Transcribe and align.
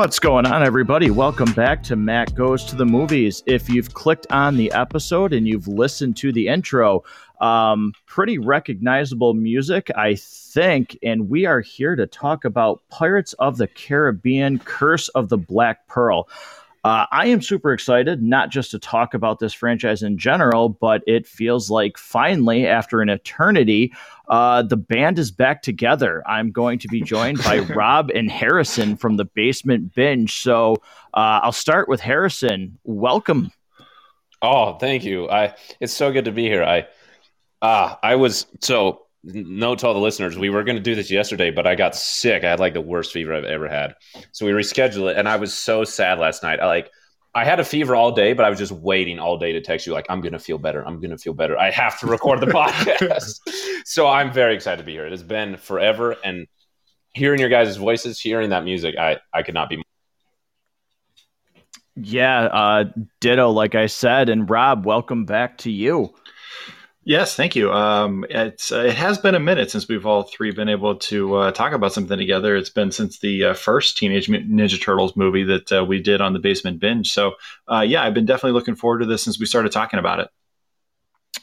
What's 0.00 0.18
going 0.18 0.46
on, 0.46 0.62
everybody? 0.62 1.10
Welcome 1.10 1.52
back 1.52 1.82
to 1.82 1.94
Matt 1.94 2.34
Goes 2.34 2.64
to 2.64 2.74
the 2.74 2.86
Movies. 2.86 3.42
If 3.44 3.68
you've 3.68 3.92
clicked 3.92 4.26
on 4.30 4.56
the 4.56 4.72
episode 4.72 5.34
and 5.34 5.46
you've 5.46 5.68
listened 5.68 6.16
to 6.16 6.32
the 6.32 6.48
intro, 6.48 7.04
um, 7.38 7.92
pretty 8.06 8.38
recognizable 8.38 9.34
music, 9.34 9.90
I 9.94 10.14
think. 10.14 10.98
And 11.02 11.28
we 11.28 11.44
are 11.44 11.60
here 11.60 11.96
to 11.96 12.06
talk 12.06 12.46
about 12.46 12.80
Pirates 12.88 13.34
of 13.34 13.58
the 13.58 13.66
Caribbean 13.66 14.58
Curse 14.60 15.08
of 15.10 15.28
the 15.28 15.36
Black 15.36 15.86
Pearl. 15.86 16.30
Uh, 16.82 17.04
I 17.12 17.26
am 17.26 17.42
super 17.42 17.72
excited, 17.72 18.22
not 18.22 18.50
just 18.50 18.70
to 18.70 18.78
talk 18.78 19.12
about 19.12 19.38
this 19.38 19.52
franchise 19.52 20.02
in 20.02 20.16
general, 20.16 20.70
but 20.70 21.02
it 21.06 21.26
feels 21.26 21.70
like 21.70 21.98
finally, 21.98 22.66
after 22.66 23.02
an 23.02 23.10
eternity, 23.10 23.92
uh, 24.28 24.62
the 24.62 24.78
band 24.78 25.18
is 25.18 25.30
back 25.30 25.60
together. 25.60 26.22
I'm 26.26 26.50
going 26.50 26.78
to 26.78 26.88
be 26.88 27.02
joined 27.02 27.42
by 27.44 27.58
Rob 27.74 28.10
and 28.14 28.30
Harrison 28.30 28.96
from 28.96 29.18
the 29.18 29.26
Basement 29.26 29.94
Binge. 29.94 30.40
So 30.40 30.76
uh, 31.12 31.40
I'll 31.42 31.52
start 31.52 31.86
with 31.86 32.00
Harrison. 32.00 32.78
Welcome. 32.84 33.52
Oh, 34.40 34.78
thank 34.78 35.04
you. 35.04 35.28
I 35.28 35.54
it's 35.80 35.92
so 35.92 36.10
good 36.12 36.24
to 36.24 36.32
be 36.32 36.44
here. 36.44 36.64
I 36.64 36.86
ah, 37.60 37.98
I 38.02 38.16
was 38.16 38.46
so 38.60 39.02
note 39.22 39.80
to 39.80 39.86
all 39.86 39.94
the 39.94 40.00
listeners, 40.00 40.38
we 40.38 40.50
were 40.50 40.64
going 40.64 40.76
to 40.76 40.82
do 40.82 40.94
this 40.94 41.10
yesterday, 41.10 41.50
but 41.50 41.66
I 41.66 41.74
got 41.74 41.94
sick. 41.94 42.44
I 42.44 42.50
had 42.50 42.60
like 42.60 42.74
the 42.74 42.80
worst 42.80 43.12
fever 43.12 43.34
I've 43.34 43.44
ever 43.44 43.68
had. 43.68 43.94
So 44.32 44.46
we 44.46 44.52
rescheduled 44.52 45.10
it. 45.10 45.16
And 45.16 45.28
I 45.28 45.36
was 45.36 45.52
so 45.52 45.84
sad 45.84 46.18
last 46.18 46.42
night. 46.42 46.60
I 46.60 46.66
like, 46.66 46.90
I 47.34 47.44
had 47.44 47.60
a 47.60 47.64
fever 47.64 47.94
all 47.94 48.12
day, 48.12 48.32
but 48.32 48.44
I 48.44 48.50
was 48.50 48.58
just 48.58 48.72
waiting 48.72 49.18
all 49.18 49.38
day 49.38 49.52
to 49.52 49.60
text 49.60 49.86
you, 49.86 49.92
like, 49.92 50.06
I'm 50.08 50.20
going 50.20 50.32
to 50.32 50.38
feel 50.38 50.58
better. 50.58 50.84
I'm 50.84 51.00
going 51.00 51.10
to 51.10 51.18
feel 51.18 51.32
better. 51.32 51.56
I 51.56 51.70
have 51.70 52.00
to 52.00 52.06
record 52.06 52.40
the 52.40 52.46
podcast. 52.46 53.38
so 53.84 54.08
I'm 54.08 54.32
very 54.32 54.54
excited 54.54 54.78
to 54.78 54.84
be 54.84 54.92
here. 54.92 55.06
It 55.06 55.12
has 55.12 55.22
been 55.22 55.56
forever. 55.56 56.16
And 56.24 56.48
hearing 57.12 57.38
your 57.38 57.48
guys' 57.48 57.76
voices, 57.76 58.20
hearing 58.20 58.50
that 58.50 58.64
music, 58.64 58.96
I, 58.98 59.18
I 59.32 59.42
could 59.42 59.54
not 59.54 59.68
be. 59.68 59.82
Yeah, 61.94 62.44
uh, 62.44 62.84
ditto, 63.20 63.50
like 63.50 63.74
I 63.74 63.86
said. 63.86 64.28
And 64.28 64.48
Rob, 64.48 64.84
welcome 64.84 65.24
back 65.24 65.58
to 65.58 65.70
you. 65.70 66.14
Yes, 67.02 67.34
thank 67.34 67.56
you. 67.56 67.72
Um, 67.72 68.26
it's 68.28 68.70
uh, 68.70 68.80
it 68.80 68.94
has 68.94 69.16
been 69.16 69.34
a 69.34 69.40
minute 69.40 69.70
since 69.70 69.88
we've 69.88 70.04
all 70.04 70.24
three 70.24 70.50
been 70.52 70.68
able 70.68 70.96
to 70.96 71.34
uh, 71.34 71.50
talk 71.50 71.72
about 71.72 71.94
something 71.94 72.18
together. 72.18 72.54
It's 72.56 72.68
been 72.68 72.92
since 72.92 73.20
the 73.20 73.46
uh, 73.46 73.54
first 73.54 73.96
Teenage 73.96 74.28
Ninja 74.28 74.80
Turtles 74.80 75.16
movie 75.16 75.44
that 75.44 75.72
uh, 75.72 75.84
we 75.84 76.02
did 76.02 76.20
on 76.20 76.34
the 76.34 76.38
Basement 76.38 76.78
Binge. 76.78 77.10
So, 77.10 77.32
uh, 77.72 77.80
yeah, 77.80 78.02
I've 78.02 78.12
been 78.12 78.26
definitely 78.26 78.52
looking 78.52 78.74
forward 78.74 78.98
to 78.98 79.06
this 79.06 79.22
since 79.22 79.40
we 79.40 79.46
started 79.46 79.72
talking 79.72 79.98
about 79.98 80.20
it. 80.20 80.28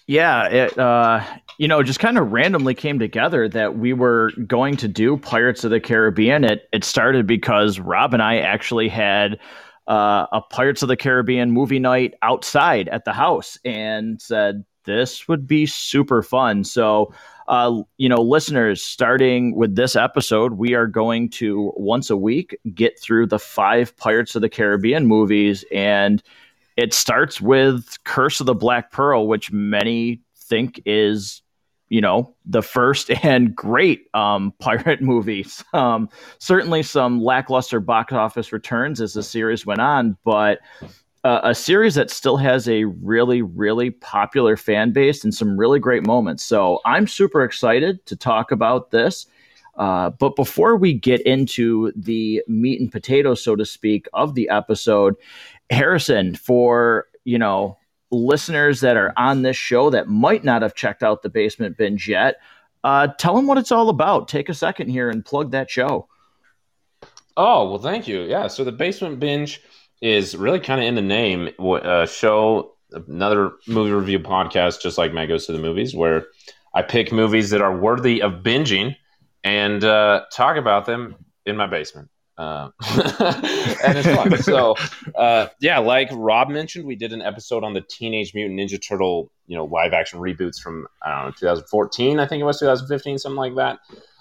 Yeah, 0.05 0.47
it 0.47 0.77
uh, 0.77 1.23
you 1.57 1.67
know 1.67 1.81
just 1.81 1.99
kind 1.99 2.19
of 2.19 2.31
randomly 2.31 2.75
came 2.75 2.99
together 2.99 3.49
that 3.49 3.79
we 3.79 3.93
were 3.93 4.31
going 4.45 4.77
to 4.77 4.87
do 4.87 5.17
Pirates 5.17 5.63
of 5.63 5.71
the 5.71 5.79
Caribbean. 5.79 6.43
It 6.43 6.69
it 6.71 6.83
started 6.83 7.25
because 7.25 7.79
Rob 7.79 8.13
and 8.13 8.21
I 8.21 8.37
actually 8.37 8.89
had. 8.89 9.39
a 9.87 10.41
Pirates 10.51 10.83
of 10.83 10.87
the 10.87 10.97
Caribbean 10.97 11.49
movie 11.49 11.79
night 11.79 12.13
outside 12.21 12.89
at 12.89 13.05
the 13.05 13.13
house 13.13 13.57
and 13.65 14.21
said, 14.21 14.65
this 14.87 15.27
would 15.27 15.45
be 15.45 15.67
super 15.67 16.23
fun. 16.23 16.63
So, 16.63 17.13
uh, 17.47 17.83
you 17.97 18.09
know, 18.09 18.21
listeners, 18.21 18.81
starting 18.81 19.55
with 19.55 19.75
this 19.75 19.95
episode, 19.95 20.53
we 20.53 20.73
are 20.73 20.87
going 20.87 21.29
to 21.29 21.71
once 21.75 22.09
a 22.09 22.17
week 22.17 22.57
get 22.73 22.99
through 22.99 23.27
the 23.27 23.37
five 23.37 23.95
Pirates 23.97 24.35
of 24.35 24.41
the 24.41 24.49
Caribbean 24.49 25.05
movies. 25.05 25.63
And 25.71 26.23
it 26.77 26.93
starts 26.93 27.39
with 27.39 27.97
Curse 28.05 28.39
of 28.39 28.47
the 28.47 28.55
Black 28.55 28.91
Pearl, 28.91 29.27
which 29.27 29.51
many 29.51 30.21
think 30.35 30.81
is 30.85 31.41
you 31.89 32.01
know 32.01 32.33
the 32.45 32.61
first 32.61 33.11
and 33.23 33.55
great 33.55 34.07
um, 34.13 34.53
pirate 34.59 35.01
movies. 35.13 35.63
Um, 35.73 36.09
certainly, 36.39 36.83
some 36.83 37.21
lackluster 37.21 37.79
box 37.79 38.13
office 38.13 38.51
returns 38.51 39.01
as 39.01 39.13
the 39.13 39.23
series 39.23 39.65
went 39.65 39.81
on, 39.81 40.17
but 40.23 40.59
a 41.43 41.55
series 41.55 41.95
that 41.95 42.09
still 42.09 42.37
has 42.37 42.67
a 42.69 42.85
really, 42.85 43.41
really 43.41 43.91
popular 43.91 44.55
fan 44.55 44.91
base 44.91 45.23
and 45.23 45.33
some 45.33 45.57
really 45.57 45.79
great 45.79 46.05
moments. 46.05 46.43
So 46.43 46.79
I'm 46.85 47.07
super 47.07 47.43
excited 47.43 48.05
to 48.05 48.15
talk 48.15 48.51
about 48.51 48.91
this. 48.91 49.25
Uh, 49.77 50.09
but 50.09 50.35
before 50.35 50.75
we 50.75 50.93
get 50.93 51.21
into 51.21 51.91
the 51.95 52.41
meat 52.47 52.81
and 52.81 52.91
potatoes, 52.91 53.43
so 53.43 53.55
to 53.55 53.65
speak, 53.65 54.07
of 54.13 54.35
the 54.35 54.49
episode, 54.49 55.15
Harrison, 55.69 56.35
for 56.35 57.07
you 57.25 57.37
know 57.37 57.77
listeners 58.09 58.79
that 58.81 58.97
are 58.97 59.13
on 59.17 59.41
this 59.41 59.57
show 59.57 59.89
that 59.89 60.07
might 60.07 60.43
not 60.43 60.61
have 60.61 60.73
checked 60.75 61.03
out 61.03 61.21
the 61.21 61.29
Basement 61.29 61.77
Binge 61.77 62.07
yet, 62.07 62.37
uh, 62.83 63.07
tell 63.19 63.35
them 63.35 63.47
what 63.47 63.57
it's 63.57 63.71
all 63.71 63.89
about. 63.89 64.27
Take 64.27 64.49
a 64.49 64.53
second 64.53 64.89
here 64.89 65.09
and 65.09 65.23
plug 65.23 65.51
that 65.51 65.69
show. 65.69 66.07
Oh 67.35 67.69
well, 67.69 67.79
thank 67.79 68.07
you. 68.07 68.21
Yeah, 68.21 68.47
so 68.47 68.63
the 68.63 68.71
Basement 68.71 69.19
Binge 69.19 69.61
is 70.01 70.35
really 70.35 70.59
kind 70.59 70.79
of 70.79 70.87
in 70.87 70.95
the 70.95 71.01
name. 71.01 71.49
Uh, 71.59 72.05
show 72.05 72.73
another 73.07 73.51
movie 73.67 73.91
review 73.91 74.19
podcast, 74.19 74.81
just 74.81 74.97
like 74.97 75.13
Matt 75.13 75.27
goes 75.27 75.45
to 75.47 75.53
the 75.53 75.59
movies, 75.59 75.95
where 75.95 76.25
I 76.73 76.81
pick 76.81 77.11
movies 77.11 77.49
that 77.49 77.61
are 77.61 77.75
worthy 77.75 78.21
of 78.21 78.43
binging 78.43 78.95
and 79.43 79.83
uh, 79.83 80.25
talk 80.31 80.57
about 80.57 80.85
them 80.85 81.15
in 81.45 81.57
my 81.57 81.67
basement. 81.67 82.09
Uh, 82.37 82.69
and 83.83 83.97
it's 83.97 84.07
fun. 84.07 84.37
so, 84.43 84.75
uh, 85.15 85.47
yeah, 85.59 85.79
like 85.79 86.09
Rob 86.11 86.49
mentioned, 86.49 86.85
we 86.85 86.95
did 86.95 87.13
an 87.13 87.21
episode 87.21 87.63
on 87.63 87.73
the 87.73 87.81
Teenage 87.81 88.33
Mutant 88.35 88.59
Ninja 88.59 88.79
Turtle, 88.81 89.31
you 89.47 89.57
know, 89.57 89.65
live 89.65 89.93
action 89.93 90.19
reboots 90.19 90.59
from 90.61 90.87
I 91.01 91.15
don't 91.15 91.25
know 91.25 91.31
2014, 91.31 92.19
I 92.19 92.27
think 92.27 92.41
it 92.41 92.43
was 92.43 92.59
2015, 92.59 93.17
something 93.17 93.37
like 93.37 93.55
that. 93.55 93.79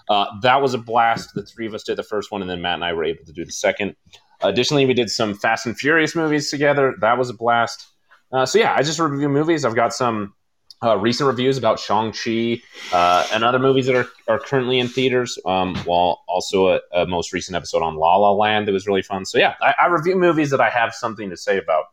Uh, 0.09 0.25
that 0.41 0.61
was 0.61 0.73
a 0.73 0.77
blast. 0.77 1.33
The 1.33 1.43
three 1.43 1.67
of 1.67 1.73
us 1.73 1.83
did 1.83 1.97
the 1.97 2.03
first 2.03 2.31
one, 2.31 2.41
and 2.41 2.49
then 2.49 2.61
Matt 2.61 2.75
and 2.75 2.85
I 2.85 2.93
were 2.93 3.03
able 3.03 3.25
to 3.25 3.33
do 3.33 3.45
the 3.45 3.51
second. 3.51 3.95
Additionally, 4.41 4.85
we 4.85 4.93
did 4.93 5.09
some 5.09 5.33
Fast 5.33 5.65
and 5.65 5.77
Furious 5.77 6.15
movies 6.15 6.49
together. 6.49 6.95
That 7.01 7.17
was 7.17 7.29
a 7.29 7.33
blast. 7.33 7.87
Uh, 8.31 8.45
so 8.45 8.59
yeah, 8.59 8.73
I 8.75 8.83
just 8.83 8.99
review 8.99 9.29
movies. 9.29 9.65
I've 9.65 9.75
got 9.75 9.93
some 9.93 10.33
uh, 10.83 10.97
recent 10.97 11.27
reviews 11.27 11.57
about 11.57 11.79
Shang 11.79 12.11
Chi 12.11 12.61
uh, 12.93 13.27
and 13.33 13.43
other 13.43 13.57
movies 13.57 13.87
that 13.87 13.95
are, 13.95 14.07
are 14.27 14.39
currently 14.39 14.79
in 14.79 14.87
theaters. 14.87 15.39
Um, 15.45 15.75
while 15.85 16.23
also 16.27 16.67
a, 16.67 16.79
a, 16.93 17.07
most 17.07 17.33
recent 17.33 17.55
episode 17.55 17.81
on 17.81 17.95
La 17.95 18.15
La 18.17 18.31
Land 18.31 18.67
that 18.67 18.73
was 18.73 18.85
really 18.85 19.01
fun. 19.01 19.25
So 19.25 19.37
yeah, 19.39 19.55
I, 19.61 19.73
I 19.81 19.87
review 19.87 20.15
movies 20.15 20.51
that 20.51 20.61
I 20.61 20.69
have 20.69 20.93
something 20.93 21.29
to 21.29 21.37
say 21.37 21.57
about. 21.57 21.85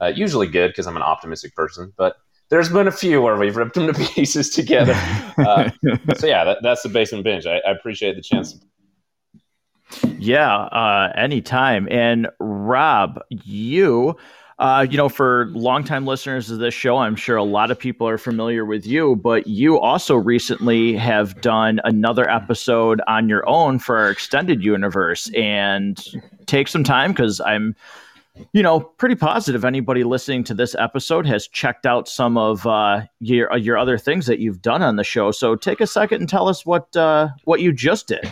Uh, 0.00 0.06
usually 0.06 0.46
good 0.46 0.68
because 0.68 0.86
I'm 0.86 0.96
an 0.96 1.02
optimistic 1.02 1.54
person, 1.54 1.92
but 1.96 2.16
there's 2.50 2.68
been 2.68 2.88
a 2.88 2.92
few 2.92 3.22
where 3.22 3.36
we've 3.36 3.56
ripped 3.56 3.74
them 3.74 3.92
to 3.92 3.94
pieces 4.14 4.50
together. 4.50 4.94
Uh, 5.40 5.70
so 6.16 6.26
yeah, 6.26 6.44
that, 6.44 6.58
that's 6.62 6.82
the 6.82 6.88
basement 6.90 7.24
binge. 7.24 7.46
I, 7.46 7.62
I 7.66 7.70
appreciate 7.70 8.14
the 8.14 8.20
chance 8.20 8.60
yeah, 10.18 10.54
uh, 10.54 11.12
anytime. 11.16 11.88
And 11.90 12.28
Rob, 12.38 13.20
you, 13.30 14.16
uh, 14.58 14.86
you 14.88 14.96
know, 14.96 15.08
for 15.08 15.46
longtime 15.52 16.06
listeners 16.06 16.50
of 16.50 16.58
this 16.58 16.74
show, 16.74 16.98
I'm 16.98 17.16
sure 17.16 17.36
a 17.36 17.44
lot 17.44 17.70
of 17.70 17.78
people 17.78 18.06
are 18.06 18.18
familiar 18.18 18.64
with 18.64 18.86
you, 18.86 19.16
but 19.16 19.46
you 19.46 19.78
also 19.78 20.16
recently 20.16 20.94
have 20.96 21.40
done 21.40 21.80
another 21.84 22.28
episode 22.28 23.00
on 23.06 23.28
your 23.28 23.48
own 23.48 23.78
for 23.78 23.96
our 23.96 24.10
extended 24.10 24.62
universe. 24.62 25.30
And 25.34 25.98
take 26.46 26.68
some 26.68 26.84
time 26.84 27.12
because 27.12 27.40
I'm 27.40 27.74
you 28.52 28.62
know, 28.62 28.80
pretty 28.80 29.14
positive 29.14 29.64
anybody 29.64 30.04
listening 30.04 30.44
to 30.44 30.54
this 30.54 30.74
episode 30.78 31.26
has 31.26 31.48
checked 31.48 31.86
out 31.86 32.08
some 32.08 32.36
of 32.36 32.66
uh, 32.66 33.02
your 33.20 33.56
your 33.56 33.76
other 33.76 33.98
things 33.98 34.26
that 34.26 34.38
you've 34.38 34.62
done 34.62 34.82
on 34.82 34.96
the 34.96 35.04
show. 35.04 35.30
So 35.30 35.56
take 35.56 35.80
a 35.80 35.86
second 35.86 36.20
and 36.20 36.28
tell 36.28 36.48
us 36.48 36.64
what 36.64 36.94
uh, 36.96 37.28
what 37.44 37.60
you 37.60 37.72
just 37.72 38.06
did. 38.06 38.30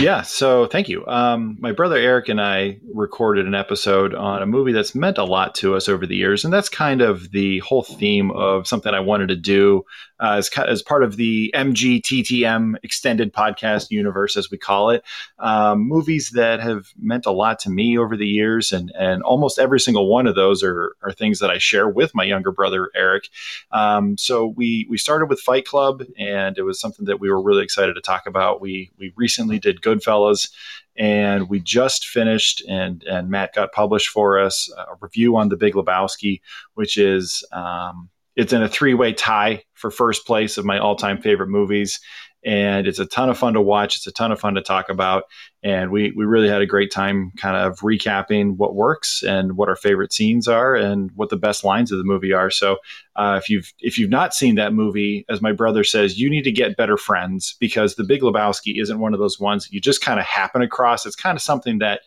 Yeah, 0.00 0.22
so 0.22 0.66
thank 0.66 0.88
you. 0.88 1.06
Um, 1.06 1.56
my 1.60 1.70
brother 1.70 1.94
Eric 1.96 2.28
and 2.28 2.40
I 2.40 2.80
recorded 2.92 3.46
an 3.46 3.54
episode 3.54 4.12
on 4.12 4.42
a 4.42 4.46
movie 4.46 4.72
that's 4.72 4.92
meant 4.92 5.18
a 5.18 5.24
lot 5.24 5.54
to 5.56 5.76
us 5.76 5.88
over 5.88 6.04
the 6.04 6.16
years, 6.16 6.44
and 6.44 6.52
that's 6.52 6.68
kind 6.68 7.00
of 7.00 7.30
the 7.30 7.60
whole 7.60 7.84
theme 7.84 8.32
of 8.32 8.66
something 8.66 8.92
I 8.92 8.98
wanted 8.98 9.28
to 9.28 9.36
do 9.36 9.84
uh, 10.18 10.34
as, 10.38 10.48
as 10.58 10.82
part 10.82 11.04
of 11.04 11.16
the 11.16 11.52
MGTTM 11.54 12.74
extended 12.82 13.32
podcast 13.32 13.92
universe, 13.92 14.36
as 14.36 14.50
we 14.50 14.58
call 14.58 14.90
it. 14.90 15.04
Um, 15.38 15.86
movies 15.86 16.30
that 16.30 16.58
have 16.60 16.86
meant 16.98 17.26
a 17.26 17.30
lot 17.30 17.60
to 17.60 17.70
me 17.70 17.96
over 17.96 18.16
the 18.16 18.26
years, 18.26 18.72
and 18.72 18.90
and 18.98 19.22
almost 19.22 19.60
every 19.60 19.78
single 19.78 20.08
one 20.08 20.26
of 20.26 20.34
those 20.34 20.64
are 20.64 20.96
are 21.02 21.12
things 21.12 21.38
that 21.38 21.50
I 21.50 21.58
share 21.58 21.88
with 21.88 22.16
my 22.16 22.24
younger 22.24 22.50
brother 22.50 22.90
Eric. 22.96 23.28
Um, 23.70 24.18
so 24.18 24.46
we 24.46 24.88
we 24.90 24.98
started 24.98 25.26
with 25.26 25.40
Fight 25.40 25.66
Club, 25.66 26.02
and 26.18 26.58
it 26.58 26.62
was 26.62 26.80
something 26.80 27.06
that 27.06 27.20
we 27.20 27.30
were 27.30 27.40
really 27.40 27.62
excited 27.62 27.94
to 27.94 28.00
talk 28.00 28.26
about. 28.26 28.60
We 28.60 28.90
we 28.98 29.12
recently 29.14 29.60
did 29.60 29.82
Goodfellas, 29.84 30.50
and 30.96 31.48
we 31.48 31.60
just 31.60 32.06
finished 32.06 32.62
and 32.68 33.02
and 33.04 33.28
Matt 33.28 33.54
got 33.54 33.72
published 33.72 34.08
for 34.08 34.38
us 34.38 34.72
a 34.76 34.94
review 35.00 35.36
on 35.36 35.48
The 35.48 35.56
Big 35.56 35.74
Lebowski, 35.74 36.40
which 36.74 36.96
is 36.96 37.44
um, 37.52 38.08
it's 38.36 38.52
in 38.52 38.62
a 38.62 38.68
three 38.68 38.94
way 38.94 39.12
tie 39.12 39.62
for 39.74 39.90
first 39.90 40.26
place 40.26 40.58
of 40.58 40.64
my 40.64 40.78
all 40.78 40.96
time 40.96 41.20
favorite 41.20 41.48
movies. 41.48 42.00
And 42.44 42.86
it's 42.86 42.98
a 42.98 43.06
ton 43.06 43.30
of 43.30 43.38
fun 43.38 43.54
to 43.54 43.60
watch. 43.60 43.96
It's 43.96 44.06
a 44.06 44.12
ton 44.12 44.30
of 44.30 44.38
fun 44.38 44.54
to 44.54 44.62
talk 44.62 44.90
about. 44.90 45.24
And 45.62 45.90
we, 45.90 46.12
we 46.14 46.26
really 46.26 46.48
had 46.48 46.60
a 46.60 46.66
great 46.66 46.92
time 46.92 47.32
kind 47.36 47.56
of 47.56 47.78
recapping 47.80 48.56
what 48.56 48.74
works 48.74 49.22
and 49.22 49.56
what 49.56 49.70
our 49.70 49.76
favorite 49.76 50.12
scenes 50.12 50.46
are 50.46 50.74
and 50.74 51.10
what 51.14 51.30
the 51.30 51.38
best 51.38 51.64
lines 51.64 51.90
of 51.90 51.98
the 51.98 52.04
movie 52.04 52.34
are. 52.34 52.50
So 52.50 52.76
uh, 53.16 53.40
if 53.42 53.48
you've 53.48 53.72
if 53.80 53.96
you've 53.96 54.10
not 54.10 54.34
seen 54.34 54.56
that 54.56 54.74
movie, 54.74 55.24
as 55.30 55.40
my 55.40 55.52
brother 55.52 55.84
says, 55.84 56.18
you 56.18 56.28
need 56.28 56.42
to 56.42 56.52
get 56.52 56.76
better 56.76 56.98
friends 56.98 57.56
because 57.60 57.94
The 57.94 58.04
Big 58.04 58.20
Lebowski 58.20 58.80
isn't 58.80 59.00
one 59.00 59.14
of 59.14 59.20
those 59.20 59.40
ones 59.40 59.64
that 59.64 59.72
you 59.72 59.80
just 59.80 60.02
kind 60.02 60.20
of 60.20 60.26
happen 60.26 60.60
across. 60.60 61.06
It's 61.06 61.16
kind 61.16 61.36
of 61.36 61.42
something 61.42 61.78
that 61.78 62.02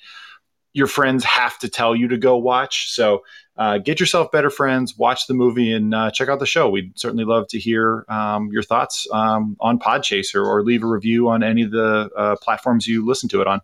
your 0.78 0.86
friends 0.86 1.24
have 1.24 1.58
to 1.58 1.68
tell 1.68 1.96
you 1.96 2.08
to 2.08 2.18
go 2.18 2.38
watch. 2.38 2.92
So 2.94 3.24
uh, 3.58 3.80
get 3.80 4.00
yourself 4.00 4.32
better 4.32 4.52
friends, 4.52 4.96
watch 4.96 5.26
the 5.26 5.34
movie, 5.34 5.74
and 5.74 5.92
uh, 5.92 6.12
check 6.12 6.30
out 6.30 6.38
the 6.38 6.46
show. 6.46 6.70
We'd 6.70 6.98
certainly 7.00 7.26
love 7.26 7.48
to 7.48 7.60
hear 7.60 8.06
um, 8.08 8.50
your 8.52 8.62
thoughts 8.62 9.08
um, 9.12 9.58
on 9.60 9.80
Podchaser 9.80 10.46
or 10.46 10.62
leave 10.62 10.84
a 10.84 10.88
review 10.88 11.30
on 11.30 11.42
any 11.42 11.64
of 11.64 11.72
the 11.72 12.12
uh, 12.16 12.36
platforms 12.44 12.86
you 12.86 13.04
listen 13.04 13.28
to 13.30 13.42
it 13.42 13.48
on. 13.48 13.62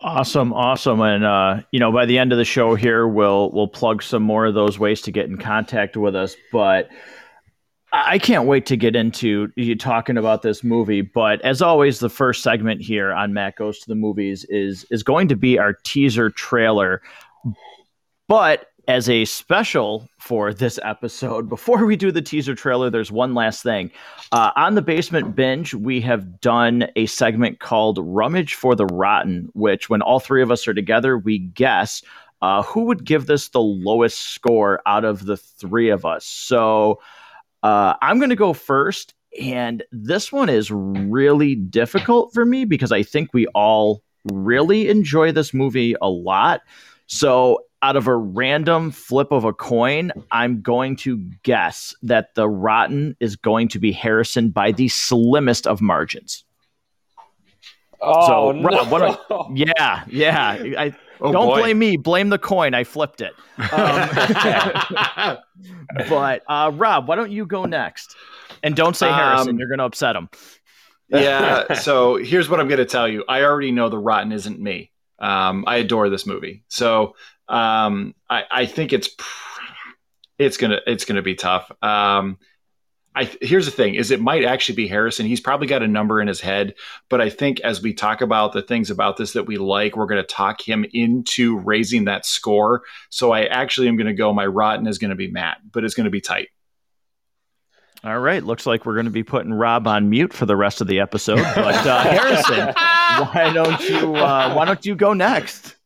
Awesome, 0.00 0.54
awesome, 0.54 1.02
and 1.02 1.24
uh, 1.24 1.60
you 1.70 1.80
know, 1.80 1.92
by 1.92 2.06
the 2.06 2.18
end 2.18 2.32
of 2.32 2.38
the 2.38 2.44
show 2.44 2.74
here, 2.74 3.06
we'll 3.06 3.50
we'll 3.50 3.68
plug 3.68 4.02
some 4.02 4.22
more 4.22 4.46
of 4.46 4.54
those 4.54 4.78
ways 4.78 5.02
to 5.02 5.10
get 5.10 5.26
in 5.26 5.36
contact 5.36 5.96
with 5.96 6.16
us. 6.16 6.36
But 6.52 6.88
I 7.94 8.18
can't 8.18 8.46
wait 8.48 8.66
to 8.66 8.76
get 8.76 8.96
into 8.96 9.52
you 9.54 9.76
talking 9.76 10.18
about 10.18 10.42
this 10.42 10.64
movie. 10.64 11.00
But 11.00 11.40
as 11.42 11.62
always, 11.62 12.00
the 12.00 12.10
first 12.10 12.42
segment 12.42 12.82
here 12.82 13.12
on 13.12 13.32
Matt 13.32 13.54
Goes 13.56 13.78
to 13.80 13.88
the 13.88 13.94
Movies 13.94 14.44
is 14.48 14.84
is 14.90 15.04
going 15.04 15.28
to 15.28 15.36
be 15.36 15.60
our 15.60 15.74
teaser 15.84 16.28
trailer. 16.28 17.02
But 18.26 18.66
as 18.88 19.08
a 19.08 19.24
special 19.26 20.08
for 20.18 20.52
this 20.52 20.80
episode, 20.82 21.48
before 21.48 21.86
we 21.86 21.94
do 21.94 22.10
the 22.10 22.20
teaser 22.20 22.56
trailer, 22.56 22.90
there's 22.90 23.12
one 23.12 23.32
last 23.32 23.62
thing. 23.62 23.92
Uh, 24.32 24.50
on 24.56 24.74
the 24.74 24.82
basement 24.82 25.36
binge, 25.36 25.72
we 25.72 26.00
have 26.00 26.40
done 26.40 26.88
a 26.96 27.06
segment 27.06 27.60
called 27.60 27.98
Rummage 28.02 28.54
for 28.54 28.74
the 28.74 28.86
Rotten, 28.86 29.50
which, 29.54 29.88
when 29.88 30.02
all 30.02 30.18
three 30.18 30.42
of 30.42 30.50
us 30.50 30.66
are 30.66 30.74
together, 30.74 31.16
we 31.16 31.38
guess 31.38 32.02
uh, 32.42 32.64
who 32.64 32.86
would 32.86 33.04
give 33.04 33.26
this 33.26 33.50
the 33.50 33.62
lowest 33.62 34.18
score 34.18 34.82
out 34.84 35.04
of 35.04 35.26
the 35.26 35.36
three 35.36 35.90
of 35.90 36.04
us. 36.04 36.26
So 36.26 36.98
uh, 37.64 37.94
I'm 38.00 38.18
going 38.18 38.30
to 38.30 38.36
go 38.36 38.52
first. 38.52 39.14
And 39.40 39.82
this 39.90 40.30
one 40.30 40.48
is 40.48 40.70
really 40.70 41.56
difficult 41.56 42.32
for 42.32 42.44
me 42.44 42.64
because 42.64 42.92
I 42.92 43.02
think 43.02 43.34
we 43.34 43.48
all 43.48 44.02
really 44.32 44.88
enjoy 44.88 45.32
this 45.32 45.52
movie 45.52 45.96
a 46.00 46.08
lot. 46.08 46.60
So 47.06 47.64
out 47.82 47.96
of 47.96 48.06
a 48.06 48.14
random 48.14 48.92
flip 48.92 49.32
of 49.32 49.44
a 49.44 49.52
coin, 49.52 50.12
I'm 50.30 50.62
going 50.62 50.96
to 50.98 51.18
guess 51.42 51.94
that 52.02 52.34
the 52.36 52.48
rotten 52.48 53.16
is 53.18 53.34
going 53.34 53.68
to 53.68 53.80
be 53.80 53.90
Harrison 53.90 54.50
by 54.50 54.70
the 54.70 54.88
slimmest 54.88 55.66
of 55.66 55.80
margins. 55.82 56.44
Oh, 58.00 58.26
so, 58.26 58.52
no. 58.52 59.50
Yeah, 59.54 60.04
yeah. 60.08 60.38
I, 60.78 60.94
oh, 61.20 61.32
don't 61.32 61.48
boy. 61.48 61.60
blame 61.60 61.78
me. 61.78 61.96
Blame 61.96 62.28
the 62.28 62.38
coin. 62.38 62.74
I 62.74 62.84
flipped 62.84 63.20
it. 63.20 63.32
Um, 63.58 65.38
but 66.08 66.42
uh, 66.48 66.70
Rob, 66.74 67.08
why 67.08 67.16
don't 67.16 67.30
you 67.30 67.46
go 67.46 67.64
next? 67.64 68.14
And 68.62 68.74
don't 68.74 68.96
say 68.96 69.10
Harrison. 69.10 69.50
Um, 69.50 69.58
You're 69.58 69.68
going 69.68 69.78
to 69.78 69.84
upset 69.84 70.16
him. 70.16 70.28
yeah. 71.08 71.74
So 71.74 72.16
here's 72.16 72.48
what 72.48 72.60
I'm 72.60 72.68
going 72.68 72.78
to 72.78 72.86
tell 72.86 73.08
you. 73.08 73.24
I 73.28 73.42
already 73.42 73.70
know 73.70 73.88
the 73.88 73.98
rotten 73.98 74.32
isn't 74.32 74.58
me. 74.58 74.90
Um, 75.18 75.64
I 75.66 75.76
adore 75.76 76.08
this 76.08 76.26
movie. 76.26 76.64
So 76.68 77.14
um, 77.48 78.14
I, 78.28 78.44
I 78.50 78.66
think 78.66 78.92
it's 78.92 79.10
it's 80.38 80.56
gonna 80.56 80.80
it's 80.86 81.04
gonna 81.04 81.22
be 81.22 81.34
tough. 81.34 81.70
I 83.14 83.30
here's 83.40 83.66
the 83.66 83.70
thing: 83.70 83.94
is 83.94 84.10
it 84.10 84.20
might 84.20 84.44
actually 84.44 84.74
be 84.74 84.88
Harrison. 84.88 85.26
He's 85.26 85.40
probably 85.40 85.66
got 85.66 85.82
a 85.82 85.88
number 85.88 86.20
in 86.20 86.28
his 86.28 86.40
head, 86.40 86.74
but 87.08 87.20
I 87.20 87.30
think 87.30 87.60
as 87.60 87.80
we 87.80 87.94
talk 87.94 88.20
about 88.20 88.52
the 88.52 88.62
things 88.62 88.90
about 88.90 89.16
this 89.16 89.32
that 89.34 89.46
we 89.46 89.56
like, 89.56 89.96
we're 89.96 90.06
going 90.06 90.22
to 90.22 90.26
talk 90.26 90.60
him 90.60 90.84
into 90.92 91.58
raising 91.58 92.06
that 92.06 92.26
score. 92.26 92.82
So 93.10 93.32
I 93.32 93.44
actually 93.44 93.88
am 93.88 93.96
going 93.96 94.08
to 94.08 94.14
go. 94.14 94.32
My 94.32 94.46
rotten 94.46 94.86
is 94.86 94.98
going 94.98 95.10
to 95.10 95.16
be 95.16 95.30
Matt, 95.30 95.58
but 95.70 95.84
it's 95.84 95.94
going 95.94 96.06
to 96.06 96.10
be 96.10 96.20
tight. 96.20 96.48
All 98.02 98.18
right, 98.18 98.42
looks 98.42 98.66
like 98.66 98.84
we're 98.84 98.94
going 98.94 99.06
to 99.06 99.10
be 99.10 99.22
putting 99.22 99.54
Rob 99.54 99.86
on 99.86 100.10
mute 100.10 100.34
for 100.34 100.44
the 100.44 100.56
rest 100.56 100.82
of 100.82 100.88
the 100.88 101.00
episode. 101.00 101.38
But 101.54 101.86
uh, 101.86 102.02
Harrison, 102.02 102.66
why 102.76 103.50
don't 103.54 103.80
you 103.88 104.14
uh, 104.16 104.52
why 104.52 104.64
don't 104.66 104.84
you 104.84 104.94
go 104.94 105.14
next? 105.14 105.76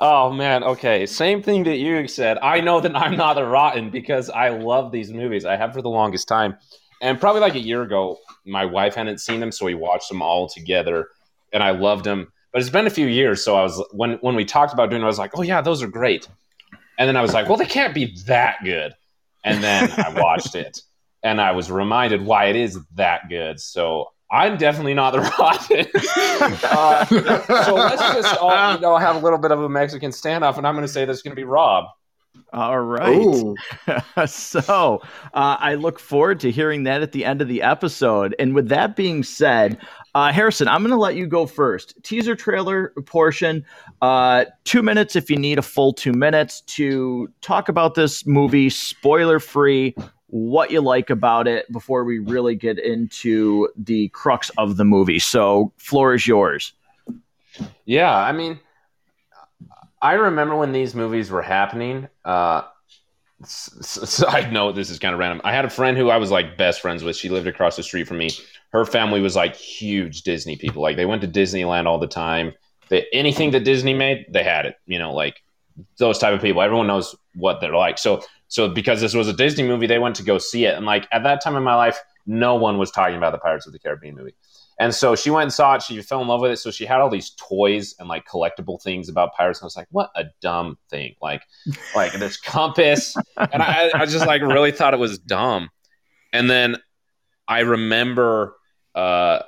Oh 0.00 0.30
man, 0.30 0.62
okay. 0.62 1.06
Same 1.06 1.42
thing 1.42 1.64
that 1.64 1.76
you 1.76 2.06
said. 2.06 2.38
I 2.38 2.60
know 2.60 2.80
that 2.80 2.96
I'm 2.96 3.16
not 3.16 3.38
a 3.38 3.44
rotten 3.44 3.90
because 3.90 4.30
I 4.30 4.50
love 4.50 4.92
these 4.92 5.12
movies. 5.12 5.44
I 5.44 5.56
have 5.56 5.72
for 5.72 5.82
the 5.82 5.88
longest 5.88 6.28
time. 6.28 6.56
And 7.00 7.20
probably 7.20 7.40
like 7.40 7.54
a 7.54 7.60
year 7.60 7.82
ago, 7.82 8.18
my 8.44 8.64
wife 8.64 8.94
hadn't 8.94 9.18
seen 9.18 9.40
them, 9.40 9.52
so 9.52 9.66
we 9.66 9.74
watched 9.74 10.08
them 10.08 10.22
all 10.22 10.48
together 10.48 11.08
and 11.52 11.62
I 11.62 11.70
loved 11.70 12.04
them. 12.04 12.32
But 12.52 12.60
it's 12.60 12.70
been 12.70 12.86
a 12.86 12.90
few 12.90 13.06
years, 13.06 13.44
so 13.44 13.56
I 13.56 13.62
was 13.62 13.84
when 13.92 14.14
when 14.20 14.34
we 14.34 14.44
talked 14.44 14.72
about 14.72 14.90
doing 14.90 15.02
it, 15.02 15.04
I 15.04 15.08
was 15.08 15.18
like, 15.18 15.36
"Oh 15.36 15.42
yeah, 15.42 15.60
those 15.60 15.82
are 15.82 15.88
great." 15.88 16.28
And 16.98 17.08
then 17.08 17.16
I 17.16 17.22
was 17.22 17.34
like, 17.34 17.48
"Well, 17.48 17.58
they 17.58 17.66
can't 17.66 17.94
be 17.94 18.16
that 18.26 18.56
good." 18.64 18.94
And 19.44 19.62
then 19.62 19.90
I 19.96 20.12
watched 20.14 20.54
it 20.54 20.80
and 21.22 21.40
I 21.40 21.52
was 21.52 21.70
reminded 21.70 22.24
why 22.24 22.46
it 22.46 22.56
is 22.56 22.78
that 22.94 23.28
good. 23.28 23.60
So 23.60 24.12
I'm 24.30 24.58
definitely 24.58 24.94
not 24.94 25.12
the 25.12 25.20
rotten. 25.38 25.86
uh, 26.64 27.04
so 27.64 27.74
let's 27.74 28.02
just 28.14 28.36
all, 28.38 28.74
you 28.74 28.80
know 28.80 28.96
have 28.96 29.16
a 29.16 29.20
little 29.20 29.38
bit 29.38 29.52
of 29.52 29.60
a 29.60 29.68
Mexican 29.68 30.10
standoff, 30.10 30.58
and 30.58 30.66
I'm 30.66 30.74
going 30.74 30.86
to 30.86 30.92
say 30.92 31.04
that's 31.04 31.22
going 31.22 31.32
to 31.32 31.40
be 31.40 31.44
Rob. 31.44 31.86
All 32.52 32.80
right. 32.80 33.54
so 34.26 35.02
uh, 35.34 35.56
I 35.58 35.74
look 35.74 35.98
forward 35.98 36.40
to 36.40 36.50
hearing 36.50 36.84
that 36.84 37.02
at 37.02 37.12
the 37.12 37.24
end 37.24 37.42
of 37.42 37.48
the 37.48 37.62
episode. 37.62 38.34
And 38.38 38.54
with 38.54 38.68
that 38.68 38.96
being 38.96 39.22
said, 39.22 39.78
uh, 40.14 40.32
Harrison, 40.32 40.66
I'm 40.66 40.80
going 40.82 40.90
to 40.90 40.96
let 40.96 41.14
you 41.14 41.26
go 41.26 41.46
first. 41.46 41.94
Teaser 42.02 42.34
trailer 42.34 42.94
portion, 43.06 43.64
uh, 44.00 44.46
two 44.64 44.82
minutes 44.82 45.14
if 45.14 45.30
you 45.30 45.36
need 45.36 45.58
a 45.58 45.62
full 45.62 45.92
two 45.92 46.12
minutes 46.12 46.62
to 46.62 47.28
talk 47.42 47.68
about 47.68 47.94
this 47.94 48.26
movie, 48.26 48.70
spoiler 48.70 49.40
free 49.40 49.94
what 50.28 50.70
you 50.70 50.80
like 50.80 51.10
about 51.10 51.48
it 51.48 51.70
before 51.72 52.04
we 52.04 52.18
really 52.18 52.54
get 52.54 52.78
into 52.78 53.68
the 53.76 54.08
crux 54.08 54.50
of 54.58 54.76
the 54.76 54.84
movie. 54.84 55.18
So, 55.18 55.72
floor 55.78 56.14
is 56.14 56.26
yours. 56.26 56.72
Yeah, 57.84 58.14
I 58.14 58.32
mean, 58.32 58.60
I 60.00 60.14
remember 60.14 60.56
when 60.56 60.72
these 60.72 60.94
movies 60.94 61.30
were 61.30 61.42
happening. 61.42 62.08
Uh, 62.24 62.62
note: 64.50 64.74
This 64.74 64.90
is 64.90 64.98
kind 64.98 65.14
of 65.14 65.18
random. 65.18 65.40
I 65.44 65.52
had 65.52 65.64
a 65.64 65.70
friend 65.70 65.96
who 65.96 66.10
I 66.10 66.18
was 66.18 66.30
like 66.30 66.56
best 66.56 66.80
friends 66.80 67.02
with. 67.02 67.16
She 67.16 67.28
lived 67.28 67.46
across 67.46 67.76
the 67.76 67.82
street 67.82 68.06
from 68.06 68.18
me. 68.18 68.30
Her 68.70 68.84
family 68.84 69.20
was 69.20 69.34
like 69.34 69.56
huge 69.56 70.22
Disney 70.22 70.56
people. 70.56 70.82
Like 70.82 70.96
they 70.96 71.06
went 71.06 71.22
to 71.22 71.28
Disneyland 71.28 71.86
all 71.86 71.98
the 71.98 72.06
time. 72.06 72.52
They, 72.88 73.06
anything 73.12 73.50
that 73.52 73.64
Disney 73.64 73.94
made, 73.94 74.26
they 74.28 74.42
had 74.42 74.66
it. 74.66 74.76
You 74.86 74.98
know, 74.98 75.14
like 75.14 75.42
those 75.98 76.18
type 76.18 76.34
of 76.34 76.40
people. 76.40 76.62
Everyone 76.62 76.86
knows 76.86 77.14
what 77.34 77.60
they're 77.60 77.74
like. 77.74 77.98
So 77.98 78.22
so 78.48 78.68
because 78.68 79.00
this 79.00 79.14
was 79.14 79.28
a 79.28 79.32
Disney 79.32 79.64
movie, 79.66 79.86
they 79.86 79.98
went 79.98 80.16
to 80.16 80.22
go 80.22 80.38
see 80.38 80.64
it. 80.64 80.74
And 80.74 80.86
like 80.86 81.06
at 81.12 81.22
that 81.22 81.42
time 81.42 81.56
in 81.56 81.62
my 81.62 81.74
life, 81.74 82.00
no 82.26 82.56
one 82.56 82.78
was 82.78 82.90
talking 82.90 83.16
about 83.16 83.32
the 83.32 83.38
Pirates 83.38 83.66
of 83.66 83.72
the 83.72 83.78
Caribbean 83.78 84.16
movie. 84.16 84.34
And 84.80 84.94
so 84.94 85.16
she 85.16 85.30
went 85.30 85.42
and 85.42 85.52
saw 85.52 85.74
it. 85.74 85.82
She 85.82 86.00
fell 86.02 86.22
in 86.22 86.28
love 86.28 86.40
with 86.40 86.52
it. 86.52 86.58
So 86.58 86.70
she 86.70 86.86
had 86.86 87.00
all 87.00 87.10
these 87.10 87.30
toys 87.30 87.96
and 87.98 88.08
like 88.08 88.26
collectible 88.26 88.80
things 88.80 89.08
about 89.08 89.34
pirates. 89.34 89.58
And 89.58 89.64
I 89.64 89.66
was 89.66 89.76
like, 89.76 89.88
what 89.90 90.10
a 90.14 90.24
dumb 90.40 90.78
thing. 90.88 91.14
Like, 91.20 91.42
like 91.96 92.12
this 92.12 92.36
compass. 92.40 93.16
And 93.36 93.60
I, 93.60 93.90
I 93.92 94.06
just 94.06 94.26
like 94.26 94.40
really 94.40 94.70
thought 94.70 94.94
it 94.94 95.00
was 95.00 95.18
dumb. 95.18 95.68
And 96.32 96.48
then 96.48 96.76
I 97.48 97.60
remember 97.60 98.54
uh, 98.94 99.40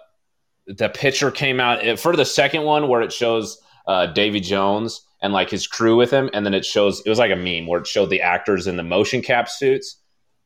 the 0.67 0.89
picture 0.89 1.31
came 1.31 1.61
out 1.61 1.99
for 1.99 2.17
the 2.17 2.25
second 2.25 2.65
one 2.65 2.89
where 2.89 3.03
it 3.03 3.13
shows 3.13 3.61
uh, 3.87 4.07
Davy 4.07 4.41
Jones 4.41 5.03
and 5.23 5.33
like 5.33 5.51
his 5.51 5.67
crew 5.67 5.97
with 5.97 6.11
him, 6.11 6.31
and 6.33 6.47
then 6.47 6.55
it 6.55 6.65
shows 6.65 7.03
it 7.05 7.09
was 7.09 7.19
like 7.19 7.33
a 7.33 7.37
meme 7.37 7.67
where 7.67 7.81
it 7.81 7.87
showed 7.87 8.11
the 8.11 8.23
actors 8.23 8.67
in 8.67 8.77
the 8.77 8.83
motion 8.83 9.23
cap 9.23 9.49
suits. 9.49 9.97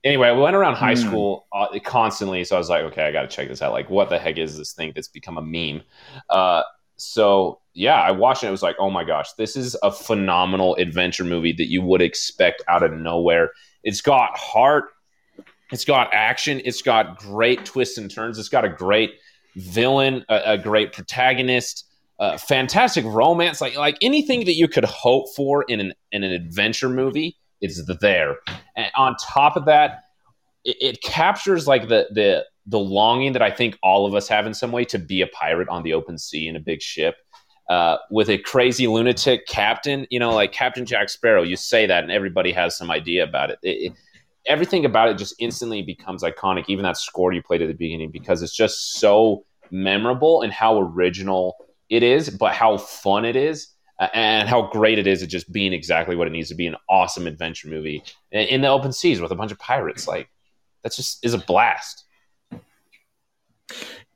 Anyway, 0.03 0.31
we 0.33 0.41
went 0.41 0.55
around 0.55 0.75
high 0.75 0.95
mm. 0.95 0.99
school 0.99 1.47
uh, 1.53 1.67
constantly, 1.83 2.45
so 2.45 2.57
I 2.57 2.59
was 2.59 2.69
like, 2.69 2.83
okay, 2.85 3.07
I 3.07 3.13
got 3.13 3.23
to 3.23 3.29
check 3.29 3.49
this 3.49 3.63
out. 3.63 3.73
Like, 3.73 3.89
what 3.89 4.11
the 4.11 4.19
heck 4.19 4.37
is 4.37 4.59
this 4.59 4.73
thing 4.73 4.93
that's 4.95 5.09
become 5.09 5.39
a 5.39 5.43
meme? 5.43 5.83
Uh, 6.29 6.63
so 6.97 7.61
yeah, 7.75 8.01
I 8.01 8.13
watched 8.13 8.45
it. 8.45 8.49
It 8.49 8.53
was 8.53 8.63
like, 8.63 8.77
oh 8.79 8.91
my 8.91 9.05
gosh, 9.05 9.33
this 9.33 9.57
is 9.57 9.77
a 9.83 9.91
phenomenal 9.91 10.77
adventure 10.77 11.25
movie 11.25 11.53
that 11.53 11.69
you 11.69 11.83
would 11.83 12.03
expect 12.03 12.63
out 12.69 12.83
of 12.83 12.93
nowhere. 12.93 13.51
It's 13.83 14.01
got 14.01 14.37
heart, 14.39 14.85
it's 15.73 15.85
got 15.85 16.13
action, 16.13 16.61
it's 16.65 16.83
got 16.83 17.19
great 17.19 17.65
twists 17.65 17.99
and 17.99 18.11
turns, 18.11 18.39
it's 18.39 18.49
got 18.49 18.65
a 18.65 18.69
great 18.69 19.15
villain, 19.57 20.25
a, 20.29 20.53
a 20.53 20.59
great 20.59 20.93
protagonist 20.93 21.85
uh, 22.25 22.39
fantastic 22.39 23.05
romance, 23.05 23.61
like 23.61 23.77
like 23.77 23.97
anything 24.01 24.47
that 24.47 24.55
you 24.55 24.67
could 24.67 24.85
hope 24.85 25.27
for 25.37 25.65
in 25.65 25.79
an 25.81 25.93
in 26.13 26.23
an 26.23 26.33
adventure 26.33 26.89
movie 26.89 27.37
is 27.61 27.85
there. 28.01 28.37
And 28.77 28.91
on 28.97 29.17
top 29.23 29.57
of 29.57 29.67
that, 29.67 30.05
it, 30.65 30.77
it 30.81 31.03
captures 31.03 31.67
like 31.67 31.89
the 31.89 32.09
the 32.13 32.45
the 32.67 32.79
longing 32.79 33.33
that 33.35 33.43
I 33.43 33.51
think 33.51 33.79
all 33.83 34.07
of 34.07 34.15
us 34.15 34.27
have 34.29 34.47
in 34.47 34.55
some 34.55 34.73
way 34.73 34.85
to 34.87 34.99
be 34.99 35.21
a 35.21 35.27
pirate 35.27 35.69
on 35.69 35.83
the 35.83 35.93
open 35.93 36.17
sea 36.17 36.49
in 36.49 36.57
a 36.57 36.61
big 36.61 36.81
ship. 36.81 37.17
Uh, 37.71 37.97
with 38.11 38.29
a 38.29 38.39
crazy 38.39 38.87
lunatic 38.87 39.47
captain, 39.47 40.07
you 40.11 40.19
know, 40.19 40.35
like 40.35 40.53
Captain 40.53 40.85
Jack 40.85 41.09
Sparrow, 41.09 41.43
you 41.43 41.57
say 41.57 41.87
that 41.87 42.03
and 42.03 42.13
everybody 42.13 42.53
has 42.53 42.77
some 42.77 42.91
idea 42.91 43.25
about 43.25 43.51
it. 43.51 43.59
it, 43.63 43.77
it 43.87 43.93
everything 44.47 44.85
about 44.85 45.09
it 45.09 45.17
just 45.17 45.35
instantly 45.39 45.83
becomes 45.83 46.23
iconic. 46.23 46.65
Even 46.69 46.83
that 46.85 46.97
score 46.97 47.33
you 47.33 47.43
played 47.43 47.63
at 47.63 47.69
the 47.69 47.75
beginning, 47.75 48.11
because 48.11 48.43
it's 48.43 48.57
just 48.57 48.99
so 49.01 49.45
memorable 49.71 50.43
and 50.43 50.53
how 50.53 50.79
original 50.79 51.57
it 51.89 52.03
is, 52.03 52.31
but 52.31 52.53
how 52.53 52.77
fun 52.77 53.25
it 53.25 53.37
is 53.37 53.69
uh, 53.99 54.09
and 54.15 54.49
how 54.49 54.63
great 54.63 54.99
it 54.99 55.07
is 55.07 55.23
at 55.23 55.29
just 55.29 55.53
being 55.53 55.73
exactly 55.73 56.17
what 56.17 56.27
it 56.27 56.31
needs 56.31 56.49
to 56.49 56.55
be 56.55 56.67
an 56.67 56.77
awesome 56.89 57.27
adventure 57.27 57.69
movie 57.69 58.03
in 58.33 58.61
the 58.61 58.69
open 58.69 58.93
seas 58.93 59.21
with 59.21 59.31
a 59.31 59.37
bunch 59.37 59.53
of 59.53 59.59
pirates. 59.59 60.09
Like 60.09 60.29
that 60.83 60.95
just 60.95 61.25
is 61.25 61.35
a 61.35 61.39
blast. 61.39 62.05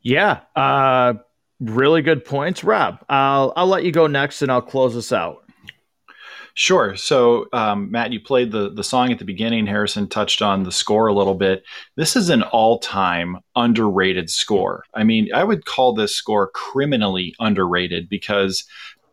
Yeah. 0.02 0.40
Uh, 0.54 1.14
really 1.60 2.02
good 2.02 2.24
points, 2.24 2.64
Rob. 2.64 3.04
I'll 3.08 3.52
I'll 3.56 3.66
let 3.66 3.84
you 3.84 3.92
go 3.92 4.06
next, 4.06 4.42
and 4.42 4.50
I'll 4.50 4.62
close 4.62 4.96
us 4.96 5.12
out. 5.12 5.47
Sure. 6.58 6.96
So, 6.96 7.46
um, 7.52 7.88
Matt, 7.88 8.12
you 8.12 8.18
played 8.18 8.50
the 8.50 8.68
the 8.68 8.82
song 8.82 9.12
at 9.12 9.20
the 9.20 9.24
beginning. 9.24 9.64
Harrison 9.64 10.08
touched 10.08 10.42
on 10.42 10.64
the 10.64 10.72
score 10.72 11.06
a 11.06 11.14
little 11.14 11.36
bit. 11.36 11.62
This 11.94 12.16
is 12.16 12.30
an 12.30 12.42
all 12.42 12.80
time 12.80 13.36
underrated 13.54 14.28
score. 14.28 14.82
I 14.92 15.04
mean, 15.04 15.32
I 15.32 15.44
would 15.44 15.66
call 15.66 15.94
this 15.94 16.16
score 16.16 16.50
criminally 16.52 17.32
underrated 17.38 18.08
because 18.08 18.64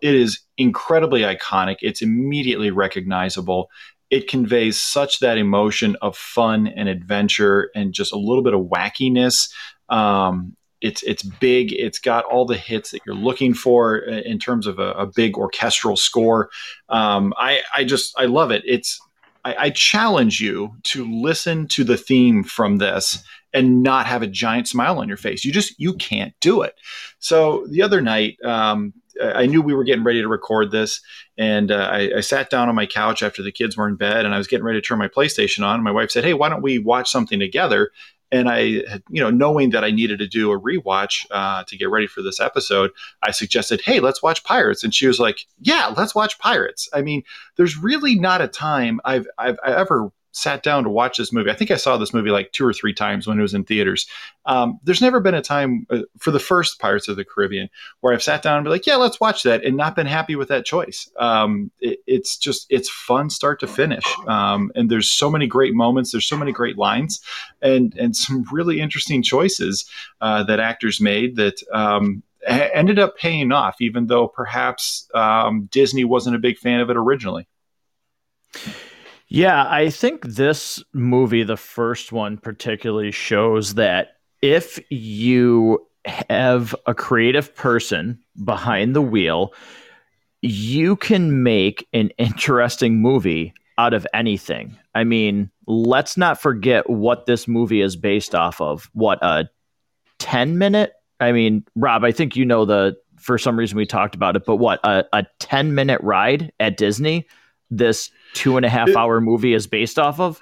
it 0.02 0.16
is 0.16 0.40
incredibly 0.58 1.22
iconic. 1.22 1.76
It's 1.84 2.02
immediately 2.02 2.72
recognizable. 2.72 3.70
It 4.10 4.28
conveys 4.28 4.82
such 4.82 5.20
that 5.20 5.38
emotion 5.38 5.96
of 6.02 6.18
fun 6.18 6.66
and 6.66 6.90
adventure 6.90 7.70
and 7.76 7.94
just 7.94 8.12
a 8.12 8.18
little 8.18 8.42
bit 8.42 8.56
of 8.56 8.62
wackiness. 8.62 9.52
Um, 9.90 10.58
it's 10.86 11.02
it's 11.04 11.24
big. 11.24 11.74
It's 11.74 11.98
got 11.98 12.26
all 12.26 12.46
the 12.46 12.58
hits 12.58 12.92
that 12.92 13.02
you're 13.06 13.16
looking 13.16 13.56
for 13.56 13.98
in 13.98 14.38
terms 14.38 14.68
of 14.68 14.78
a, 14.78 14.92
a 14.92 15.08
big 15.08 15.36
orchestral 15.36 15.98
score. 15.98 16.50
Um, 16.90 17.34
I 17.38 17.62
I 17.76 17.84
just 17.84 18.14
I 18.20 18.26
love 18.26 18.52
it. 18.52 18.62
It's 18.66 19.00
I, 19.44 19.56
I, 19.60 19.70
challenge 19.70 20.40
you 20.40 20.76
to 20.84 21.06
listen 21.06 21.68
to 21.70 21.84
the 21.84 21.98
theme 21.98 22.44
from 22.44 22.78
this 22.78 23.24
and 23.54 23.84
not 23.84 24.06
have 24.06 24.22
a 24.22 24.28
giant 24.28 24.68
smile 24.68 25.00
on 25.00 25.08
your 25.08 25.18
face. 25.18 25.44
You 25.44 25.52
just 25.52 25.80
you 25.80 25.94
can't 25.94 26.34
do 26.40 26.62
it. 26.62 26.76
So 27.20 27.66
the 27.70 27.82
other 27.82 28.02
night, 28.02 28.38
um, 28.44 28.94
I 29.22 29.46
knew 29.46 29.62
we 29.62 29.74
were 29.74 29.84
getting 29.84 30.04
ready 30.04 30.22
to 30.22 30.28
record 30.28 30.72
this, 30.72 31.02
and 31.38 31.72
uh, 31.72 31.90
I, 31.92 32.18
I, 32.18 32.20
sat 32.20 32.50
down 32.50 32.70
on 32.70 32.76
my 32.76 32.86
couch 32.86 33.24
after 33.24 33.42
the 33.42 33.52
kids 33.52 33.78
were 33.78 33.88
in 33.88 33.96
bed, 33.96 34.26
and 34.26 34.36
I 34.36 34.38
was 34.38 34.48
getting 34.48 34.66
ready 34.66 34.82
to 34.82 34.86
turn 34.86 35.00
my 35.00 35.08
PlayStation 35.08 35.66
on. 35.66 35.76
And 35.76 35.84
my 35.84 35.92
wife 35.92 36.12
said, 36.12 36.26
"Hey, 36.26 36.34
why 36.34 36.50
don't 36.50 36.62
we 36.62 36.80
watch 36.80 37.10
something 37.10 37.40
together?" 37.40 37.92
And 38.32 38.50
I, 38.50 38.84
had, 38.90 39.04
you 39.10 39.22
know, 39.22 39.30
knowing 39.30 39.70
that 39.72 39.84
I 39.84 39.92
needed 39.92 40.20
to 40.20 40.28
do 40.28 40.52
a 40.52 40.60
rewatch 40.60 41.26
uh, 41.32 41.64
to 41.66 41.78
get 41.78 41.90
ready 41.90 42.08
for 42.08 42.22
this 42.22 42.40
episode, 42.40 42.92
I 43.24 43.32
suggested, 43.32 43.82
"Hey, 43.82 44.00
let's 44.00 44.24
watch 44.24 44.44
Pirates," 44.44 44.84
and 44.84 44.94
she 44.94 45.08
was 45.08 45.20
like, 45.20 45.46
"Yeah, 45.60 45.94
let's 45.96 46.16
watch 46.16 46.40
Pirates." 46.40 46.90
I 46.94 47.02
mean, 47.02 47.24
there's 47.56 47.78
really 47.78 48.16
not 48.16 48.42
a 48.42 48.48
time 48.48 49.00
I've 49.06 49.28
I've, 49.38 49.58
I've 49.64 49.76
ever 49.76 50.12
sat 50.36 50.64
down 50.64 50.84
to 50.84 50.90
watch 50.90 51.18
this 51.18 51.32
movie. 51.32 51.50
I 51.50 51.54
think 51.54 51.72
I 51.72 51.78
saw 51.78 51.96
this 51.96 52.14
movie 52.14 52.30
like 52.30 52.52
two 52.52 52.66
or 52.66 52.74
three 52.74 52.94
times 52.94 53.26
when 53.26 53.40
it 53.40 53.42
was 53.42 53.54
in 53.54 53.64
theaters. 53.64 54.06
Um, 54.46 54.80
there's 54.84 55.02
never 55.02 55.22
been 55.22 55.34
a 55.34 55.42
time 55.42 55.88
uh, 55.90 56.02
for 56.20 56.32
the 56.32 56.40
first 56.40 56.78
Pirates 56.78 57.08
of 57.08 57.16
the 57.16 57.24
Caribbean 57.24 57.70
where 58.02 58.14
I've 58.14 58.22
sat 58.22 58.42
down 58.42 58.58
and 58.58 58.66
be 58.66 58.70
like, 58.70 58.86
yeah, 58.86 58.98
let's 58.98 59.20
watch 59.22 59.44
that, 59.44 59.64
and 59.64 59.78
not 59.78 59.96
been 59.96 60.08
happy 60.08 60.36
with 60.36 60.50
that 60.50 60.66
choice. 60.66 61.10
Um, 61.18 61.72
it, 61.80 62.00
it's 62.06 62.36
just 62.38 62.68
it's 62.70 62.90
fun 62.90 63.30
start 63.30 63.62
to 63.62 63.68
finish, 63.68 64.04
um, 64.28 64.74
and 64.76 64.90
there's 64.90 65.10
so 65.10 65.32
many 65.32 65.48
great 65.48 65.74
moments. 65.74 66.12
There's 66.12 66.28
so 66.28 66.38
many 66.38 66.52
great 66.52 66.78
lines, 66.78 67.22
and 67.62 67.96
and 67.96 68.16
some 68.16 68.46
really 68.52 68.82
interesting 68.82 69.24
choices 69.24 69.90
uh, 70.20 70.44
that 70.44 70.60
actors 70.60 71.00
made 71.00 71.38
that. 71.38 71.62
Um, 71.74 72.24
ended 72.48 73.00
up 73.00 73.18
paying 73.18 73.52
off, 73.52 73.82
even 73.82 74.06
though 74.06 74.28
perhaps 74.28 75.10
um, 75.16 75.68
Disney 75.72 76.04
wasn't 76.04 76.36
a 76.36 76.40
big 76.40 76.60
fan 76.60 76.80
of 76.80 76.92
it 76.92 76.96
originally. 76.96 77.48
Yeah, 79.28 79.66
I 79.70 79.90
think 79.90 80.24
this 80.26 80.84
movie, 80.94 81.44
the 81.44 81.58
first 81.58 82.12
one 82.12 82.38
particularly, 82.38 83.12
shows 83.12 83.74
that 83.76 84.18
if 84.42 84.80
you 84.92 85.86
have 86.06 86.76
a 86.86 86.94
creative 86.94 87.56
person 87.56 88.20
behind 88.44 88.96
the 88.96 89.02
wheel, 89.02 89.54
you 90.42 90.96
can 90.96 91.42
make 91.44 91.88
an 91.94 92.10
interesting 92.18 93.02
movie 93.02 93.54
out 93.78 93.94
of 93.94 94.08
anything. 94.14 94.78
I 94.94 95.04
mean, 95.04 95.50
let's 95.68 96.16
not 96.16 96.40
forget 96.40 96.90
what 96.90 97.26
this 97.26 97.48
movie 97.48 97.82
is 97.82 97.96
based 97.96 98.34
off 98.34 98.62
of. 98.62 98.90
What, 98.94 99.20
a 99.22 99.50
10 100.20 100.58
minute? 100.58 100.94
I 101.20 101.32
mean, 101.32 101.66
Rob, 101.76 102.04
I 102.04 102.12
think 102.12 102.36
you 102.36 102.46
know 102.46 102.66
the, 102.66 102.96
for 103.18 103.38
some 103.38 103.58
reason 103.58 103.78
we 103.78 103.86
talked 103.86 104.16
about 104.16 104.36
it, 104.36 104.46
but 104.46 104.58
what, 104.58 104.80
a, 104.84 105.06
a 105.12 105.26
10 105.40 105.74
minute 105.76 106.00
ride 106.02 106.54
at 106.60 106.78
Disney? 106.78 107.28
This 107.78 108.10
two 108.34 108.58
and 108.58 108.66
a 108.66 108.70
half 108.70 108.96
hour 108.96 109.20
movie 109.20 109.54
is 109.54 109.68
based 109.68 110.00
off 110.00 110.20
of? 110.20 110.40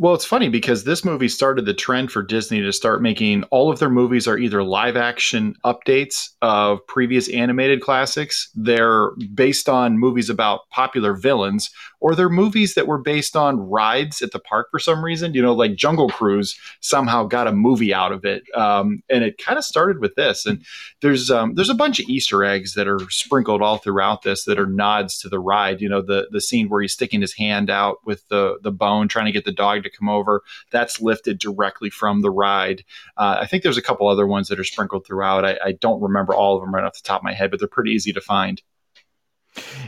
Well, 0.00 0.14
it's 0.14 0.24
funny 0.24 0.48
because 0.48 0.84
this 0.84 1.04
movie 1.04 1.28
started 1.28 1.66
the 1.66 1.74
trend 1.74 2.10
for 2.10 2.22
Disney 2.22 2.62
to 2.62 2.72
start 2.72 3.02
making 3.02 3.42
all 3.50 3.70
of 3.70 3.80
their 3.80 3.90
movies 3.90 4.26
are 4.26 4.38
either 4.38 4.62
live 4.62 4.96
action 4.96 5.54
updates 5.62 6.30
of 6.40 6.86
previous 6.86 7.28
animated 7.28 7.82
classics, 7.82 8.48
they're 8.54 9.10
based 9.34 9.68
on 9.68 9.98
movies 9.98 10.30
about 10.30 10.66
popular 10.70 11.12
villains, 11.12 11.68
or 12.00 12.14
they're 12.14 12.30
movies 12.30 12.72
that 12.76 12.86
were 12.86 12.96
based 12.96 13.36
on 13.36 13.60
rides 13.60 14.22
at 14.22 14.32
the 14.32 14.38
park 14.38 14.68
for 14.70 14.78
some 14.78 15.04
reason. 15.04 15.34
You 15.34 15.42
know, 15.42 15.52
like 15.52 15.74
Jungle 15.74 16.08
Cruise 16.08 16.58
somehow 16.80 17.24
got 17.24 17.46
a 17.46 17.52
movie 17.52 17.92
out 17.92 18.10
of 18.10 18.24
it, 18.24 18.44
um, 18.54 19.02
and 19.10 19.22
it 19.22 19.36
kind 19.36 19.58
of 19.58 19.64
started 19.66 19.98
with 19.98 20.14
this. 20.14 20.46
And 20.46 20.64
there's 21.02 21.30
um, 21.30 21.56
there's 21.56 21.68
a 21.68 21.74
bunch 21.74 22.00
of 22.00 22.08
Easter 22.08 22.42
eggs 22.42 22.72
that 22.72 22.88
are 22.88 23.00
sprinkled 23.10 23.60
all 23.60 23.76
throughout 23.76 24.22
this 24.22 24.44
that 24.44 24.58
are 24.58 24.66
nods 24.66 25.18
to 25.18 25.28
the 25.28 25.38
ride. 25.38 25.82
You 25.82 25.90
know, 25.90 26.00
the 26.00 26.26
the 26.30 26.40
scene 26.40 26.70
where 26.70 26.80
he's 26.80 26.94
sticking 26.94 27.20
his 27.20 27.34
hand 27.34 27.68
out 27.68 27.98
with 28.06 28.26
the 28.28 28.56
the 28.62 28.72
bone, 28.72 29.06
trying 29.06 29.26
to 29.26 29.32
get 29.32 29.44
the 29.44 29.52
dog 29.52 29.82
to 29.82 29.89
come 29.90 30.08
over. 30.08 30.42
That's 30.70 31.00
lifted 31.00 31.38
directly 31.38 31.90
from 31.90 32.22
the 32.22 32.30
ride. 32.30 32.84
Uh, 33.16 33.38
I 33.40 33.46
think 33.46 33.62
there's 33.62 33.76
a 33.76 33.82
couple 33.82 34.08
other 34.08 34.26
ones 34.26 34.48
that 34.48 34.60
are 34.60 34.64
sprinkled 34.64 35.06
throughout. 35.06 35.44
I, 35.44 35.58
I 35.64 35.72
don't 35.72 36.00
remember 36.00 36.34
all 36.34 36.56
of 36.56 36.62
them 36.62 36.74
right 36.74 36.84
off 36.84 36.94
the 36.94 37.06
top 37.06 37.20
of 37.20 37.24
my 37.24 37.34
head, 37.34 37.50
but 37.50 37.60
they're 37.60 37.68
pretty 37.68 37.92
easy 37.92 38.12
to 38.12 38.20
find. 38.20 38.62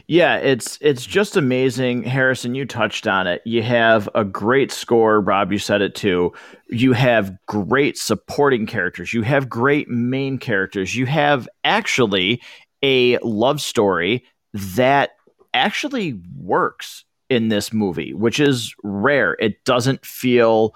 Yeah, 0.08 0.36
it's 0.36 0.76
it's 0.80 1.06
just 1.06 1.36
amazing. 1.36 2.02
Harrison, 2.02 2.54
you 2.54 2.64
touched 2.66 3.06
on 3.06 3.28
it. 3.28 3.42
You 3.44 3.62
have 3.62 4.08
a 4.14 4.24
great 4.24 4.72
score, 4.72 5.20
Rob, 5.20 5.52
you 5.52 5.58
said 5.58 5.82
it 5.82 5.94
too. 5.94 6.32
You 6.68 6.92
have 6.94 7.36
great 7.46 7.96
supporting 7.96 8.66
characters. 8.66 9.14
You 9.14 9.22
have 9.22 9.48
great 9.48 9.88
main 9.88 10.38
characters. 10.38 10.96
You 10.96 11.06
have 11.06 11.48
actually 11.62 12.42
a 12.82 13.18
love 13.18 13.60
story 13.60 14.24
that 14.52 15.10
actually 15.54 16.20
works 16.36 17.04
in 17.32 17.48
this 17.48 17.72
movie, 17.72 18.14
which 18.14 18.38
is 18.38 18.74
rare. 18.82 19.36
It 19.40 19.64
doesn't 19.64 20.04
feel 20.04 20.74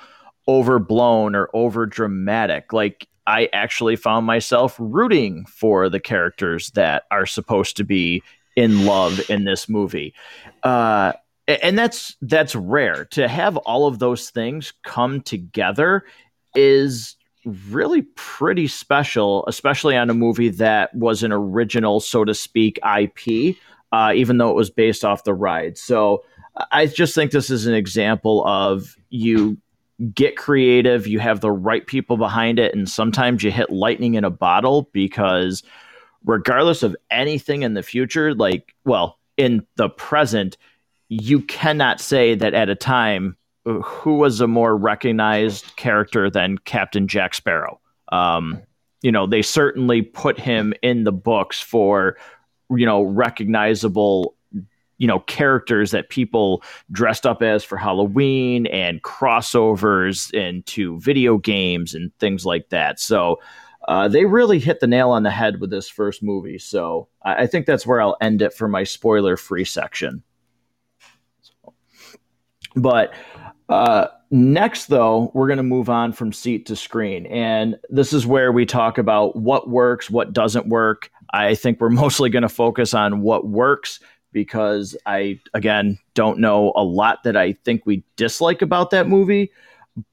overblown 0.49 1.35
or 1.35 1.51
over 1.55 1.87
dramatic. 1.87 2.73
Like 2.73 3.09
I 3.27 3.49
actually 3.53 3.97
found 3.97 4.27
myself 4.27 4.77
rooting 4.79 5.45
for 5.47 5.89
the 5.89 6.01
characters 6.01 6.71
that 6.71 7.05
are 7.11 7.27
supposed 7.27 7.77
to 7.77 7.85
be 7.85 8.23
in 8.55 8.87
love 8.87 9.29
in 9.29 9.45
this 9.45 9.69
movie. 9.69 10.15
Uh, 10.63 11.13
and 11.47 11.79
that's 11.79 12.17
that's 12.23 12.55
rare 12.57 13.05
to 13.07 13.29
have 13.29 13.57
all 13.59 13.87
of 13.87 13.99
those 13.99 14.31
things 14.31 14.73
come 14.83 15.21
together 15.21 16.05
is 16.55 17.17
really 17.45 18.03
pretty 18.17 18.67
special 18.67 19.45
especially 19.47 19.97
on 19.97 20.11
a 20.11 20.15
movie 20.15 20.49
that 20.49 20.93
was 20.93 21.23
an 21.23 21.31
original 21.31 22.01
so 22.01 22.25
to 22.25 22.35
speak 22.35 22.81
ip 22.99 23.57
uh, 23.93 24.13
even 24.13 24.39
though 24.39 24.51
it 24.51 24.57
was 24.57 24.71
based 24.71 25.05
off 25.05 25.23
the 25.23 25.35
ride 25.35 25.79
so 25.79 26.25
i 26.71 26.87
just 26.87 27.15
think 27.15 27.31
this 27.31 27.51
is 27.51 27.67
an 27.67 27.75
example 27.75 28.45
of 28.47 28.97
you 29.11 29.59
get 30.15 30.37
creative 30.37 31.07
you 31.07 31.19
have 31.19 31.41
the 31.41 31.51
right 31.51 31.87
people 31.87 32.17
behind 32.17 32.59
it 32.59 32.75
and 32.75 32.89
sometimes 32.89 33.43
you 33.43 33.51
hit 33.51 33.71
lightning 33.71 34.15
in 34.15 34.25
a 34.25 34.31
bottle 34.31 34.89
because 34.93 35.63
regardless 36.27 36.83
of 36.83 36.95
anything 37.11 37.63
in 37.63 37.75
the 37.75 37.83
future, 37.83 38.35
like, 38.35 38.75
well, 38.85 39.19
in 39.37 39.65
the 39.77 39.89
present, 39.89 40.59
you 41.09 41.41
cannot 41.41 42.01
say 42.01 42.35
that 42.35 42.53
at 42.53 42.69
a 42.69 42.75
time 42.75 43.37
who 43.65 44.17
was 44.17 44.41
a 44.41 44.47
more 44.47 44.77
recognized 44.77 45.75
character 45.77 46.29
than 46.29 46.59
Captain 46.59 47.09
Jack 47.09 47.35
Sparrow. 47.35 47.81
Um, 48.13 48.63
you 49.03 49.11
know, 49.11 49.27
they 49.27 49.43
certainly 49.43 50.03
put 50.03 50.39
him 50.39 50.75
in 50.83 51.05
the 51.05 51.13
books 51.13 51.61
for, 51.61 52.17
you 52.71 52.87
know, 52.87 53.03
recognizable, 53.03 54.36
you 54.99 55.07
know, 55.07 55.21
characters 55.21 55.91
that 55.91 56.09
people 56.09 56.63
dressed 56.91 57.27
up 57.27 57.43
as 57.43 57.65
for 57.65 57.77
Halloween 57.77 58.67
and 58.67 59.03
crossovers 59.03 60.33
into 60.33 60.99
video 61.01 61.39
games 61.39 61.95
and 61.95 62.11
things 62.19 62.47
like 62.47 62.71
that. 62.71 62.99
So, 62.99 63.39
uh, 63.89 64.09
they 64.09 64.25
really 64.25 64.59
hit 64.59 64.81
the 64.81 64.87
nail 64.87 65.11
on 65.11 65.23
the 65.23 65.31
head 65.31 65.61
with 65.61 65.71
this 65.71 65.89
first 65.89 66.23
movie. 66.23 66.59
So 66.59 67.09
I, 67.23 67.43
I 67.43 67.47
think 67.47 67.67
that's 67.67 67.87
where 67.87 68.01
I'll 68.01 68.17
end 68.21 68.43
it 68.43 68.53
for 68.53 68.69
my 68.69 68.85
spoiler 68.85 69.37
free 69.37 69.65
section. 69.65 70.23
But 72.75 73.15
uh, 73.69 74.09
next, 74.31 74.87
though, 74.87 75.31
we're 75.35 75.47
going 75.47 75.57
to 75.59 75.63
move 75.63 75.89
on 75.89 76.13
from 76.13 76.33
seat 76.33 76.67
to 76.67 76.77
screen. 76.77 77.27
And 77.27 77.77
this 77.89 78.13
is 78.13 78.27
where 78.27 78.53
we 78.53 78.67
talk 78.67 78.99
about 78.99 79.37
what 79.37 79.71
works, 79.71 80.11
what 80.11 80.33
doesn't 80.33 80.67
work. 80.67 81.11
I 81.33 81.55
think 81.55 81.81
we're 81.81 81.89
mostly 81.91 82.29
going 82.29 82.43
to 82.43 82.49
focus 82.49 82.93
on 82.93 83.23
what 83.23 83.47
works 83.47 84.01
because 84.37 84.95
I, 85.07 85.41
again, 85.55 85.99
don't 86.13 86.41
know 86.41 86.75
a 86.77 86.85
lot 86.85 87.23
that 87.25 87.39
I 87.39 87.55
think 87.65 87.87
we 87.87 88.05
dislike 88.17 88.61
about 88.61 88.91
that 88.91 89.09
movie. 89.09 89.51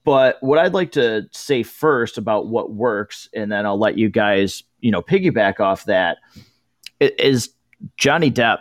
But 0.05 0.37
what 0.39 0.59
I'd 0.59 0.73
like 0.73 0.93
to 0.93 1.27
say 1.31 1.61
first 1.61 2.17
about 2.17 2.47
what 2.47 2.71
works, 2.71 3.27
and 3.33 3.51
then 3.51 3.65
I'll 3.65 3.77
let 3.77 3.97
you 3.97 4.07
guys, 4.07 4.63
you 4.79 4.91
know, 4.91 5.01
piggyback 5.01 5.59
off 5.59 5.83
that, 5.87 6.19
is 7.01 7.49
Johnny 7.97 8.31
Depp. 8.31 8.59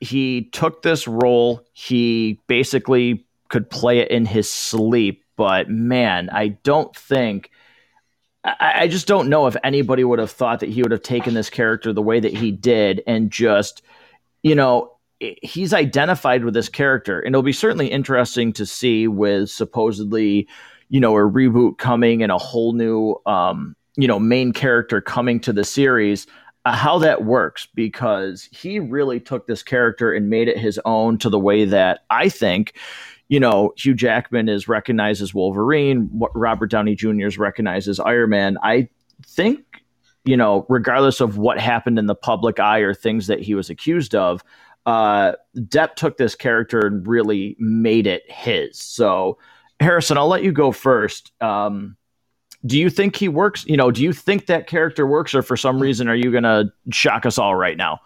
He 0.00 0.50
took 0.50 0.82
this 0.82 1.06
role. 1.06 1.64
He 1.72 2.40
basically 2.48 3.24
could 3.48 3.70
play 3.70 4.00
it 4.00 4.10
in 4.10 4.26
his 4.26 4.50
sleep. 4.50 5.22
But 5.36 5.70
man, 5.70 6.30
I 6.32 6.48
don't 6.48 6.96
think 6.96 7.52
I, 8.42 8.88
just 8.88 9.06
don't 9.06 9.28
know 9.28 9.46
if 9.46 9.56
anybody 9.62 10.02
would 10.02 10.18
have 10.18 10.32
thought 10.32 10.60
that 10.60 10.68
he 10.68 10.82
would 10.82 10.90
have 10.90 11.02
taken 11.02 11.34
this 11.34 11.50
character 11.50 11.92
the 11.92 12.02
way 12.02 12.18
that 12.18 12.32
he 12.32 12.50
did 12.50 13.02
and 13.06 13.30
just, 13.30 13.82
you 14.42 14.54
know, 14.54 14.95
he's 15.20 15.72
identified 15.72 16.44
with 16.44 16.54
this 16.54 16.68
character, 16.68 17.20
and 17.20 17.34
it'll 17.34 17.42
be 17.42 17.52
certainly 17.52 17.88
interesting 17.88 18.52
to 18.54 18.66
see 18.66 19.08
with 19.08 19.50
supposedly, 19.50 20.48
you 20.88 21.00
know, 21.00 21.14
a 21.16 21.20
reboot 21.20 21.78
coming 21.78 22.22
and 22.22 22.32
a 22.32 22.38
whole 22.38 22.72
new, 22.72 23.16
um, 23.26 23.74
you 23.96 24.06
know, 24.06 24.18
main 24.18 24.52
character 24.52 25.00
coming 25.00 25.40
to 25.40 25.52
the 25.52 25.64
series. 25.64 26.26
Uh, 26.64 26.72
how 26.72 26.98
that 26.98 27.24
works 27.24 27.68
because 27.76 28.48
he 28.50 28.80
really 28.80 29.20
took 29.20 29.46
this 29.46 29.62
character 29.62 30.12
and 30.12 30.28
made 30.28 30.48
it 30.48 30.58
his 30.58 30.80
own 30.84 31.16
to 31.16 31.30
the 31.30 31.38
way 31.38 31.64
that 31.64 32.00
I 32.10 32.28
think 32.28 32.74
you 33.28 33.40
know, 33.40 33.72
Hugh 33.76 33.94
Jackman 33.94 34.48
is 34.48 34.68
recognized 34.68 35.20
as 35.20 35.34
Wolverine, 35.34 36.08
Robert 36.34 36.70
Downey 36.70 36.94
Jr. 36.94 37.26
is 37.26 37.38
recognized 37.38 37.88
as 37.88 37.98
Iron 37.98 38.30
Man. 38.30 38.56
I 38.62 38.88
think, 39.26 39.64
you 40.24 40.36
know, 40.36 40.64
regardless 40.68 41.20
of 41.20 41.36
what 41.36 41.58
happened 41.58 41.98
in 41.98 42.06
the 42.06 42.14
public 42.14 42.60
eye 42.60 42.80
or 42.80 42.94
things 42.94 43.26
that 43.26 43.40
he 43.40 43.54
was 43.54 43.68
accused 43.68 44.14
of, 44.14 44.44
uh, 44.86 45.32
Depp 45.56 45.96
took 45.96 46.16
this 46.16 46.34
character 46.34 46.86
and 46.86 47.06
really 47.06 47.56
made 47.58 48.06
it 48.06 48.22
his. 48.30 48.78
So, 48.78 49.38
Harrison, 49.80 50.16
I'll 50.16 50.28
let 50.28 50.44
you 50.44 50.52
go 50.52 50.72
first. 50.72 51.32
Um, 51.42 51.96
do 52.64 52.78
you 52.78 52.88
think 52.88 53.16
he 53.16 53.28
works? 53.28 53.66
You 53.66 53.76
know, 53.76 53.90
do 53.90 54.02
you 54.02 54.12
think 54.12 54.46
that 54.46 54.66
character 54.66 55.06
works, 55.06 55.34
or 55.34 55.42
for 55.42 55.56
some 55.56 55.80
reason 55.80 56.08
are 56.08 56.14
you 56.14 56.30
going 56.30 56.44
to 56.44 56.72
shock 56.90 57.26
us 57.26 57.36
all 57.36 57.54
right 57.54 57.76
now? 57.76 58.00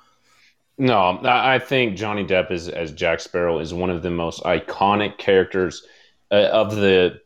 No, 0.79 1.21
I 1.23 1.59
think 1.59 1.97
Johnny 1.97 2.25
Depp 2.25 2.51
is 2.51 2.71
as 2.71 2.91
Jack 2.93 3.21
Sparrow 3.21 3.59
is 3.59 3.75
one 3.75 3.91
of 3.91 4.03
the 4.03 4.11
most 4.11 4.43
iconic 4.45 5.19
characters 5.19 5.87
uh, 6.31 6.49
of 6.53 6.75
the 6.77 7.21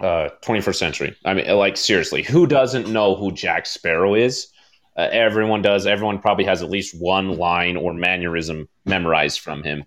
uh, 0.00 0.30
21st 0.42 0.74
century. 0.76 1.16
I 1.26 1.34
mean, 1.34 1.46
like 1.56 1.76
seriously, 1.76 2.22
who 2.22 2.46
doesn't 2.46 2.88
know 2.88 3.14
who 3.14 3.32
Jack 3.32 3.66
Sparrow 3.66 4.14
is? 4.14 4.48
Uh, 4.96 5.08
everyone 5.12 5.62
does. 5.62 5.86
Everyone 5.86 6.18
probably 6.18 6.44
has 6.44 6.62
at 6.62 6.70
least 6.70 6.98
one 6.98 7.36
line 7.36 7.76
or 7.76 7.92
mannerism 7.92 8.68
memorized 8.84 9.40
from 9.40 9.62
him, 9.62 9.84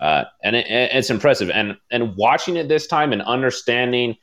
uh, 0.00 0.24
and 0.44 0.56
it, 0.56 0.66
it's 0.68 1.10
impressive. 1.10 1.50
And 1.50 1.76
and 1.90 2.16
watching 2.16 2.56
it 2.56 2.68
this 2.68 2.86
time 2.86 3.12
and 3.12 3.22
understanding, 3.22 4.16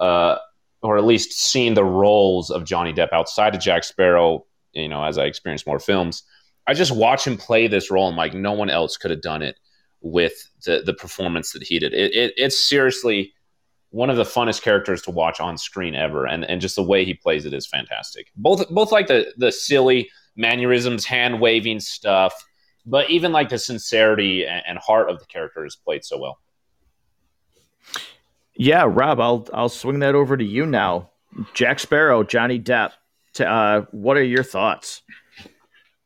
uh, 0.00 0.36
or 0.82 0.96
at 0.96 1.04
least 1.04 1.32
seeing 1.32 1.74
the 1.74 1.84
roles 1.84 2.50
of 2.50 2.64
Johnny 2.64 2.92
Depp 2.92 3.12
outside 3.12 3.54
of 3.54 3.60
Jack 3.60 3.84
Sparrow, 3.84 4.46
you 4.72 4.88
know, 4.88 5.04
as 5.04 5.18
I 5.18 5.24
experience 5.24 5.66
more 5.66 5.78
films 5.78 6.22
I 6.66 6.74
just 6.74 6.94
watch 6.94 7.26
him 7.26 7.36
play 7.36 7.66
this 7.66 7.90
role 7.90 8.08
and 8.08 8.16
like 8.16 8.34
no 8.34 8.52
one 8.52 8.70
else 8.70 8.96
could 8.96 9.10
have 9.10 9.22
done 9.22 9.42
it 9.42 9.58
with 10.00 10.48
the 10.64 10.82
the 10.84 10.94
performance 10.94 11.52
that 11.52 11.62
he 11.62 11.78
did. 11.78 11.92
It, 11.92 12.14
it, 12.14 12.32
it's 12.36 12.68
seriously 12.68 13.32
one 13.92 14.10
of 14.10 14.16
the 14.16 14.24
funnest 14.24 14.62
characters 14.62 15.02
to 15.02 15.10
watch 15.10 15.38
on 15.38 15.56
screen 15.56 15.94
ever, 15.94 16.26
and 16.26 16.44
and 16.44 16.60
just 16.60 16.76
the 16.76 16.82
way 16.82 17.04
he 17.04 17.14
plays 17.14 17.46
it 17.46 17.54
is 17.54 17.66
fantastic. 17.66 18.32
Both 18.36 18.68
both 18.70 18.90
like 18.90 19.06
the 19.06 19.32
the 19.36 19.52
silly 19.52 20.10
mannerisms, 20.34 21.04
hand 21.04 21.40
waving 21.40 21.80
stuff, 21.80 22.34
but 22.86 23.08
even 23.10 23.32
like 23.32 23.50
the 23.50 23.58
sincerity 23.58 24.46
and, 24.46 24.62
and 24.66 24.78
heart 24.78 25.10
of 25.10 25.18
the 25.18 25.26
character 25.26 25.64
is 25.64 25.76
played 25.76 26.04
so 26.04 26.18
well. 26.18 26.38
Yeah, 28.54 28.86
Rob, 28.88 29.20
I'll 29.20 29.48
I'll 29.52 29.68
swing 29.68 30.00
that 30.00 30.14
over 30.14 30.36
to 30.36 30.44
you 30.44 30.66
now. 30.66 31.10
Jack 31.54 31.78
Sparrow, 31.78 32.22
Johnny 32.22 32.58
Depp. 32.58 32.92
To, 33.34 33.48
uh, 33.48 33.84
what 33.92 34.18
are 34.18 34.22
your 34.22 34.42
thoughts? 34.42 35.00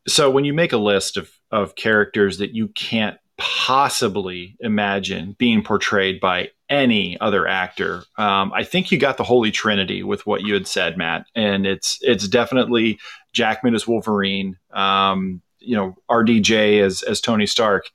So 0.07 0.31
when 0.31 0.45
you 0.45 0.53
make 0.53 0.73
a 0.73 0.77
list 0.77 1.17
of 1.17 1.31
of 1.51 1.77
characters 1.77 2.39
that 2.39 2.53
you 2.53 2.69
can't 2.69 3.19
possibly 3.39 4.57
imagine 4.61 5.37
being 5.39 5.63
portrayed 5.63 6.21
by 6.21 6.51
any 6.69 7.19
other 7.21 7.47
actor. 7.47 8.05
Um, 8.19 8.53
I 8.53 8.65
think 8.65 8.91
you 8.91 8.99
got 8.99 9.17
the 9.17 9.25
holy 9.25 9.51
trinity 9.51 10.03
with 10.03 10.27
what 10.27 10.43
you 10.43 10.55
had 10.55 10.67
said, 10.67 10.97
Matt, 10.97 11.27
and 11.35 11.67
it's 11.67 11.99
it's 12.03 12.29
definitely 12.29 12.99
Jackman 13.33 13.75
as 13.75 13.87
Wolverine, 13.87 14.57
um, 14.73 15.43
you 15.59 15.77
know, 15.77 15.97
RDJ 16.11 16.83
as 16.83 17.03
as 17.03 17.21
Tony 17.21 17.47
Stark, 17.47 17.91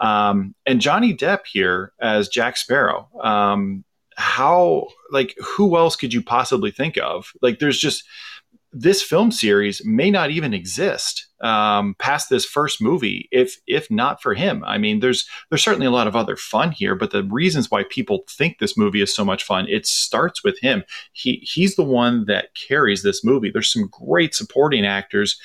um, 0.00 0.54
and 0.66 0.80
Johnny 0.80 1.14
Depp 1.14 1.40
here 1.46 1.92
as 2.00 2.28
Jack 2.28 2.56
Sparrow. 2.56 3.08
Um, 3.22 3.84
how 4.16 4.88
like 5.12 5.36
who 5.38 5.76
else 5.76 5.94
could 5.94 6.12
you 6.12 6.22
possibly 6.22 6.70
think 6.70 6.98
of? 6.98 7.32
Like, 7.40 7.60
there's 7.60 7.78
just 7.78 8.04
this 8.72 9.02
film 9.02 9.30
series 9.30 9.82
may 9.84 10.10
not 10.10 10.30
even 10.30 10.52
exist 10.52 11.26
um, 11.40 11.94
past 11.98 12.28
this 12.28 12.44
first 12.44 12.82
movie 12.82 13.28
if 13.30 13.56
if 13.66 13.90
not 13.90 14.20
for 14.20 14.34
him. 14.34 14.62
I 14.64 14.78
mean, 14.78 15.00
there's 15.00 15.26
there's 15.48 15.62
certainly 15.62 15.86
a 15.86 15.90
lot 15.90 16.06
of 16.06 16.16
other 16.16 16.36
fun 16.36 16.72
here, 16.72 16.94
but 16.94 17.10
the 17.10 17.24
reasons 17.24 17.70
why 17.70 17.84
people 17.84 18.24
think 18.28 18.58
this 18.58 18.76
movie 18.76 19.00
is 19.00 19.14
so 19.14 19.24
much 19.24 19.44
fun, 19.44 19.66
it 19.68 19.86
starts 19.86 20.44
with 20.44 20.58
him. 20.60 20.84
He 21.12 21.36
he's 21.36 21.76
the 21.76 21.84
one 21.84 22.26
that 22.26 22.54
carries 22.54 23.02
this 23.02 23.24
movie. 23.24 23.50
There's 23.50 23.72
some 23.72 23.88
great 23.90 24.34
supporting 24.34 24.84
actors 24.84 25.40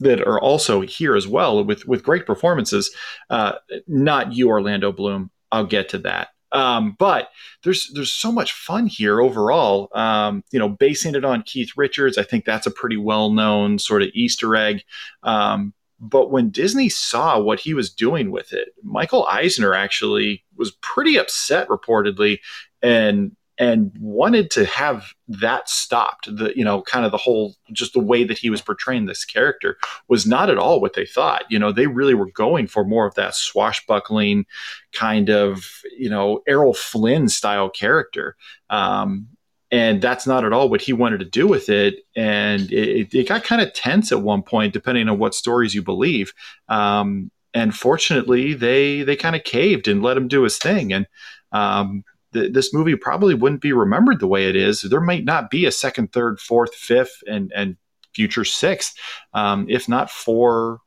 that 0.00 0.20
are 0.20 0.40
also 0.40 0.82
here 0.82 1.16
as 1.16 1.26
well 1.26 1.64
with 1.64 1.86
with 1.86 2.02
great 2.04 2.26
performances. 2.26 2.94
Uh, 3.30 3.54
not 3.88 4.32
you, 4.32 4.48
Orlando 4.48 4.92
Bloom. 4.92 5.30
I'll 5.50 5.66
get 5.66 5.88
to 5.90 5.98
that. 5.98 6.28
Um, 6.52 6.96
but 6.98 7.30
there's 7.64 7.90
there's 7.94 8.12
so 8.12 8.30
much 8.30 8.52
fun 8.52 8.86
here 8.86 9.20
overall. 9.20 9.88
Um, 9.94 10.44
you 10.52 10.58
know, 10.58 10.68
basing 10.68 11.14
it 11.14 11.24
on 11.24 11.42
Keith 11.42 11.72
Richards, 11.76 12.18
I 12.18 12.22
think 12.22 12.44
that's 12.44 12.66
a 12.66 12.70
pretty 12.70 12.96
well 12.96 13.30
known 13.30 13.78
sort 13.78 14.02
of 14.02 14.10
Easter 14.14 14.54
egg. 14.54 14.82
Um, 15.22 15.72
but 15.98 16.30
when 16.30 16.50
Disney 16.50 16.88
saw 16.88 17.38
what 17.38 17.60
he 17.60 17.74
was 17.74 17.92
doing 17.92 18.32
with 18.32 18.52
it, 18.52 18.70
Michael 18.82 19.26
Eisner 19.26 19.72
actually 19.72 20.44
was 20.56 20.72
pretty 20.82 21.16
upset, 21.16 21.68
reportedly, 21.68 22.40
and 22.82 23.36
and 23.58 23.92
wanted 24.00 24.50
to 24.52 24.64
have 24.64 25.12
that 25.28 25.68
stopped. 25.68 26.34
The 26.34 26.52
you 26.56 26.64
know 26.64 26.82
kind 26.82 27.04
of 27.04 27.12
the 27.12 27.18
whole 27.18 27.54
just 27.72 27.92
the 27.92 28.00
way 28.00 28.24
that 28.24 28.38
he 28.38 28.50
was 28.50 28.62
portraying 28.62 29.06
this 29.06 29.24
character 29.24 29.78
was 30.08 30.26
not 30.26 30.50
at 30.50 30.58
all 30.58 30.80
what 30.80 30.94
they 30.94 31.06
thought. 31.06 31.44
You 31.50 31.58
know 31.58 31.72
they 31.72 31.86
really 31.86 32.14
were 32.14 32.30
going 32.30 32.66
for 32.66 32.84
more 32.84 33.06
of 33.06 33.14
that 33.14 33.34
swashbuckling 33.34 34.46
kind 34.92 35.30
of 35.30 35.66
you 35.96 36.10
know 36.10 36.42
Errol 36.46 36.74
Flynn 36.74 37.28
style 37.28 37.70
character. 37.70 38.36
Um, 38.70 39.28
and 39.70 40.02
that's 40.02 40.26
not 40.26 40.44
at 40.44 40.52
all 40.52 40.68
what 40.68 40.82
he 40.82 40.92
wanted 40.92 41.20
to 41.20 41.24
do 41.24 41.46
with 41.46 41.70
it. 41.70 42.00
And 42.14 42.70
it, 42.70 43.14
it 43.14 43.26
got 43.26 43.42
kind 43.42 43.62
of 43.62 43.72
tense 43.72 44.12
at 44.12 44.20
one 44.20 44.42
point, 44.42 44.74
depending 44.74 45.08
on 45.08 45.18
what 45.18 45.34
stories 45.34 45.74
you 45.74 45.82
believe. 45.82 46.34
Um, 46.68 47.30
and 47.54 47.74
fortunately, 47.74 48.52
they 48.52 49.02
they 49.02 49.16
kind 49.16 49.34
of 49.34 49.44
caved 49.44 49.88
and 49.88 50.02
let 50.02 50.16
him 50.16 50.28
do 50.28 50.42
his 50.42 50.58
thing. 50.58 50.92
And 50.92 51.06
um, 51.52 52.04
th- 52.32 52.52
this 52.52 52.72
movie 52.74 52.96
probably 52.96 53.34
wouldn't 53.34 53.60
be 53.60 53.72
remembered 53.72 54.20
the 54.20 54.26
way 54.26 54.48
it 54.48 54.56
is. 54.56 54.82
There 54.82 55.00
might 55.00 55.24
not 55.24 55.50
be 55.50 55.66
a 55.66 55.72
second, 55.72 56.12
third, 56.12 56.40
fourth, 56.40 56.74
fifth, 56.74 57.22
and 57.26 57.52
and 57.54 57.76
future 58.14 58.44
sixth, 58.44 58.94
um, 59.32 59.66
if 59.68 59.88
not 59.88 60.10
for 60.10 60.80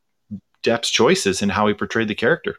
Depp's 0.64 0.90
choices 0.90 1.42
and 1.42 1.52
how 1.52 1.68
he 1.68 1.74
portrayed 1.74 2.08
the 2.08 2.16
character. 2.16 2.58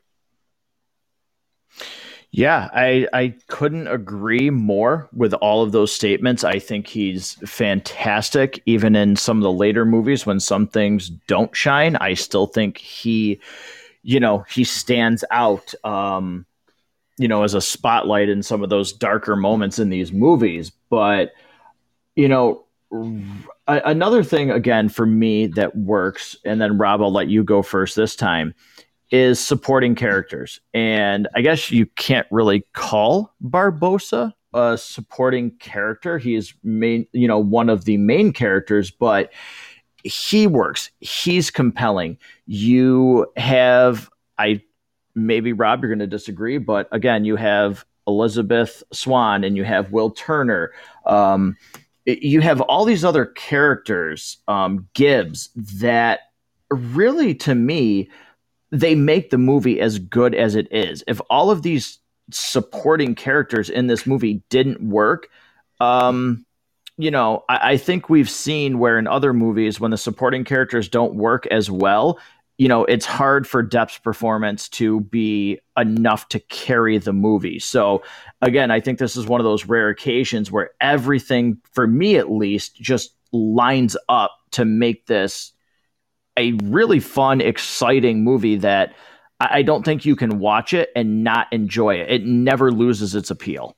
Yeah, 2.31 2.69
I 2.73 3.09
I 3.13 3.35
couldn't 3.47 3.87
agree 3.87 4.51
more 4.51 5.09
with 5.13 5.33
all 5.35 5.63
of 5.63 5.73
those 5.73 5.93
statements. 5.93 6.45
I 6.45 6.59
think 6.59 6.87
he's 6.87 7.35
fantastic, 7.49 8.63
even 8.67 8.95
in 8.95 9.17
some 9.17 9.39
of 9.39 9.43
the 9.43 9.53
later 9.53 9.85
movies 9.85 10.27
when 10.27 10.41
some 10.41 10.67
things 10.67 11.09
don't 11.09 11.55
shine. 11.57 11.97
I 11.97 12.15
still 12.15 12.47
think 12.47 12.79
he, 12.79 13.41
you 14.03 14.21
know, 14.21 14.45
he 14.51 14.65
stands 14.65 15.25
out. 15.31 15.73
Um, 15.85 16.45
you 17.19 17.29
know, 17.29 17.43
as 17.43 17.55
a 17.55 17.61
spotlight 17.61 18.29
in 18.29 18.43
some 18.43 18.63
of 18.63 18.71
those 18.71 18.93
darker 18.93 19.37
moments 19.37 19.79
in 19.79 19.89
these 19.89 20.13
movies. 20.13 20.71
But, 20.91 21.33
you 22.15 22.29
know, 22.29 22.65
a- 23.67 23.83
another 23.85 24.23
thing 24.23 24.51
again 24.51 24.89
for 24.89 25.07
me 25.07 25.47
that 25.49 25.77
works, 25.77 26.37
and 26.45 26.61
then 26.61 26.79
Rob, 26.79 27.03
I'll 27.03 27.13
let 27.13 27.29
you 27.29 27.43
go 27.43 27.63
first 27.63 27.97
this 27.97 28.17
time, 28.17 28.55
is 29.11 29.39
supporting 29.39 29.95
characters. 29.95 30.61
And 30.75 31.29
I 31.35 31.41
guess 31.41 31.71
you 31.71 31.87
can't 31.97 32.27
really 32.31 32.67
call 32.73 33.35
Barbossa 33.43 34.33
a 34.53 34.77
supporting 34.79 35.51
character. 35.59 36.19
He 36.19 36.35
is 36.35 36.55
main, 36.63 37.07
you 37.13 37.29
know, 37.29 37.39
one 37.39 37.69
of 37.69 37.85
the 37.85 37.99
main 37.99 38.33
characters, 38.33 38.91
but 38.91 39.33
he 40.03 40.47
works. 40.47 40.91
He's 41.01 41.51
compelling. 41.51 42.17
You 42.47 43.27
have 43.37 44.09
I 44.39 44.63
maybe 45.17 45.53
Rob, 45.53 45.83
you're 45.83 45.89
going 45.89 45.99
to 45.99 46.07
disagree, 46.07 46.59
but 46.59 46.89
again, 46.93 47.25
you 47.25 47.37
have 47.37 47.85
Elizabeth 48.07 48.83
Swann 48.93 49.43
and 49.43 49.57
you 49.57 49.65
have 49.65 49.91
Will 49.91 50.11
Turner. 50.11 50.73
Um, 51.07 51.57
you 52.05 52.41
have 52.41 52.61
all 52.61 52.85
these 52.85 53.05
other 53.05 53.27
characters, 53.27 54.37
um, 54.47 54.87
Gibbs, 54.95 55.51
that 55.81 56.21
really, 56.71 57.35
to 57.35 57.55
me, 57.55 58.09
they 58.71 58.95
make 58.95 59.31
the 59.31 59.39
movie 59.39 59.81
as 59.81 59.99
good 59.99 60.35
as 60.35 60.55
it 60.55 60.69
is. 60.71 61.03
If 61.09 61.21
all 61.31 61.51
of 61.51 61.63
these 61.63 61.99
supporting 62.31 63.15
characters 63.15 63.71
in 63.71 63.87
this 63.87 64.07
movie 64.07 64.43
didn't 64.51 64.81
work, 64.81 65.29
um, 65.81 66.45
you 66.97 67.11
know, 67.11 67.45
I, 67.49 67.73
I, 67.73 67.77
think 67.77 68.09
we've 68.09 68.31
seen 68.31 68.79
where 68.79 68.99
in 68.99 69.07
other 69.07 69.33
movies, 69.33 69.79
when 69.79 69.91
the 69.91 69.99
supporting 69.99 70.45
characters 70.45 70.89
don't 70.89 71.15
work 71.15 71.47
as 71.49 71.71
well, 71.71 72.19
you 72.59 72.69
know, 72.69 72.85
it's 72.85 73.05
hard 73.05 73.47
for 73.47 73.63
Depp's 73.63 73.99
performance 73.99 74.69
to 74.71 75.01
be 75.01 75.59
enough 75.77 76.29
to 76.29 76.41
carry 76.41 76.97
the 76.99 77.13
movie. 77.13 77.59
So, 77.59 78.03
again, 78.41 78.71
I 78.71 78.81
think 78.81 78.99
this 78.99 79.17
is 79.17 79.27
one 79.27 79.41
of 79.41 79.45
those 79.45 79.67
rare 79.67 79.91
occasions 79.91 80.51
where 80.51 80.71
everything, 80.81 81.59
for 81.73 81.87
me 81.87 82.17
at 82.17 82.31
least, 82.31 82.77
just 82.77 83.15
lines 83.33 83.97
up 84.09 84.33
to 84.53 84.65
make 84.65 85.07
this 85.07 85.53
a 86.39 86.53
really 86.65 87.01
fun, 87.01 87.41
exciting 87.41 88.25
movie 88.25 88.57
that 88.57 88.95
I 89.39 89.63
don't 89.63 89.85
think 89.85 90.07
you 90.07 90.17
can 90.17 90.39
watch 90.39 90.73
it 90.73 90.91
and 90.97 91.23
not 91.23 91.49
enjoy 91.53 91.97
it. 91.97 92.11
It 92.11 92.25
never 92.25 92.73
loses 92.73 93.15
its 93.15 93.31
appeal. 93.31 93.77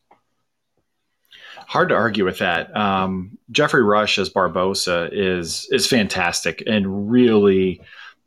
Hard 1.67 1.89
to 1.89 1.97
argue 1.97 2.25
with 2.25 2.39
that. 2.39 2.75
Um, 2.77 3.39
Geoffrey 3.51 3.83
Rush 3.83 4.19
as 4.19 4.31
Barbossa 4.31 5.11
is 5.13 5.69
is 5.71 5.87
fantastic 5.87 6.63
and 6.67 7.11
really 7.11 7.83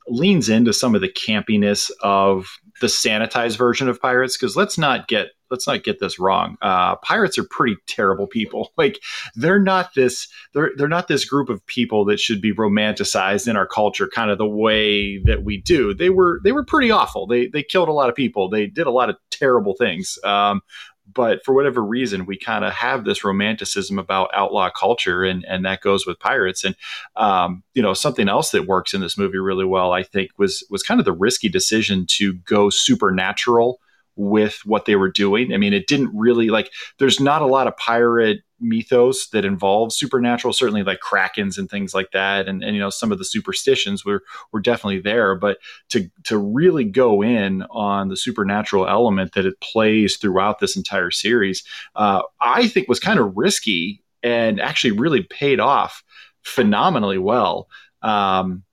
leans 0.07 0.49
into 0.49 0.73
some 0.73 0.95
of 0.95 1.01
the 1.01 1.09
campiness 1.09 1.91
of 2.01 2.47
the 2.81 2.87
sanitized 2.87 3.57
version 3.57 3.87
of 3.87 4.01
pirates 4.01 4.37
because 4.37 4.55
let's 4.55 4.77
not 4.77 5.07
get 5.07 5.27
let's 5.51 5.67
not 5.67 5.83
get 5.83 5.99
this 5.99 6.17
wrong. 6.17 6.57
Uh, 6.61 6.95
pirates 6.97 7.37
are 7.37 7.43
pretty 7.43 7.75
terrible 7.87 8.27
people. 8.27 8.69
Like 8.77 8.99
they're 9.35 9.61
not 9.61 9.93
this 9.95 10.27
they're 10.55 10.71
they're 10.75 10.87
not 10.87 11.07
this 11.07 11.23
group 11.23 11.49
of 11.49 11.63
people 11.67 12.03
that 12.05 12.19
should 12.19 12.41
be 12.41 12.51
romanticized 12.51 13.47
in 13.47 13.55
our 13.55 13.67
culture 13.67 14.07
kind 14.07 14.31
of 14.31 14.39
the 14.39 14.47
way 14.47 15.19
that 15.25 15.43
we 15.43 15.61
do. 15.61 15.93
They 15.93 16.09
were 16.09 16.39
they 16.43 16.51
were 16.51 16.65
pretty 16.65 16.89
awful. 16.89 17.27
They 17.27 17.45
they 17.47 17.61
killed 17.61 17.89
a 17.89 17.93
lot 17.93 18.09
of 18.09 18.15
people. 18.15 18.49
They 18.49 18.65
did 18.65 18.87
a 18.87 18.91
lot 18.91 19.11
of 19.11 19.17
terrible 19.29 19.75
things. 19.77 20.17
Um, 20.23 20.61
but 21.13 21.43
for 21.43 21.53
whatever 21.53 21.83
reason, 21.83 22.25
we 22.25 22.37
kind 22.37 22.65
of 22.65 22.73
have 22.73 23.03
this 23.03 23.23
romanticism 23.23 23.99
about 23.99 24.29
outlaw 24.33 24.69
culture, 24.69 25.23
and 25.23 25.45
and 25.45 25.65
that 25.65 25.81
goes 25.81 26.05
with 26.05 26.19
pirates. 26.19 26.63
And 26.63 26.75
um, 27.15 27.63
you 27.73 27.81
know, 27.81 27.93
something 27.93 28.29
else 28.29 28.51
that 28.51 28.67
works 28.67 28.93
in 28.93 29.01
this 29.01 29.17
movie 29.17 29.37
really 29.37 29.65
well, 29.65 29.91
I 29.91 30.03
think, 30.03 30.31
was 30.37 30.65
was 30.69 30.83
kind 30.83 30.99
of 30.99 31.05
the 31.05 31.13
risky 31.13 31.49
decision 31.49 32.05
to 32.11 32.33
go 32.33 32.69
supernatural 32.69 33.79
with 34.15 34.59
what 34.65 34.85
they 34.85 34.95
were 34.95 35.11
doing. 35.11 35.53
I 35.53 35.57
mean, 35.57 35.73
it 35.73 35.87
didn't 35.87 36.11
really 36.13 36.49
like. 36.49 36.71
There's 36.99 37.19
not 37.19 37.41
a 37.41 37.47
lot 37.47 37.67
of 37.67 37.77
pirate 37.77 38.41
mythos 38.61 39.29
that 39.29 39.43
involves 39.43 39.95
supernatural 39.95 40.53
certainly 40.53 40.83
like 40.83 40.99
krakens 40.99 41.57
and 41.57 41.69
things 41.69 41.93
like 41.93 42.11
that 42.11 42.47
and, 42.47 42.63
and 42.63 42.75
you 42.75 42.81
know 42.81 42.89
some 42.89 43.11
of 43.11 43.17
the 43.17 43.25
superstitions 43.25 44.05
were 44.05 44.23
were 44.51 44.61
definitely 44.61 44.99
there 44.99 45.35
but 45.35 45.57
to 45.89 46.09
to 46.23 46.37
really 46.37 46.83
go 46.83 47.21
in 47.21 47.63
on 47.71 48.09
the 48.09 48.17
supernatural 48.17 48.87
element 48.87 49.33
that 49.33 49.45
it 49.45 49.59
plays 49.61 50.17
throughout 50.17 50.59
this 50.59 50.75
entire 50.75 51.11
series 51.11 51.63
uh, 51.95 52.21
i 52.39 52.67
think 52.67 52.87
was 52.87 52.99
kind 52.99 53.19
of 53.19 53.33
risky 53.35 54.03
and 54.23 54.59
actually 54.59 54.91
really 54.91 55.23
paid 55.23 55.59
off 55.59 56.03
phenomenally 56.43 57.17
well. 57.17 57.67
Um, 58.01 58.63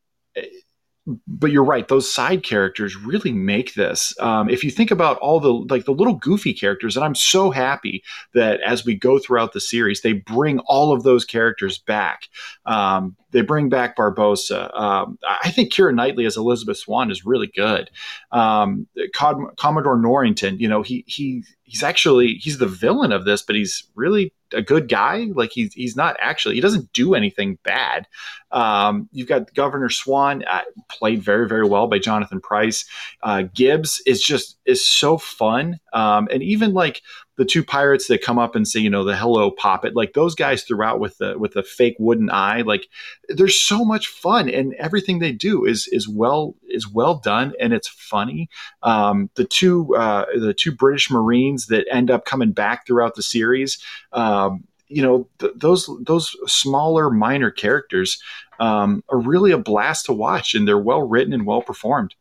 but 1.26 1.50
you're 1.50 1.64
right; 1.64 1.88
those 1.88 2.12
side 2.12 2.42
characters 2.42 2.96
really 2.96 3.32
make 3.32 3.74
this. 3.74 4.12
Um, 4.20 4.48
if 4.48 4.62
you 4.64 4.70
think 4.70 4.90
about 4.90 5.18
all 5.18 5.40
the 5.40 5.52
like 5.52 5.84
the 5.84 5.92
little 5.92 6.14
goofy 6.14 6.52
characters, 6.52 6.96
and 6.96 7.04
I'm 7.04 7.14
so 7.14 7.50
happy 7.50 8.02
that 8.34 8.60
as 8.60 8.84
we 8.84 8.94
go 8.94 9.18
throughout 9.18 9.52
the 9.52 9.60
series, 9.60 10.02
they 10.02 10.12
bring 10.12 10.58
all 10.60 10.92
of 10.92 11.02
those 11.02 11.24
characters 11.24 11.78
back. 11.78 12.28
Um, 12.66 13.16
they 13.30 13.42
bring 13.42 13.68
back 13.68 13.96
Barbossa. 13.96 14.74
Um, 14.78 15.18
I 15.22 15.50
think 15.50 15.72
Keira 15.72 15.94
Knightley 15.94 16.24
as 16.24 16.36
Elizabeth 16.36 16.78
Swann 16.78 17.10
is 17.10 17.26
really 17.26 17.48
good. 17.48 17.90
Um, 18.32 18.86
Commodore 19.12 19.98
Norrington, 19.98 20.58
you 20.58 20.68
know, 20.68 20.82
he 20.82 21.04
he 21.06 21.44
he's 21.62 21.82
actually 21.82 22.34
he's 22.34 22.58
the 22.58 22.66
villain 22.66 23.12
of 23.12 23.24
this, 23.24 23.42
but 23.42 23.56
he's 23.56 23.84
really 23.94 24.32
a 24.52 24.62
good 24.62 24.88
guy. 24.88 25.26
Like 25.34 25.50
he's 25.52 25.74
he's 25.74 25.96
not 25.96 26.16
actually 26.20 26.54
he 26.54 26.60
doesn't 26.60 26.92
do 26.92 27.14
anything 27.14 27.58
bad. 27.64 28.06
Um, 28.50 29.08
you've 29.12 29.28
got 29.28 29.54
Governor 29.54 29.90
Swann 29.90 30.44
uh, 30.44 30.62
played 30.88 31.22
very 31.22 31.46
very 31.46 31.66
well 31.66 31.86
by 31.86 31.98
Jonathan 31.98 32.40
Pryce. 32.40 32.86
Uh, 33.22 33.42
Gibbs 33.54 34.02
is 34.06 34.22
just 34.22 34.58
is 34.64 34.88
so 34.88 35.18
fun, 35.18 35.78
um, 35.92 36.28
and 36.30 36.42
even 36.42 36.72
like 36.72 37.02
the 37.38 37.44
two 37.44 37.62
pirates 37.62 38.08
that 38.08 38.20
come 38.20 38.36
up 38.36 38.56
and 38.56 38.66
say, 38.66 38.80
you 38.80 38.90
know, 38.90 39.04
the 39.04 39.16
hello 39.16 39.52
poppet, 39.52 39.94
like 39.94 40.12
those 40.12 40.34
guys 40.34 40.64
throughout 40.64 40.98
with 40.98 41.18
the 41.18 41.38
with 41.38 41.52
the 41.52 41.62
fake 41.62 41.94
wooden 42.00 42.28
eye, 42.30 42.62
like 42.62 42.88
there's 43.28 43.58
so 43.58 43.84
much 43.84 44.08
fun 44.08 44.50
and 44.50 44.74
everything 44.74 45.20
they 45.20 45.30
do 45.30 45.64
is 45.64 45.88
is 45.92 46.08
well 46.08 46.56
is 46.68 46.92
well 46.92 47.14
done 47.14 47.54
and 47.60 47.72
it's 47.72 47.86
funny. 47.86 48.50
Um, 48.82 49.30
the 49.36 49.44
two 49.44 49.94
uh, 49.94 50.26
the 50.36 50.52
two 50.52 50.72
British 50.72 51.12
Marines 51.12 51.68
that 51.68 51.86
end 51.92 52.10
up 52.10 52.24
coming 52.24 52.50
back 52.50 52.86
throughout 52.86 53.14
the 53.14 53.22
series, 53.22 53.78
um, 54.12 54.64
you 54.88 55.00
know, 55.00 55.28
th- 55.38 55.52
those 55.54 55.88
those 56.00 56.36
smaller 56.48 57.08
minor 57.08 57.52
characters 57.52 58.20
um, 58.58 59.04
are 59.10 59.20
really 59.20 59.52
a 59.52 59.58
blast 59.58 60.06
to 60.06 60.12
watch 60.12 60.54
and 60.54 60.66
they're 60.66 60.76
well 60.76 61.06
written 61.06 61.32
and 61.32 61.46
well 61.46 61.62
performed 61.62 62.16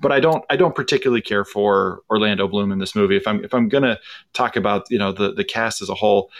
but 0.00 0.12
I 0.12 0.20
don't 0.20 0.44
I 0.50 0.56
don't 0.56 0.74
particularly 0.74 1.20
care 1.20 1.44
for 1.44 2.00
Orlando 2.10 2.48
Bloom 2.48 2.72
in 2.72 2.78
this 2.78 2.94
movie. 2.94 3.16
If 3.16 3.26
I'm 3.26 3.44
if 3.44 3.54
I'm 3.54 3.68
gonna 3.68 3.98
talk 4.32 4.56
about 4.56 4.86
you 4.90 4.98
know 4.98 5.12
the 5.12 5.32
the 5.32 5.44
cast 5.44 5.82
as 5.82 5.88
a 5.88 5.94
whole, 5.94 6.30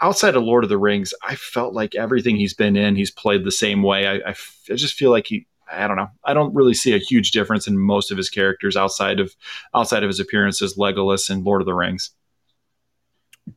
outside 0.00 0.36
of 0.36 0.42
Lord 0.42 0.64
of 0.64 0.70
the 0.70 0.78
Rings, 0.78 1.14
I 1.22 1.34
felt 1.36 1.74
like 1.74 1.94
everything 1.94 2.36
he's 2.36 2.54
been 2.54 2.76
in, 2.76 2.96
he's 2.96 3.10
played 3.10 3.44
the 3.44 3.52
same 3.52 3.82
way. 3.82 4.06
I, 4.06 4.30
I, 4.30 4.34
I 4.70 4.74
just 4.74 4.94
feel 4.94 5.10
like 5.10 5.26
he. 5.26 5.46
I 5.70 5.86
don't 5.86 5.96
know. 5.96 6.08
I 6.24 6.32
don't 6.32 6.54
really 6.54 6.72
see 6.72 6.94
a 6.94 6.98
huge 6.98 7.30
difference 7.30 7.66
in 7.66 7.78
most 7.78 8.10
of 8.10 8.16
his 8.16 8.30
characters 8.30 8.74
outside 8.74 9.20
of 9.20 9.36
outside 9.74 10.02
of 10.02 10.08
his 10.08 10.18
appearances, 10.18 10.76
Legolas 10.76 11.28
and 11.28 11.44
Lord 11.44 11.60
of 11.60 11.66
the 11.66 11.74
Rings. 11.74 12.10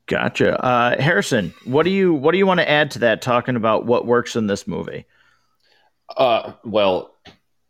Gotcha, 0.08 0.62
uh, 0.64 1.02
Harrison. 1.02 1.54
What 1.64 1.84
do 1.84 1.90
you 1.90 2.14
what 2.14 2.34
do 2.34 2.38
you 2.38 2.46
want 2.46 2.60
to 2.60 2.70
add 2.70 2.92
to 2.92 3.00
that? 3.00 3.22
Talking 3.22 3.56
about 3.56 3.86
what 3.86 4.06
works 4.06 4.36
in 4.36 4.48
this 4.48 4.68
movie. 4.68 5.06
Uh, 6.18 6.54
well, 6.66 7.16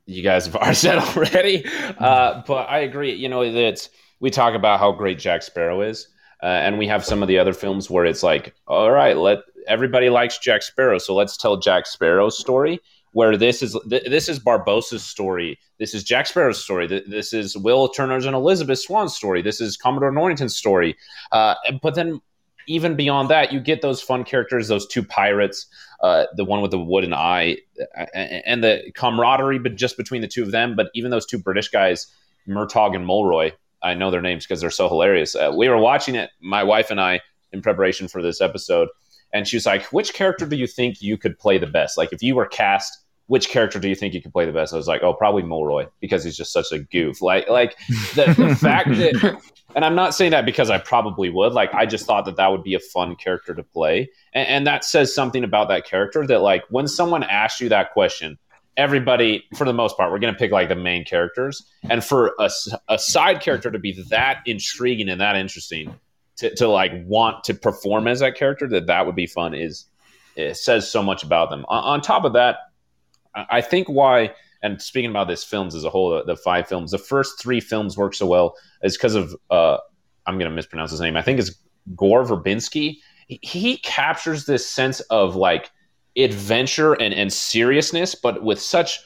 you 0.06 0.24
guys 0.24 0.46
have 0.46 0.56
already 0.58 0.76
said 0.76 0.98
already. 0.98 1.66
Uh, 1.98 2.42
but 2.46 2.70
I 2.70 2.80
agree. 2.80 3.14
You 3.14 3.30
know 3.30 3.52
that 3.52 3.88
we 4.20 4.30
talk 4.30 4.54
about 4.54 4.80
how 4.80 4.92
great 4.92 5.20
Jack 5.20 5.44
Sparrow 5.44 5.82
is, 5.82 6.08
uh, 6.44 6.48
and 6.48 6.78
we 6.78 6.88
have 6.88 7.06
some 7.06 7.22
of 7.22 7.28
the 7.28 7.38
other 7.38 7.54
films 7.54 7.90
where 7.90 8.06
it's 8.06 8.24
like, 8.24 8.54
all 8.68 8.92
right, 8.92 9.18
let 9.18 9.40
everybody 9.68 10.10
likes 10.10 10.38
Jack 10.40 10.64
Sparrow, 10.64 10.98
so 10.98 11.16
let's 11.16 11.38
tell 11.38 11.58
Jack 11.58 11.86
Sparrow's 11.86 12.38
story. 12.38 12.80
Where 13.14 13.36
this 13.36 13.62
is 13.62 13.78
th- 13.90 14.06
this 14.06 14.30
is 14.30 14.40
Barbossa's 14.40 15.04
story. 15.04 15.60
This 15.80 15.94
is 15.94 16.02
Jack 16.02 16.28
Sparrow's 16.28 16.64
story. 16.64 16.88
Th- 16.88 17.04
this 17.06 17.34
is 17.34 17.58
Will 17.58 17.90
Turner's 17.90 18.26
and 18.26 18.34
Elizabeth 18.34 18.80
Swann's 18.80 19.14
story. 19.14 19.42
This 19.42 19.60
is 19.60 19.76
Commodore 19.76 20.14
Norrington's 20.14 20.56
story. 20.56 20.96
Uh, 21.34 21.56
but 21.82 21.94
then 21.94 22.22
even 22.72 22.96
beyond 22.96 23.30
that, 23.30 23.52
you 23.52 23.60
get 23.60 23.82
those 23.82 24.02
fun 24.02 24.24
characters, 24.24 24.68
those 24.68 24.88
two 24.88 25.04
pirates, 25.04 25.68
uh, 26.02 26.26
the 26.36 26.46
one 26.46 26.62
with 26.62 26.72
the 26.72 26.80
wooden 26.80 27.14
eye, 27.14 27.58
and 28.14 28.64
the 28.64 28.92
camaraderie, 28.96 29.60
but 29.60 29.76
just 29.76 29.98
between 29.98 30.22
the 30.22 30.28
two 30.28 30.44
of 30.44 30.52
them. 30.52 30.76
But 30.76 30.90
even 30.94 31.12
those 31.12 31.26
two 31.26 31.38
British 31.38 31.70
guys, 31.70 32.08
Murtaugh 32.48 32.96
and 32.96 33.06
Mulroy, 33.06 33.52
I 33.84 33.94
know 33.94 34.12
their 34.12 34.22
names 34.22 34.46
because 34.46 34.62
they're 34.62 34.70
so 34.70 34.88
hilarious. 34.88 35.36
Uh, 35.36 35.52
we 35.56 35.68
were 35.68 35.78
watching 35.78 36.16
it, 36.16 36.30
my 36.40 36.64
wife 36.64 36.92
and 36.92 37.02
I, 37.02 37.22
in 37.52 37.62
preparation 37.62 38.08
for 38.08 38.22
this 38.22 38.42
episode, 38.42 38.88
and 39.34 39.48
she 39.48 39.58
was 39.58 39.66
like, 39.66 39.84
"Which 39.92 40.14
character 40.14 40.46
do 40.46 40.56
you 40.56 40.68
think 40.68 41.02
you 41.02 41.18
could 41.18 41.38
play 41.38 41.58
the 41.58 41.68
best? 41.68 41.98
Like, 41.98 42.14
if 42.14 42.24
you 42.24 42.36
were 42.36 42.46
cast." 42.46 42.98
Which 43.32 43.48
character 43.48 43.80
do 43.80 43.88
you 43.88 43.96
think 43.96 44.14
you 44.14 44.22
could 44.22 44.34
play 44.34 44.46
the 44.46 44.52
best? 44.52 44.74
I 44.74 44.76
was 44.76 44.90
like, 44.90 45.04
oh, 45.04 45.14
probably 45.14 45.42
Mulroy 45.42 45.88
because 46.02 46.22
he's 46.26 46.36
just 46.36 46.52
such 46.52 46.74
a 46.74 46.80
goof. 46.80 47.22
Like, 47.22 47.48
like 47.48 47.78
the, 48.14 48.34
the 48.38 48.56
fact 48.60 48.90
that 48.90 49.42
and 49.74 49.86
I'm 49.86 49.96
not 49.96 50.14
saying 50.14 50.32
that 50.32 50.46
because 50.46 50.70
I 50.70 50.80
probably 50.80 51.30
would. 51.30 51.54
Like, 51.54 51.74
I 51.74 51.86
just 51.86 52.06
thought 52.06 52.26
that 52.26 52.36
that 52.36 52.52
would 52.52 52.62
be 52.62 52.74
a 52.74 52.80
fun 52.80 53.16
character 53.16 53.54
to 53.54 53.64
play, 53.64 54.10
and, 54.34 54.48
and 54.50 54.68
that 54.68 54.84
says 54.84 55.16
something 55.16 55.46
about 55.46 55.70
that 55.70 55.86
character. 55.86 56.28
That 56.28 56.42
like 56.42 56.64
when 56.70 56.90
someone 56.90 57.24
asks 57.24 57.62
you 57.62 57.70
that 57.70 57.94
question, 57.94 58.38
everybody, 58.76 59.46
for 59.56 59.64
the 59.64 59.72
most 59.72 59.96
part, 59.96 60.12
we're 60.12 60.20
going 60.20 60.34
to 60.34 60.38
pick 60.38 60.52
like 60.52 60.68
the 60.68 60.76
main 60.76 61.06
characters, 61.06 61.66
and 61.90 62.04
for 62.04 62.36
a, 62.38 62.50
a 62.90 63.00
side 63.00 63.40
character 63.40 63.72
to 63.72 63.80
be 63.80 64.04
that 64.10 64.40
intriguing 64.46 65.08
and 65.08 65.22
that 65.22 65.38
interesting, 65.38 65.96
to, 66.36 66.54
to 66.56 66.68
like 66.68 66.92
want 67.06 67.46
to 67.46 67.54
perform 67.54 68.08
as 68.10 68.20
that 68.20 68.36
character, 68.36 68.68
that 68.68 68.88
that 68.88 69.06
would 69.06 69.16
be 69.16 69.28
fun. 69.28 69.54
Is 69.54 69.86
it 70.36 70.58
says 70.58 70.90
so 70.90 71.04
much 71.04 71.24
about 71.24 71.50
them. 71.50 71.66
On, 71.68 71.84
on 71.84 72.02
top 72.02 72.26
of 72.26 72.34
that, 72.34 72.58
I 73.36 73.62
think 73.62 73.88
why 73.88 74.34
and 74.62 74.82
speaking 74.82 75.10
about 75.10 75.28
this 75.28 75.44
films 75.44 75.74
as 75.74 75.84
a 75.84 75.90
whole, 75.90 76.24
the, 76.26 76.36
five 76.36 76.68
films, 76.68 76.92
the 76.92 76.98
first 76.98 77.42
three 77.42 77.60
films 77.60 77.98
work 77.98 78.14
so 78.14 78.26
well 78.26 78.56
is 78.84 78.96
because 78.96 79.16
of 79.16 79.36
uh, 79.50 79.78
I'm 80.26 80.38
going 80.38 80.50
to 80.50 80.56
mispronounce 80.56 80.92
his 80.92 81.02
name. 81.02 81.18
I 81.18 81.22
think 81.22 81.40
it's 81.40 81.52
Gore 81.96 82.24
Verbinski. 82.24 82.98
He, 83.28 83.40
he, 83.42 83.78
captures 83.78 84.46
this 84.46 84.68
sense 84.68 85.00
of 85.02 85.36
like 85.36 85.72
adventure 86.16 86.94
and, 86.94 87.14
and 87.14 87.32
seriousness, 87.34 88.14
but 88.14 88.44
with 88.44 88.62
such 88.62 89.00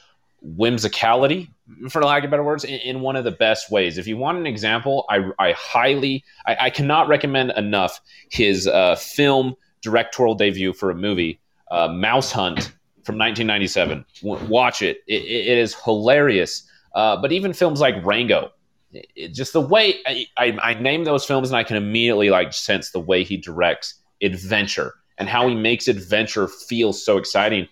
whimsicality, 0.44 1.48
for 1.88 2.02
lack 2.02 2.24
of 2.24 2.30
better 2.30 2.44
words, 2.44 2.64
in, 2.64 2.74
in, 2.80 3.00
one 3.00 3.16
of 3.16 3.24
the 3.24 3.30
best 3.30 3.70
ways. 3.70 3.98
If 3.98 4.06
you 4.06 4.16
want 4.16 4.38
an 4.38 4.46
example, 4.46 5.06
I, 5.08 5.30
I 5.38 5.52
highly, 5.52 6.24
I, 6.46 6.56
I, 6.60 6.70
cannot 6.70 7.08
recommend 7.08 7.52
enough 7.52 8.00
his 8.28 8.66
uh, 8.66 8.96
film 8.96 9.54
directorial 9.80 10.34
debut 10.34 10.72
for 10.72 10.90
a 10.90 10.94
movie, 10.94 11.40
uh, 11.70 11.88
Mouse 11.88 12.30
Hunt 12.30 12.72
from 13.06 13.16
1997. 13.16 14.04
W- 14.22 14.46
watch 14.48 14.82
it. 14.82 15.02
it. 15.06 15.22
it 15.22 15.58
is 15.58 15.74
hilarious. 15.74 16.68
Uh, 16.94 17.16
but 17.16 17.30
even 17.30 17.52
films 17.52 17.80
like 17.80 18.04
Rango, 18.04 18.50
it, 18.92 19.32
just 19.32 19.52
the 19.52 19.60
way 19.60 19.96
I, 20.06 20.26
I, 20.36 20.58
I, 20.62 20.74
name 20.74 21.04
those 21.04 21.24
films 21.24 21.48
and 21.48 21.56
I 21.56 21.62
can 21.62 21.76
immediately 21.76 22.30
like 22.30 22.52
sense 22.52 22.90
the 22.90 23.00
way 23.00 23.22
he 23.22 23.36
directs 23.36 23.94
adventure 24.22 24.94
and 25.18 25.28
how 25.28 25.46
he 25.46 25.54
makes 25.54 25.88
adventure 25.88 26.48
feel 26.48 26.92
so 26.92 27.16
exciting. 27.16 27.68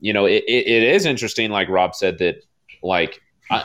You 0.00 0.12
know, 0.12 0.26
it, 0.26 0.44
it 0.46 0.82
is 0.82 1.04
interesting, 1.04 1.50
like 1.50 1.68
Rob 1.68 1.94
said, 1.94 2.18
that 2.18 2.44
like 2.82 3.20
I, 3.50 3.64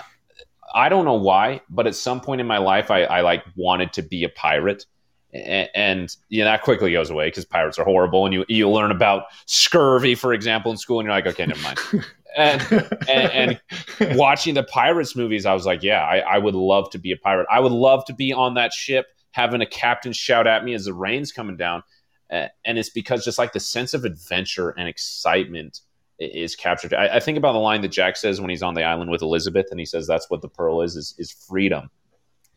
I 0.74 0.90
don't 0.90 1.06
know 1.06 1.14
why, 1.14 1.62
but 1.70 1.88
at 1.88 1.96
some 1.96 2.20
point 2.20 2.42
in 2.42 2.48
my 2.48 2.58
life, 2.58 2.90
I, 2.92 3.04
I 3.04 3.22
like 3.22 3.44
wanted 3.56 3.94
to 3.94 4.02
be 4.02 4.24
a 4.24 4.30
pirate. 4.30 4.86
And, 5.34 5.70
and 5.74 6.16
you 6.30 6.40
know, 6.40 6.46
that 6.46 6.62
quickly 6.62 6.92
goes 6.92 7.10
away 7.10 7.28
because 7.28 7.46
pirates 7.46 7.80
are 7.80 7.86
horrible. 7.86 8.26
And 8.26 8.34
you, 8.34 8.46
you 8.48 8.70
learn 8.70 8.92
about 8.92 9.26
scurvy, 9.46 10.16
for 10.16 10.34
example, 10.34 10.72
in 10.72 10.78
school, 10.78 11.00
and 11.00 11.06
you're 11.06 11.16
like, 11.16 11.28
okay, 11.28 11.46
never 11.46 11.62
mind. 11.62 11.80
and, 12.38 12.92
and, 13.10 13.62
and 14.00 14.18
watching 14.18 14.54
the 14.54 14.64
pirates 14.64 15.16
movies, 15.16 15.46
I 15.46 15.54
was 15.54 15.66
like, 15.66 15.84
yeah, 15.84 16.04
I, 16.04 16.20
I 16.20 16.38
would 16.38 16.56
love 16.56 16.90
to 16.92 17.00
be 17.00 17.12
a 17.12 17.18
pirate. 17.18 17.48
I 17.52 17.60
would 17.60 17.72
love 17.72 18.06
to 18.06 18.14
be 18.14 18.32
on 18.34 18.54
that 18.56 18.74
ship, 18.74 19.08
having 19.32 19.62
a 19.62 19.66
captain 19.66 20.14
shout 20.14 20.48
at 20.48 20.64
me 20.64 20.74
as 20.74 20.86
the 20.86 20.94
rain's 20.94 21.32
coming 21.32 21.58
down. 21.58 21.84
Uh, 22.32 22.48
and 22.66 22.78
it's 22.78 22.90
because 22.90 23.24
just 23.24 23.38
like 23.38 23.54
the 23.54 23.60
sense 23.60 23.94
of 23.94 24.06
adventure 24.06 24.70
and 24.72 24.88
excitement 24.88 25.82
is 26.20 26.56
captured. 26.56 26.94
I, 26.94 27.16
I, 27.16 27.20
think 27.20 27.38
about 27.38 27.54
the 27.54 27.60
line 27.60 27.82
that 27.82 27.90
Jack 27.90 28.18
says 28.18 28.40
when 28.40 28.50
he's 28.50 28.64
on 28.64 28.74
the 28.74 28.84
island 28.84 29.12
with 29.12 29.22
Elizabeth, 29.22 29.68
and 29.72 29.80
he 29.80 29.86
says 29.86 30.08
that's 30.08 30.30
what 30.30 30.42
the 30.42 30.48
pearl 30.48 30.82
is 30.82 30.96
is, 30.96 31.14
is 31.18 31.32
freedom. 31.32 31.90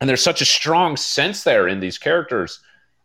And 0.01 0.09
there's 0.09 0.23
such 0.23 0.41
a 0.41 0.45
strong 0.45 0.97
sense 0.97 1.45
there 1.45 1.67
in 1.67 1.81
these 1.81 1.99
characters, 1.99 2.61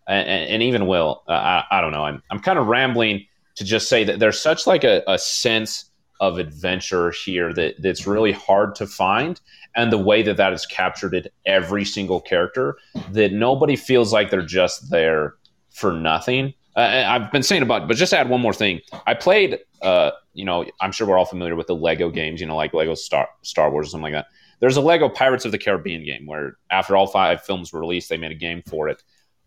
and, 0.07 0.27
and 0.27 0.63
even 0.63 0.87
Will. 0.87 1.23
Uh, 1.27 1.31
I, 1.31 1.63
I, 1.71 1.81
don't 1.81 1.91
know. 1.91 2.03
I'm 2.03 2.21
I'm 2.29 2.39
kind 2.39 2.59
of 2.59 2.67
rambling 2.67 3.25
to 3.55 3.63
just 3.63 3.87
say 3.87 4.03
that 4.03 4.19
there's 4.19 4.39
such 4.39 4.67
like 4.67 4.83
a, 4.83 5.03
a 5.07 5.17
sense 5.17 5.85
of 6.19 6.37
adventure 6.37 7.11
here 7.11 7.53
that 7.53 7.75
that's 7.81 8.05
really 8.05 8.31
hard 8.31 8.75
to 8.75 8.87
find, 8.87 9.39
and 9.75 9.91
the 9.91 9.97
way 9.97 10.21
that 10.21 10.37
that 10.37 10.53
is 10.53 10.65
captured 10.65 11.13
in 11.13 11.25
every 11.45 11.85
single 11.85 12.19
character, 12.19 12.77
that 13.11 13.31
nobody 13.31 13.75
feels 13.75 14.11
like 14.11 14.29
they're 14.29 14.45
just 14.45 14.89
there 14.89 15.35
for 15.71 15.93
nothing. 15.93 16.53
Uh, 16.75 17.03
I've 17.07 17.31
been 17.31 17.43
saying 17.43 17.63
about, 17.63 17.87
but 17.87 17.97
just 17.97 18.13
add 18.13 18.29
one 18.29 18.39
more 18.39 18.53
thing. 18.53 18.79
I 19.05 19.13
played, 19.13 19.59
uh, 19.81 20.11
you 20.33 20.45
know, 20.45 20.65
I'm 20.79 20.91
sure 20.91 21.07
we're 21.07 21.17
all 21.17 21.25
familiar 21.25 21.55
with 21.55 21.67
the 21.67 21.75
Lego 21.75 22.09
games, 22.09 22.39
you 22.39 22.47
know, 22.47 22.55
like 22.55 22.73
Lego 22.73 22.95
Star 22.95 23.27
Star 23.41 23.69
Wars 23.71 23.87
or 23.87 23.89
something 23.91 24.13
like 24.13 24.23
that. 24.23 24.27
There's 24.61 24.77
a 24.77 24.81
Lego 24.81 25.09
Pirates 25.09 25.43
of 25.43 25.51
the 25.51 25.57
Caribbean 25.57 26.05
game 26.05 26.25
where 26.25 26.57
after 26.69 26.95
all 26.95 27.07
five 27.07 27.43
films 27.43 27.73
were 27.73 27.81
released, 27.81 28.09
they 28.09 28.17
made 28.17 28.31
a 28.31 28.35
game 28.35 28.63
for 28.65 28.87
it. 28.87 29.03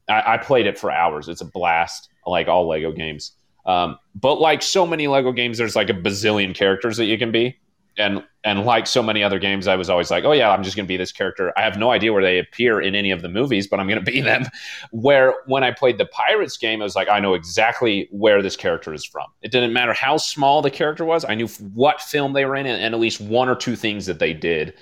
I, 0.08 0.34
I 0.34 0.36
played 0.36 0.66
it 0.66 0.78
for 0.78 0.90
hours. 0.90 1.28
It's 1.28 1.40
a 1.40 1.46
blast, 1.46 2.10
like 2.26 2.48
all 2.48 2.68
Lego 2.68 2.92
games. 2.92 3.32
Um, 3.64 3.98
but 4.14 4.40
like 4.40 4.60
so 4.60 4.86
many 4.86 5.06
Lego 5.06 5.32
games, 5.32 5.56
there's 5.56 5.76
like 5.76 5.88
a 5.88 5.94
bazillion 5.94 6.54
characters 6.54 6.98
that 6.98 7.06
you 7.06 7.16
can 7.16 7.32
be 7.32 7.56
and 7.96 8.24
and 8.42 8.64
like 8.66 8.86
so 8.86 9.02
many 9.02 9.22
other 9.22 9.38
games, 9.38 9.66
I 9.66 9.76
was 9.76 9.88
always 9.88 10.10
like, 10.10 10.24
oh 10.24 10.32
yeah, 10.32 10.50
I'm 10.50 10.62
just 10.62 10.76
to 10.76 10.82
be 10.82 10.98
this 10.98 11.12
character. 11.12 11.52
I 11.56 11.62
have 11.62 11.78
no 11.78 11.90
idea 11.90 12.12
where 12.12 12.22
they 12.22 12.38
appear 12.38 12.80
in 12.80 12.94
any 12.94 13.10
of 13.10 13.22
the 13.22 13.28
movies, 13.28 13.66
but 13.66 13.80
I'm 13.80 13.88
to 13.88 14.00
be 14.00 14.20
them. 14.20 14.44
Where 14.90 15.34
when 15.46 15.64
I 15.64 15.70
played 15.70 15.96
the 15.96 16.06
Pirates 16.06 16.58
game, 16.58 16.82
I 16.82 16.84
was 16.84 16.94
like, 16.94 17.08
I 17.08 17.20
know 17.20 17.32
exactly 17.34 18.08
where 18.10 18.42
this 18.42 18.56
character 18.56 18.92
is 18.92 19.04
from. 19.04 19.26
It 19.40 19.50
didn't 19.50 19.72
matter 19.72 19.94
how 19.94 20.18
small 20.18 20.60
the 20.60 20.70
character 20.70 21.04
was. 21.04 21.24
I 21.24 21.34
knew 21.34 21.48
what 21.48 22.02
film 22.02 22.34
they 22.34 22.44
were 22.44 22.56
in 22.56 22.66
and, 22.66 22.82
and 22.82 22.94
at 22.94 23.00
least 23.00 23.20
one 23.20 23.48
or 23.48 23.56
two 23.56 23.76
things 23.76 24.04
that 24.06 24.18
they 24.18 24.34
did, 24.34 24.74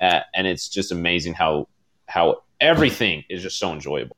uh, 0.00 0.20
and 0.34 0.46
it's 0.46 0.68
just 0.68 0.92
amazing 0.92 1.34
how 1.34 1.68
how 2.06 2.42
everything 2.60 3.24
is 3.28 3.42
just 3.42 3.58
so 3.58 3.72
enjoyable. 3.72 4.16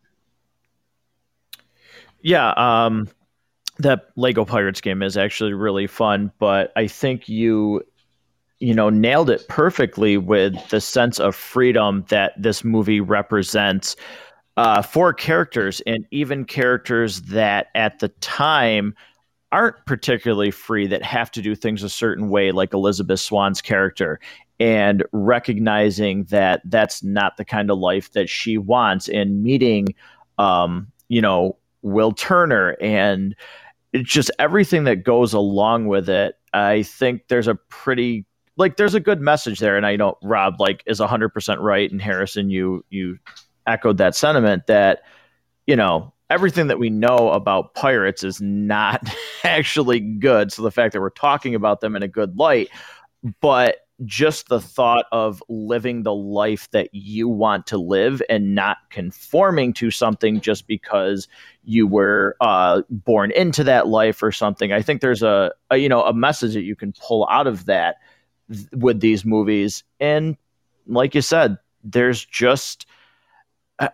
Yeah, 2.22 2.50
um, 2.56 3.08
that 3.78 4.10
Lego 4.16 4.44
Pirates 4.44 4.80
game 4.80 5.02
is 5.02 5.16
actually 5.16 5.52
really 5.52 5.86
fun, 5.86 6.30
but 6.38 6.72
I 6.76 6.86
think 6.86 7.28
you 7.28 7.82
you 8.62 8.72
know, 8.72 8.88
nailed 8.88 9.28
it 9.28 9.44
perfectly 9.48 10.16
with 10.16 10.54
the 10.68 10.80
sense 10.80 11.18
of 11.18 11.34
freedom 11.34 12.04
that 12.10 12.32
this 12.40 12.62
movie 12.62 13.00
represents 13.00 13.96
uh, 14.56 14.80
for 14.80 15.12
characters 15.12 15.82
and 15.84 16.06
even 16.12 16.44
characters 16.44 17.22
that 17.22 17.66
at 17.74 17.98
the 17.98 18.08
time 18.20 18.94
aren't 19.50 19.84
particularly 19.84 20.52
free 20.52 20.86
that 20.86 21.02
have 21.02 21.28
to 21.32 21.42
do 21.42 21.56
things 21.56 21.82
a 21.82 21.88
certain 21.88 22.28
way, 22.28 22.52
like 22.52 22.72
Elizabeth 22.72 23.18
Swann's 23.18 23.60
character, 23.60 24.20
and 24.62 25.02
recognizing 25.10 26.22
that 26.24 26.62
that's 26.66 27.02
not 27.02 27.36
the 27.36 27.44
kind 27.44 27.68
of 27.68 27.78
life 27.78 28.12
that 28.12 28.28
she 28.28 28.58
wants, 28.58 29.08
and 29.08 29.42
meeting, 29.42 29.92
um, 30.38 30.86
you 31.08 31.20
know, 31.20 31.56
Will 31.82 32.12
Turner 32.12 32.76
and 32.80 33.34
just 33.92 34.30
everything 34.38 34.84
that 34.84 35.02
goes 35.02 35.32
along 35.32 35.88
with 35.88 36.08
it. 36.08 36.36
I 36.54 36.84
think 36.84 37.26
there's 37.26 37.48
a 37.48 37.56
pretty 37.56 38.24
like 38.56 38.76
there's 38.76 38.94
a 38.94 39.00
good 39.00 39.18
message 39.18 39.60
there 39.60 39.78
and 39.78 39.86
i 39.86 39.96
know 39.96 40.18
rob 40.22 40.60
like 40.60 40.82
is 40.84 41.00
100% 41.00 41.56
right 41.60 41.90
and 41.90 42.02
harrison 42.02 42.50
you 42.50 42.84
you 42.90 43.18
echoed 43.66 43.96
that 43.96 44.14
sentiment 44.14 44.66
that 44.66 45.00
you 45.66 45.74
know 45.74 46.12
everything 46.28 46.66
that 46.66 46.78
we 46.78 46.90
know 46.90 47.30
about 47.30 47.72
pirates 47.72 48.22
is 48.22 48.42
not 48.42 49.02
actually 49.44 50.00
good 50.00 50.52
so 50.52 50.60
the 50.60 50.70
fact 50.70 50.92
that 50.92 51.00
we're 51.00 51.08
talking 51.08 51.54
about 51.54 51.80
them 51.80 51.96
in 51.96 52.02
a 52.02 52.08
good 52.08 52.36
light 52.36 52.68
but 53.40 53.81
just 54.04 54.48
the 54.48 54.60
thought 54.60 55.06
of 55.12 55.42
living 55.48 56.02
the 56.02 56.14
life 56.14 56.68
that 56.72 56.88
you 56.92 57.28
want 57.28 57.66
to 57.68 57.78
live 57.78 58.22
and 58.28 58.54
not 58.54 58.78
conforming 58.90 59.72
to 59.74 59.90
something 59.90 60.40
just 60.40 60.66
because 60.66 61.28
you 61.64 61.86
were 61.86 62.36
uh, 62.40 62.82
born 62.90 63.30
into 63.32 63.62
that 63.64 63.86
life 63.86 64.22
or 64.22 64.32
something. 64.32 64.72
I 64.72 64.82
think 64.82 65.00
there's 65.00 65.22
a, 65.22 65.52
a 65.70 65.76
you 65.76 65.88
know 65.88 66.02
a 66.02 66.12
message 66.12 66.54
that 66.54 66.62
you 66.62 66.76
can 66.76 66.92
pull 66.92 67.26
out 67.30 67.46
of 67.46 67.66
that 67.66 67.96
with 68.72 69.00
these 69.00 69.24
movies. 69.24 69.84
And 70.00 70.36
like 70.86 71.14
you 71.14 71.22
said, 71.22 71.58
there's 71.84 72.24
just 72.24 72.86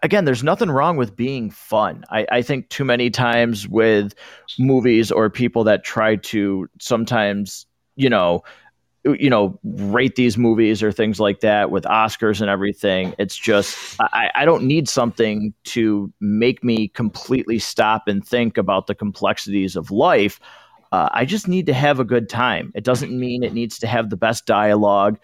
again, 0.02 0.24
there's 0.24 0.44
nothing 0.44 0.70
wrong 0.70 0.96
with 0.96 1.16
being 1.16 1.50
fun. 1.50 2.04
I, 2.10 2.26
I, 2.30 2.42
think 2.42 2.68
too 2.68 2.84
many 2.84 3.10
times 3.10 3.66
with 3.66 4.14
movies 4.58 5.10
or 5.10 5.30
people 5.30 5.64
that 5.64 5.84
try 5.84 6.16
to 6.16 6.68
sometimes, 6.78 7.64
you 7.96 8.10
know, 8.10 8.42
you 9.04 9.30
know, 9.30 9.58
rate 9.62 10.16
these 10.16 10.36
movies 10.36 10.82
or 10.82 10.92
things 10.92 11.20
like 11.20 11.40
that 11.40 11.70
with 11.70 11.84
Oscars 11.84 12.40
and 12.40 12.50
everything. 12.50 13.14
It's 13.18 13.36
just 13.36 13.96
I, 14.00 14.30
I 14.34 14.44
don't 14.44 14.64
need 14.64 14.88
something 14.88 15.54
to 15.64 16.12
make 16.20 16.64
me 16.64 16.88
completely 16.88 17.58
stop 17.58 18.08
and 18.08 18.26
think 18.26 18.58
about 18.58 18.86
the 18.86 18.94
complexities 18.94 19.76
of 19.76 19.90
life. 19.90 20.40
Uh, 20.90 21.08
I 21.12 21.24
just 21.24 21.48
need 21.48 21.66
to 21.66 21.74
have 21.74 22.00
a 22.00 22.04
good 22.04 22.28
time. 22.28 22.72
It 22.74 22.84
doesn't 22.84 23.16
mean 23.16 23.42
it 23.42 23.52
needs 23.52 23.78
to 23.80 23.86
have 23.86 24.10
the 24.10 24.16
best 24.16 24.46
dialogue. 24.46 25.18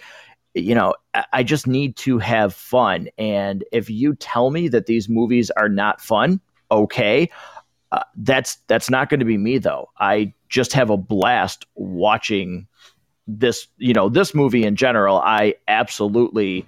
You 0.54 0.74
know, 0.74 0.94
I 1.32 1.42
just 1.42 1.66
need 1.66 1.96
to 1.96 2.18
have 2.18 2.54
fun. 2.54 3.08
And 3.18 3.64
if 3.72 3.90
you 3.90 4.14
tell 4.14 4.50
me 4.50 4.68
that 4.68 4.87
these 4.87 5.08
movies 5.08 5.50
are 5.50 5.68
not 5.68 6.00
fun, 6.00 6.40
okay, 6.70 7.30
uh, 7.90 8.02
that's 8.16 8.56
that's 8.68 8.90
not 8.90 9.08
going 9.08 9.20
to 9.20 9.26
be 9.26 9.38
me 9.38 9.58
though. 9.58 9.88
I 9.98 10.32
just 10.48 10.72
have 10.74 10.90
a 10.90 10.96
blast 10.96 11.66
watching 11.74 12.66
this. 13.26 13.66
You 13.78 13.92
know, 13.92 14.08
this 14.08 14.34
movie 14.34 14.64
in 14.64 14.76
general. 14.76 15.18
I 15.18 15.54
absolutely 15.68 16.66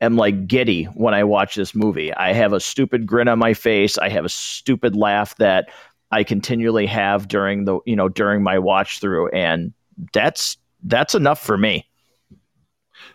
am 0.00 0.16
like 0.16 0.46
giddy 0.46 0.84
when 0.84 1.14
I 1.14 1.24
watch 1.24 1.54
this 1.54 1.74
movie. 1.74 2.12
I 2.14 2.32
have 2.32 2.52
a 2.52 2.60
stupid 2.60 3.06
grin 3.06 3.28
on 3.28 3.38
my 3.38 3.54
face. 3.54 3.98
I 3.98 4.08
have 4.08 4.24
a 4.24 4.28
stupid 4.30 4.96
laugh 4.96 5.36
that 5.36 5.70
I 6.10 6.22
continually 6.24 6.86
have 6.86 7.28
during 7.28 7.64
the 7.64 7.80
you 7.86 7.96
know 7.96 8.08
during 8.08 8.42
my 8.42 8.58
watch 8.58 9.00
through, 9.00 9.28
and 9.30 9.72
that's 10.12 10.56
that's 10.84 11.14
enough 11.14 11.40
for 11.40 11.56
me. 11.56 11.88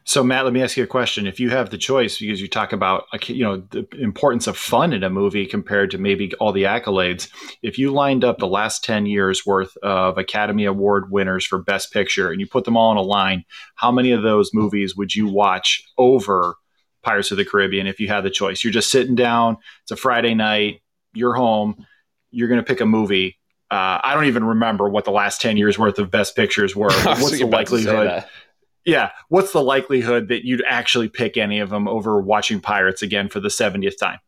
So 0.10 0.24
Matt, 0.24 0.44
let 0.44 0.54
me 0.54 0.64
ask 0.64 0.76
you 0.76 0.84
a 0.84 0.88
question. 0.88 1.28
If 1.28 1.40
you 1.40 1.52
have 1.52 1.70
the 1.70 1.78
choice, 1.78 2.18
because 2.18 2.42
you 2.42 2.48
talk 2.48 2.74
about 2.74 3.06
you 3.28 3.44
know 3.44 3.58
the 3.58 3.88
importance 4.00 4.48
of 4.48 4.58
fun 4.58 4.92
in 4.92 5.04
a 5.04 5.10
movie 5.10 5.46
compared 5.46 5.92
to 5.92 6.00
maybe 6.00 6.34
all 6.40 6.52
the 6.52 6.64
accolades, 6.64 7.30
if 7.62 7.78
you 7.78 7.92
lined 7.92 8.24
up 8.24 8.40
the 8.40 8.48
last 8.48 8.84
ten 8.84 9.06
years 9.06 9.46
worth 9.46 9.78
of 9.84 10.18
Academy 10.18 10.66
Award 10.66 11.12
winners 11.12 11.46
for 11.46 11.62
Best 11.62 11.94
Picture 11.94 12.32
and 12.32 12.42
you 12.42 12.48
put 12.48 12.66
them 12.66 12.76
all 12.76 12.92
in 12.92 12.98
a 12.98 13.04
line, 13.04 13.46
how 13.76 13.92
many 13.92 14.12
of 14.12 14.24
those 14.24 14.50
movies 14.52 14.96
would 14.98 15.14
you 15.14 15.28
watch 15.28 15.84
over 16.00 16.56
Pirates 17.04 17.30
of 17.30 17.38
the 17.38 17.46
Caribbean 17.46 17.86
if 17.86 18.00
you 18.00 18.08
had 18.08 18.22
the 18.22 18.32
choice? 18.32 18.64
You're 18.64 18.74
just 18.74 18.90
sitting 18.90 19.14
down. 19.14 19.58
It's 19.84 19.92
a 19.92 19.96
Friday 19.96 20.34
night. 20.34 20.82
You're 21.14 21.36
home 21.36 21.86
you're 22.32 22.48
going 22.48 22.60
to 22.60 22.66
pick 22.66 22.82
a 22.82 22.86
movie. 22.86 23.38
Uh, 23.72 24.00
I 24.04 24.14
don't 24.16 24.26
even 24.26 24.44
remember 24.44 24.90
what 24.90 25.06
the 25.06 25.12
last 25.12 25.42
10 25.42 25.58
years 25.58 25.78
worth 25.78 26.00
of 26.00 26.10
best 26.10 26.36
pictures 26.36 26.76
were. 26.76 26.92
What's 27.04 27.38
the 27.38 27.46
likelihood? 27.46 28.26
Yeah. 28.90 29.12
What's 29.30 29.52
the 29.52 29.62
likelihood 29.62 30.28
that 30.30 30.46
you'd 30.46 30.64
actually 30.68 31.10
pick 31.10 31.38
any 31.38 31.60
of 31.60 31.70
them 31.70 31.88
over 31.88 32.20
watching 32.20 32.60
Pirates 32.60 33.02
again 33.02 33.30
for 33.30 33.40
the 33.40 33.50
70th 33.50 33.98
time? 33.98 34.20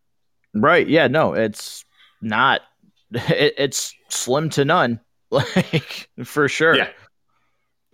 Right. 0.54 0.88
Yeah. 0.88 1.08
No, 1.08 1.34
it's 1.34 1.84
not, 2.22 2.62
it, 3.12 3.56
it's 3.58 3.94
slim 4.10 4.50
to 4.52 4.66
none. 4.66 5.00
Like, 5.32 6.10
for 6.26 6.50
sure. 6.50 6.76
Yeah. 6.76 6.90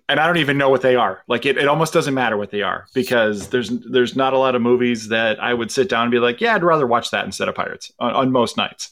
And 0.10 0.20
I 0.20 0.26
don't 0.26 0.38
even 0.38 0.58
know 0.58 0.70
what 0.70 0.82
they 0.82 0.96
are. 0.96 1.22
Like 1.28 1.46
it, 1.46 1.56
it 1.56 1.68
almost 1.68 1.94
doesn't 1.94 2.16
matter 2.16 2.36
what 2.36 2.50
they 2.50 2.64
are 2.64 2.88
because 2.96 3.50
there's 3.50 3.70
there's 3.70 4.16
not 4.16 4.34
a 4.34 4.40
lot 4.40 4.56
of 4.56 4.62
movies 4.64 5.10
that 5.10 5.40
I 5.40 5.54
would 5.54 5.70
sit 5.70 5.88
down 5.88 6.04
and 6.04 6.12
be 6.12 6.18
like, 6.18 6.42
yeah, 6.42 6.56
I'd 6.56 6.64
rather 6.64 6.88
watch 6.88 7.12
that 7.12 7.26
instead 7.26 7.48
of 7.48 7.54
Pirates 7.54 7.92
on, 8.00 8.12
on 8.12 8.32
most 8.32 8.58
nights. 8.58 8.90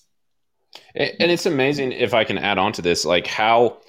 And 0.94 1.32
it's 1.32 1.48
amazing 1.48 1.92
if 1.94 2.14
I 2.14 2.24
can 2.24 2.38
add 2.38 2.60
on 2.60 2.72
to 2.74 2.84
this, 2.84 3.04
like 3.04 3.26
how 3.26 3.80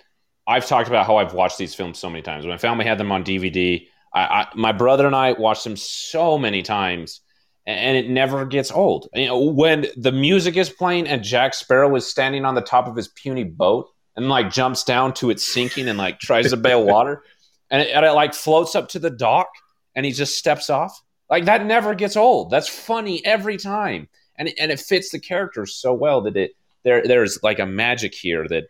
I've 0.46 0.66
talked 0.66 0.88
about 0.88 1.06
how 1.06 1.16
I've 1.16 1.34
watched 1.34 1.58
these 1.58 1.74
films 1.74 1.98
so 1.98 2.08
many 2.08 2.22
times. 2.22 2.46
My 2.46 2.58
family 2.58 2.84
had 2.84 2.98
them 2.98 3.10
on 3.10 3.24
DVD, 3.24 3.86
I, 4.16 4.20
I, 4.20 4.46
my 4.54 4.72
brother 4.72 5.06
and 5.06 5.14
I 5.14 5.32
watched 5.32 5.64
them 5.64 5.76
so 5.76 6.38
many 6.38 6.62
times, 6.62 7.20
and 7.66 7.96
it 7.96 8.08
never 8.08 8.46
gets 8.46 8.70
old. 8.70 9.08
You 9.14 9.26
know, 9.26 9.38
when 9.38 9.88
the 9.96 10.12
music 10.12 10.56
is 10.56 10.70
playing 10.70 11.06
and 11.06 11.22
Jack 11.22 11.52
Sparrow 11.52 11.94
is 11.96 12.06
standing 12.06 12.44
on 12.44 12.54
the 12.54 12.62
top 12.62 12.86
of 12.86 12.96
his 12.96 13.08
puny 13.08 13.44
boat 13.44 13.88
and 14.16 14.28
like 14.28 14.50
jumps 14.50 14.84
down 14.84 15.12
to 15.14 15.28
it 15.30 15.38
sinking 15.38 15.88
and 15.88 15.98
like 15.98 16.18
tries 16.18 16.50
to 16.50 16.56
bail 16.56 16.84
water, 16.84 17.24
and 17.70 17.82
it, 17.82 17.90
and 17.92 18.06
it 18.06 18.12
like 18.12 18.32
floats 18.32 18.74
up 18.74 18.88
to 18.90 18.98
the 18.98 19.10
dock 19.10 19.48
and 19.94 20.06
he 20.06 20.12
just 20.12 20.38
steps 20.38 20.70
off. 20.70 21.02
Like 21.28 21.44
that 21.46 21.66
never 21.66 21.94
gets 21.94 22.16
old. 22.16 22.50
That's 22.50 22.68
funny 22.68 23.24
every 23.26 23.58
time, 23.58 24.08
and 24.38 24.50
and 24.58 24.70
it 24.72 24.80
fits 24.80 25.10
the 25.10 25.18
character 25.18 25.66
so 25.66 25.92
well 25.92 26.22
that 26.22 26.36
it 26.36 26.52
there 26.84 27.02
there's 27.02 27.42
like 27.42 27.58
a 27.58 27.66
magic 27.66 28.14
here 28.14 28.46
that 28.48 28.68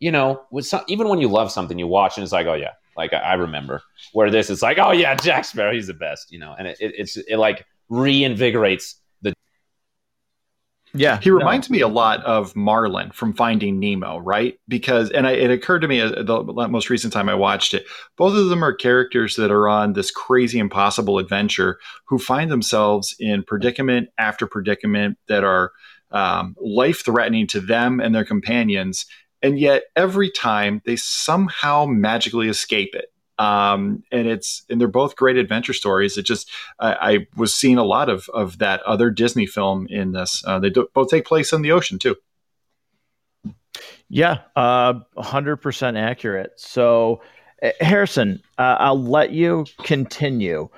you 0.00 0.10
know 0.10 0.42
with 0.50 0.66
some, 0.66 0.82
even 0.88 1.08
when 1.08 1.20
you 1.20 1.28
love 1.28 1.50
something 1.50 1.78
you 1.78 1.86
watch 1.86 2.16
and 2.16 2.22
it's 2.22 2.32
like 2.32 2.46
oh 2.46 2.54
yeah 2.54 2.72
like 2.96 3.12
I, 3.12 3.18
I 3.18 3.34
remember 3.34 3.82
where 4.12 4.30
this 4.30 4.50
is 4.50 4.62
like 4.62 4.78
oh 4.78 4.92
yeah 4.92 5.14
Jack 5.22 5.44
Sparrow 5.44 5.72
he's 5.72 5.86
the 5.86 5.94
best 5.94 6.32
you 6.32 6.38
know 6.38 6.54
and 6.58 6.66
it, 6.66 6.76
it 6.80 6.94
it's 6.96 7.16
it 7.16 7.36
like 7.36 7.66
reinvigorates 7.90 8.94
the. 9.22 9.32
yeah, 10.94 11.18
he 11.20 11.30
reminds 11.30 11.70
no. 11.70 11.74
me 11.74 11.80
a 11.80 11.88
lot 11.88 12.22
of 12.24 12.54
Marlin 12.54 13.10
from 13.10 13.32
Finding 13.32 13.78
Nemo, 13.78 14.18
right? 14.18 14.58
Because, 14.68 15.10
and 15.10 15.26
I, 15.26 15.32
it 15.32 15.50
occurred 15.50 15.80
to 15.80 15.88
me 15.88 16.00
uh, 16.00 16.22
the 16.22 16.68
most 16.68 16.90
recent 16.90 17.12
time 17.12 17.28
I 17.28 17.34
watched 17.34 17.74
it, 17.74 17.86
both 18.16 18.36
of 18.36 18.48
them 18.48 18.62
are 18.62 18.74
characters 18.74 19.36
that 19.36 19.50
are 19.50 19.68
on 19.68 19.94
this 19.94 20.10
crazy, 20.10 20.58
impossible 20.58 21.18
adventure 21.18 21.78
who 22.06 22.18
find 22.18 22.50
themselves 22.50 23.14
in 23.18 23.42
predicament 23.42 24.10
after 24.18 24.46
predicament 24.46 25.18
that 25.28 25.44
are 25.44 25.72
um, 26.10 26.56
life 26.60 27.04
threatening 27.04 27.46
to 27.48 27.60
them 27.60 28.00
and 28.00 28.14
their 28.14 28.24
companions. 28.24 29.06
And 29.42 29.58
yet, 29.58 29.84
every 29.94 30.30
time 30.30 30.82
they 30.84 30.96
somehow 30.96 31.86
magically 31.86 32.48
escape 32.48 32.94
it 32.94 33.12
um, 33.38 34.02
and 34.10 34.26
it's 34.26 34.64
and 34.68 34.80
they're 34.80 34.88
both 34.88 35.16
great 35.16 35.36
adventure 35.36 35.72
stories. 35.72 36.18
It 36.18 36.24
just 36.24 36.50
I, 36.78 36.94
I 36.94 37.26
was 37.36 37.54
seeing 37.54 37.78
a 37.78 37.84
lot 37.84 38.08
of 38.08 38.28
of 38.34 38.58
that 38.58 38.82
other 38.82 39.10
Disney 39.10 39.46
film 39.46 39.86
in 39.88 40.12
this. 40.12 40.42
Uh, 40.44 40.58
they 40.58 40.70
do, 40.70 40.88
both 40.92 41.08
take 41.08 41.24
place 41.24 41.52
in 41.52 41.62
the 41.62 41.72
ocean 41.72 41.98
too. 41.98 42.16
Yeah, 44.08 44.38
uh, 44.56 44.94
hundred 45.16 45.58
percent 45.58 45.96
accurate. 45.96 46.52
So, 46.56 47.22
Harrison, 47.80 48.42
uh, 48.58 48.76
I'll 48.80 49.02
let 49.02 49.30
you 49.30 49.66
continue. 49.82 50.68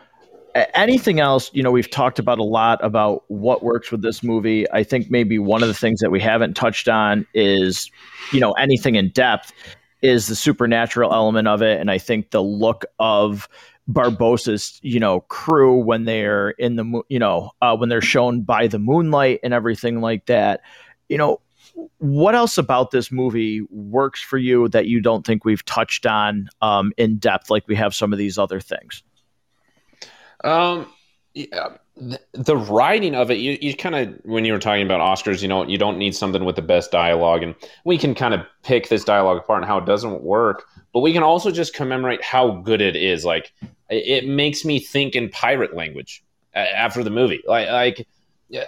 Anything 0.54 1.20
else? 1.20 1.50
You 1.52 1.62
know, 1.62 1.70
we've 1.70 1.90
talked 1.90 2.18
about 2.18 2.38
a 2.38 2.44
lot 2.44 2.82
about 2.84 3.24
what 3.28 3.62
works 3.62 3.90
with 3.90 4.02
this 4.02 4.22
movie. 4.22 4.70
I 4.70 4.82
think 4.82 5.10
maybe 5.10 5.38
one 5.38 5.62
of 5.62 5.68
the 5.68 5.74
things 5.74 6.00
that 6.00 6.10
we 6.10 6.20
haven't 6.20 6.54
touched 6.54 6.88
on 6.88 7.26
is, 7.34 7.90
you 8.32 8.40
know, 8.40 8.52
anything 8.52 8.94
in 8.94 9.10
depth 9.10 9.52
is 10.02 10.28
the 10.28 10.34
supernatural 10.34 11.12
element 11.12 11.46
of 11.46 11.62
it, 11.62 11.78
and 11.78 11.90
I 11.90 11.98
think 11.98 12.30
the 12.30 12.42
look 12.42 12.84
of 12.98 13.48
Barbossa's, 13.86 14.80
you 14.82 14.98
know, 14.98 15.20
crew 15.20 15.78
when 15.78 16.04
they're 16.04 16.50
in 16.50 16.76
the, 16.76 17.02
you 17.08 17.18
know, 17.18 17.50
uh, 17.60 17.76
when 17.76 17.88
they're 17.88 18.00
shown 18.00 18.42
by 18.42 18.66
the 18.66 18.78
moonlight 18.78 19.40
and 19.42 19.52
everything 19.52 20.00
like 20.00 20.26
that. 20.26 20.62
You 21.08 21.18
know, 21.18 21.40
what 21.98 22.34
else 22.34 22.56
about 22.56 22.92
this 22.92 23.12
movie 23.12 23.62
works 23.70 24.22
for 24.22 24.38
you 24.38 24.68
that 24.68 24.86
you 24.86 25.00
don't 25.00 25.26
think 25.26 25.44
we've 25.44 25.64
touched 25.64 26.06
on 26.06 26.48
um, 26.62 26.92
in 26.96 27.18
depth, 27.18 27.50
like 27.50 27.68
we 27.68 27.76
have 27.76 27.94
some 27.94 28.12
of 28.12 28.18
these 28.18 28.38
other 28.38 28.60
things? 28.60 29.02
Um, 30.44 30.86
yeah, 31.34 31.76
the, 32.34 32.56
writing 32.56 33.14
of 33.14 33.30
it, 33.30 33.38
you, 33.38 33.58
you 33.60 33.76
kind 33.76 33.94
of 33.94 34.18
when 34.24 34.44
you 34.44 34.52
were 34.52 34.58
talking 34.58 34.84
about 34.84 35.00
Oscars, 35.00 35.42
you 35.42 35.48
know, 35.48 35.66
you 35.66 35.78
don't 35.78 35.98
need 35.98 36.14
something 36.14 36.44
with 36.44 36.56
the 36.56 36.62
best 36.62 36.90
dialogue, 36.90 37.42
and 37.42 37.54
we 37.84 37.98
can 37.98 38.14
kind 38.14 38.34
of 38.34 38.40
pick 38.62 38.88
this 38.88 39.04
dialogue 39.04 39.38
apart 39.38 39.62
and 39.62 39.66
how 39.66 39.78
it 39.78 39.86
doesn't 39.86 40.22
work, 40.22 40.64
but 40.92 41.00
we 41.00 41.12
can 41.12 41.22
also 41.22 41.50
just 41.50 41.74
commemorate 41.74 42.22
how 42.22 42.52
good 42.62 42.80
it 42.80 42.96
is. 42.96 43.24
Like 43.24 43.52
it 43.88 44.26
makes 44.26 44.64
me 44.64 44.78
think 44.78 45.14
in 45.14 45.28
pirate 45.28 45.74
language 45.74 46.24
after 46.54 47.04
the 47.04 47.10
movie. 47.10 47.42
Like 47.46 47.68
like 47.68 48.08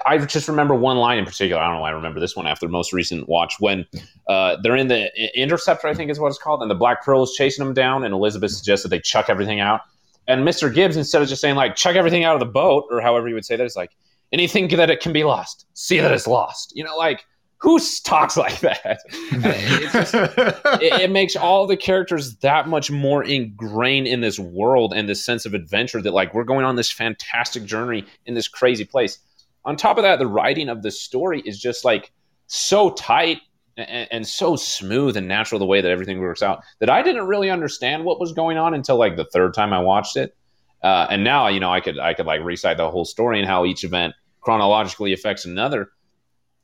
I 0.06 0.18
just 0.18 0.48
remember 0.48 0.74
one 0.74 0.98
line 0.98 1.18
in 1.18 1.24
particular. 1.24 1.60
I 1.60 1.66
don't 1.66 1.76
know 1.76 1.80
why 1.80 1.90
I 1.90 1.94
remember 1.94 2.20
this 2.20 2.36
one 2.36 2.46
after 2.46 2.66
the 2.66 2.72
most 2.72 2.92
recent 2.92 3.28
watch 3.28 3.54
when 3.58 3.86
uh, 4.28 4.56
they're 4.62 4.76
in 4.76 4.88
the 4.88 5.10
interceptor, 5.34 5.88
I 5.88 5.94
think 5.94 6.10
is 6.10 6.20
what 6.20 6.28
it's 6.28 6.38
called, 6.38 6.62
and 6.62 6.70
the 6.70 6.76
Black 6.76 7.04
Pearl 7.04 7.22
is 7.22 7.32
chasing 7.32 7.64
them 7.64 7.74
down, 7.74 8.04
and 8.04 8.14
Elizabeth 8.14 8.52
suggests 8.52 8.84
that 8.84 8.90
they 8.90 9.00
chuck 9.00 9.26
everything 9.28 9.58
out. 9.58 9.80
And 10.28 10.46
Mr. 10.46 10.72
Gibbs, 10.72 10.96
instead 10.96 11.22
of 11.22 11.28
just 11.28 11.40
saying 11.40 11.56
like 11.56 11.76
chuck 11.76 11.96
everything 11.96 12.24
out 12.24 12.34
of 12.34 12.40
the 12.40 12.46
boat 12.46 12.84
or 12.90 13.00
however 13.00 13.28
you 13.28 13.34
would 13.34 13.44
say 13.44 13.56
that, 13.56 13.64
is 13.64 13.76
like 13.76 13.90
anything 14.32 14.68
that 14.68 14.90
it 14.90 15.00
can 15.00 15.12
be 15.12 15.24
lost, 15.24 15.66
see 15.74 15.98
that 15.98 16.12
it's 16.12 16.26
lost. 16.26 16.72
You 16.74 16.84
know, 16.84 16.96
like 16.96 17.24
who 17.62 17.78
talks 18.04 18.36
like 18.36 18.60
that? 18.60 19.00
it, 19.12 19.92
just, 19.92 20.14
it, 20.82 21.02
it, 21.02 21.10
makes 21.10 21.36
all 21.36 21.66
the 21.66 21.76
characters 21.76 22.36
that 22.38 22.68
much 22.68 22.90
more 22.90 23.24
ingrained 23.24 24.06
in 24.06 24.20
this 24.20 24.38
world 24.38 24.92
and 24.94 25.08
this 25.08 25.24
sense 25.24 25.46
of 25.46 25.54
adventure 25.54 26.02
that 26.02 26.12
like 26.12 26.34
we're 26.34 26.44
going 26.44 26.64
on 26.64 26.76
this 26.76 26.90
fantastic 26.90 27.64
journey 27.64 28.04
in 28.26 28.34
this 28.34 28.48
crazy 28.48 28.84
place. 28.84 29.18
On 29.64 29.76
top 29.76 29.96
of 29.96 30.02
that, 30.02 30.18
the 30.18 30.26
writing 30.26 30.68
of 30.68 30.82
the 30.82 30.90
story 30.90 31.40
is 31.46 31.58
just 31.58 31.84
like 31.84 32.10
so 32.48 32.90
tight 32.90 33.38
and, 33.76 34.08
and, 34.10 34.26
so 34.26 34.56
smooth 34.56 35.16
and 35.16 35.28
natural 35.28 35.58
the 35.58 35.66
way 35.66 35.80
that 35.80 35.90
everything 35.90 36.20
works 36.20 36.42
out 36.42 36.62
that 36.80 36.90
I 36.90 37.02
didn't 37.02 37.26
really 37.26 37.50
understand 37.50 38.04
what 38.04 38.20
was 38.20 38.32
going 38.32 38.58
on 38.58 38.74
until 38.74 38.96
like 38.96 39.16
the 39.16 39.24
third 39.24 39.54
time 39.54 39.72
I 39.72 39.80
watched 39.80 40.16
it. 40.16 40.36
Uh, 40.82 41.06
and 41.10 41.24
now, 41.24 41.48
you 41.48 41.60
know, 41.60 41.72
I 41.72 41.80
could 41.80 41.98
I 41.98 42.12
could 42.14 42.26
like 42.26 42.42
recite 42.42 42.76
the 42.76 42.90
whole 42.90 43.04
story 43.04 43.38
and 43.38 43.48
how 43.48 43.64
each 43.64 43.84
event 43.84 44.14
chronologically 44.40 45.12
affects 45.12 45.44
another, 45.44 45.90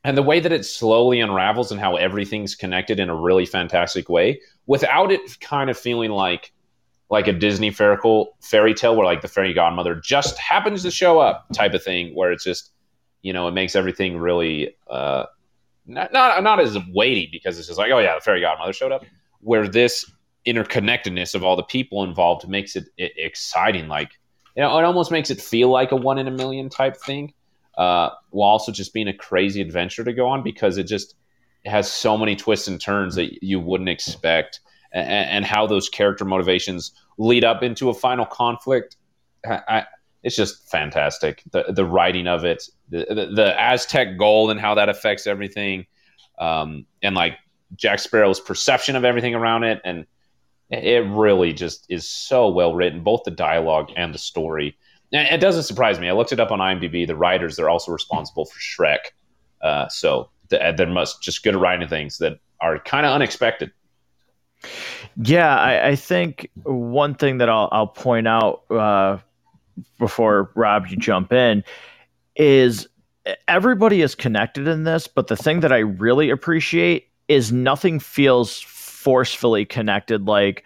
and 0.02 0.16
the 0.16 0.22
way 0.22 0.40
that 0.40 0.52
it 0.52 0.66
slowly 0.66 1.20
unravels 1.20 1.70
and 1.70 1.80
how 1.80 1.96
everything's 1.96 2.56
connected 2.56 2.98
in 2.98 3.08
a 3.08 3.14
really 3.14 3.46
fantastic 3.46 4.08
way, 4.08 4.40
without 4.66 5.12
it 5.12 5.20
kind 5.40 5.70
of 5.70 5.78
feeling 5.78 6.10
like 6.10 6.52
like 7.10 7.28
a 7.28 7.32
Disney 7.32 7.70
fairy 7.70 7.96
fairy 8.42 8.74
tale 8.74 8.96
where 8.96 9.06
like 9.06 9.22
the 9.22 9.28
fairy 9.28 9.54
godmother 9.54 9.94
just 9.94 10.36
happens 10.36 10.82
to 10.82 10.90
show 10.90 11.20
up 11.20 11.46
type 11.52 11.74
of 11.74 11.82
thing, 11.82 12.14
where 12.14 12.32
it's 12.32 12.44
just 12.44 12.72
you 13.22 13.32
know 13.32 13.46
it 13.46 13.52
makes 13.52 13.76
everything 13.76 14.18
really 14.18 14.76
uh, 14.90 15.26
not 15.88 16.12
not 16.12 16.42
not 16.42 16.60
as 16.60 16.76
weighty 16.92 17.28
because 17.32 17.58
it's 17.58 17.66
just 17.66 17.78
like 17.78 17.90
oh 17.90 17.98
yeah 17.98 18.14
the 18.14 18.20
fairy 18.20 18.40
godmother 18.40 18.72
showed 18.72 18.92
up 18.92 19.04
where 19.40 19.66
this 19.66 20.10
interconnectedness 20.46 21.34
of 21.34 21.42
all 21.42 21.56
the 21.56 21.62
people 21.62 22.04
involved 22.04 22.48
makes 22.48 22.76
it, 22.76 22.88
it 22.96 23.12
exciting 23.16 23.88
like 23.88 24.12
you 24.56 24.62
know 24.62 24.78
it 24.78 24.84
almost 24.84 25.10
makes 25.10 25.30
it 25.30 25.40
feel 25.40 25.68
like 25.68 25.90
a 25.90 25.96
one 25.96 26.18
in 26.18 26.28
a 26.28 26.30
million 26.30 26.68
type 26.68 26.96
thing 26.96 27.32
uh, 27.76 28.10
while 28.30 28.50
also 28.50 28.72
just 28.72 28.92
being 28.92 29.08
a 29.08 29.14
crazy 29.14 29.60
adventure 29.60 30.04
to 30.04 30.12
go 30.12 30.28
on 30.28 30.42
because 30.42 30.78
it 30.78 30.84
just 30.84 31.14
it 31.64 31.70
has 31.70 31.90
so 31.90 32.16
many 32.16 32.36
twists 32.36 32.68
and 32.68 32.80
turns 32.80 33.14
that 33.14 33.42
you 33.42 33.58
wouldn't 33.58 33.88
expect 33.88 34.60
and, 34.92 35.08
and 35.08 35.44
how 35.44 35.66
those 35.66 35.88
character 35.88 36.24
motivations 36.24 36.92
lead 37.18 37.44
up 37.44 37.62
into 37.62 37.88
a 37.88 37.94
final 37.94 38.26
conflict 38.26 38.96
I, 39.46 39.84
it's 40.22 40.36
just 40.36 40.68
fantastic. 40.70 41.42
The 41.52 41.64
the 41.68 41.84
writing 41.84 42.26
of 42.26 42.44
it, 42.44 42.64
the, 42.88 43.06
the, 43.08 43.26
the 43.34 43.60
Aztec 43.60 44.18
gold 44.18 44.50
and 44.50 44.60
how 44.60 44.74
that 44.74 44.88
affects 44.88 45.26
everything, 45.26 45.86
um, 46.38 46.86
and 47.02 47.14
like 47.14 47.34
Jack 47.76 48.00
Sparrow's 48.00 48.40
perception 48.40 48.96
of 48.96 49.04
everything 49.04 49.34
around 49.34 49.64
it, 49.64 49.80
and 49.84 50.06
it 50.70 51.06
really 51.06 51.52
just 51.52 51.86
is 51.88 52.08
so 52.08 52.48
well 52.48 52.74
written, 52.74 53.02
both 53.02 53.22
the 53.24 53.30
dialogue 53.30 53.90
and 53.96 54.12
the 54.14 54.18
story. 54.18 54.76
And 55.12 55.26
it 55.28 55.40
doesn't 55.40 55.62
surprise 55.62 55.98
me. 55.98 56.08
I 56.08 56.12
looked 56.12 56.32
it 56.32 56.40
up 56.40 56.50
on 56.50 56.58
IMDb. 56.58 57.06
The 57.06 57.16
writers 57.16 57.56
they're 57.56 57.70
also 57.70 57.92
responsible 57.92 58.44
for 58.44 58.58
Shrek, 58.58 58.98
uh, 59.62 59.88
so 59.88 60.30
the, 60.48 60.74
they're 60.76 60.86
must 60.86 61.22
just 61.22 61.42
good 61.42 61.54
at 61.54 61.60
writing 61.60 61.88
things 61.88 62.18
that 62.18 62.38
are 62.60 62.78
kind 62.78 63.06
of 63.06 63.12
unexpected. 63.12 63.70
Yeah, 65.22 65.56
I, 65.56 65.88
I, 65.88 65.96
think 65.96 66.50
one 66.64 67.14
thing 67.14 67.38
that 67.38 67.48
I'll, 67.48 67.68
I'll 67.70 67.86
point 67.86 68.26
out 68.26 68.62
uh, 68.70 69.18
before 69.98 70.50
Rob, 70.54 70.86
you 70.88 70.96
jump 70.96 71.32
in, 71.32 71.64
is 72.36 72.88
everybody 73.46 74.02
is 74.02 74.14
connected 74.14 74.68
in 74.68 74.84
this, 74.84 75.06
but 75.06 75.26
the 75.26 75.36
thing 75.36 75.60
that 75.60 75.72
I 75.72 75.78
really 75.78 76.30
appreciate 76.30 77.08
is 77.28 77.52
nothing 77.52 78.00
feels 78.00 78.60
forcefully 78.60 79.64
connected 79.64 80.26
like, 80.26 80.64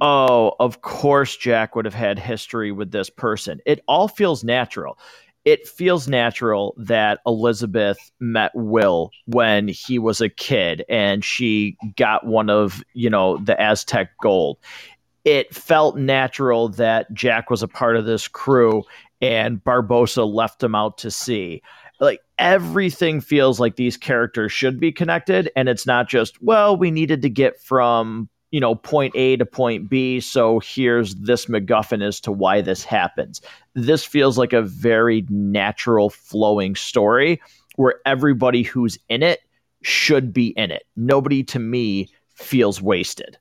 oh, 0.00 0.54
of 0.60 0.80
course 0.82 1.36
Jack 1.36 1.74
would 1.74 1.84
have 1.84 1.94
had 1.94 2.18
history 2.18 2.72
with 2.72 2.92
this 2.92 3.10
person. 3.10 3.60
It 3.66 3.82
all 3.88 4.08
feels 4.08 4.44
natural. 4.44 4.98
It 5.44 5.66
feels 5.66 6.08
natural 6.08 6.74
that 6.76 7.20
Elizabeth 7.26 7.98
met 8.20 8.50
Will 8.54 9.10
when 9.26 9.68
he 9.68 9.98
was 9.98 10.20
a 10.20 10.28
kid 10.28 10.84
and 10.88 11.24
she 11.24 11.76
got 11.96 12.26
one 12.26 12.50
of, 12.50 12.82
you 12.92 13.08
know, 13.08 13.38
the 13.38 13.58
Aztec 13.60 14.10
gold 14.20 14.58
it 15.24 15.54
felt 15.54 15.96
natural 15.96 16.68
that 16.70 17.12
Jack 17.12 17.50
was 17.50 17.62
a 17.62 17.68
part 17.68 17.96
of 17.96 18.06
this 18.06 18.28
crew 18.28 18.84
and 19.20 19.62
Barbossa 19.62 20.32
left 20.32 20.62
him 20.62 20.74
out 20.74 20.98
to 20.98 21.10
sea. 21.10 21.62
Like 22.00 22.20
everything 22.38 23.20
feels 23.20 23.58
like 23.58 23.76
these 23.76 23.96
characters 23.96 24.52
should 24.52 24.78
be 24.78 24.92
connected, 24.92 25.50
and 25.56 25.68
it's 25.68 25.86
not 25.86 26.08
just, 26.08 26.40
well, 26.40 26.76
we 26.76 26.90
needed 26.90 27.22
to 27.22 27.28
get 27.28 27.60
from 27.60 28.28
you 28.50 28.60
know 28.60 28.76
point 28.76 29.14
A 29.16 29.36
to 29.36 29.44
point 29.44 29.88
B, 29.88 30.20
so 30.20 30.60
here's 30.60 31.16
this 31.16 31.46
MacGuffin 31.46 32.06
as 32.06 32.20
to 32.20 32.32
why 32.32 32.60
this 32.60 32.84
happens. 32.84 33.40
This 33.74 34.04
feels 34.04 34.38
like 34.38 34.52
a 34.52 34.62
very 34.62 35.26
natural 35.28 36.10
flowing 36.10 36.76
story 36.76 37.40
where 37.76 37.96
everybody 38.06 38.62
who's 38.62 38.98
in 39.08 39.22
it 39.22 39.40
should 39.82 40.32
be 40.32 40.48
in 40.48 40.70
it. 40.70 40.84
Nobody 40.96 41.42
to 41.44 41.58
me 41.58 42.08
feels 42.34 42.80
wasted. 42.80 43.36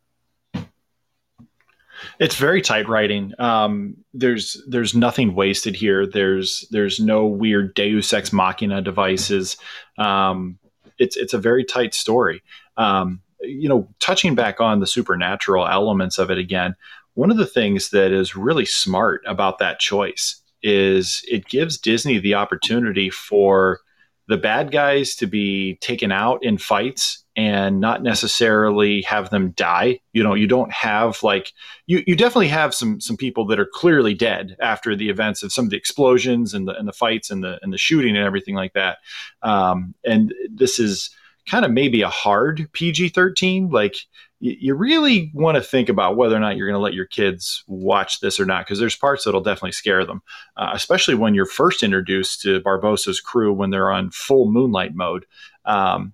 It's 2.19 2.35
very 2.35 2.61
tight 2.61 2.87
writing. 2.87 3.33
Um, 3.39 3.97
there's 4.13 4.61
there's 4.67 4.95
nothing 4.95 5.35
wasted 5.35 5.75
here. 5.75 6.05
There's 6.05 6.67
there's 6.71 6.99
no 6.99 7.25
weird 7.25 7.73
Deus 7.73 8.13
ex 8.13 8.31
machina 8.33 8.81
devices. 8.81 9.57
Um, 9.97 10.59
it's 10.99 11.17
it's 11.17 11.33
a 11.33 11.39
very 11.39 11.63
tight 11.63 11.93
story. 11.93 12.41
Um, 12.77 13.21
you 13.41 13.69
know, 13.69 13.87
touching 13.99 14.35
back 14.35 14.59
on 14.59 14.79
the 14.79 14.87
supernatural 14.87 15.67
elements 15.67 16.17
of 16.17 16.31
it 16.31 16.37
again. 16.37 16.75
one 17.13 17.31
of 17.31 17.37
the 17.37 17.47
things 17.47 17.89
that 17.89 18.11
is 18.11 18.35
really 18.35 18.65
smart 18.65 19.23
about 19.25 19.57
that 19.57 19.79
choice 19.79 20.39
is 20.61 21.23
it 21.27 21.47
gives 21.47 21.77
Disney 21.77 22.19
the 22.19 22.35
opportunity 22.35 23.09
for 23.09 23.79
the 24.27 24.37
bad 24.37 24.71
guys 24.71 25.15
to 25.15 25.25
be 25.25 25.75
taken 25.75 26.11
out 26.11 26.43
in 26.43 26.57
fights 26.57 27.23
and 27.37 27.79
not 27.79 28.01
necessarily 28.01 29.03
have 29.03 29.29
them 29.29 29.51
die. 29.51 29.99
You 30.11 30.23
know, 30.23 30.33
you 30.33 30.47
don't 30.47 30.73
have 30.73 31.21
like 31.21 31.53
you 31.85 32.03
you 32.07 32.15
definitely 32.15 32.47
have 32.47 32.73
some 32.73 32.99
some 32.99 33.15
people 33.15 33.45
that 33.45 33.59
are 33.59 33.69
clearly 33.71 34.15
dead 34.15 34.57
after 34.59 34.95
the 34.95 35.09
events 35.09 35.43
of 35.43 35.53
some 35.53 35.65
of 35.65 35.71
the 35.71 35.77
explosions 35.77 36.55
and 36.55 36.67
the 36.67 36.75
and 36.75 36.87
the 36.87 36.93
fights 36.93 37.29
and 37.29 37.43
the 37.43 37.59
and 37.61 37.71
the 37.71 37.77
shooting 37.77 38.17
and 38.17 38.25
everything 38.25 38.55
like 38.55 38.73
that. 38.73 38.97
Um, 39.43 39.93
and 40.03 40.33
this 40.49 40.79
is 40.79 41.11
kind 41.45 41.63
of 41.63 41.71
maybe 41.71 42.01
a 42.01 42.09
hard 42.09 42.67
PG 42.73 43.09
thirteen. 43.09 43.69
Like 43.69 43.95
you 44.39 44.75
really 44.75 45.31
want 45.33 45.55
to 45.55 45.63
think 45.63 45.89
about 45.89 46.15
whether 46.15 46.35
or 46.35 46.39
not 46.39 46.57
you're 46.57 46.67
going 46.67 46.77
to 46.77 46.83
let 46.83 46.93
your 46.93 47.07
kids 47.07 47.63
watch 47.65 48.19
this 48.19 48.39
or 48.39 48.45
not, 48.45 48.65
because 48.65 48.77
there's 48.77 48.95
parts 48.95 49.25
that'll 49.25 49.41
definitely 49.41 49.71
scare 49.71 50.05
them, 50.05 50.21
uh, 50.57 50.69
especially 50.73 51.15
when 51.15 51.33
you're 51.33 51.47
first 51.47 51.81
introduced 51.81 52.41
to 52.41 52.61
Barbossa's 52.61 53.19
crew 53.19 53.51
when 53.51 53.71
they're 53.71 53.91
on 53.91 54.11
full 54.11 54.51
moonlight 54.51 54.93
mode. 54.93 55.25
Um, 55.65 56.13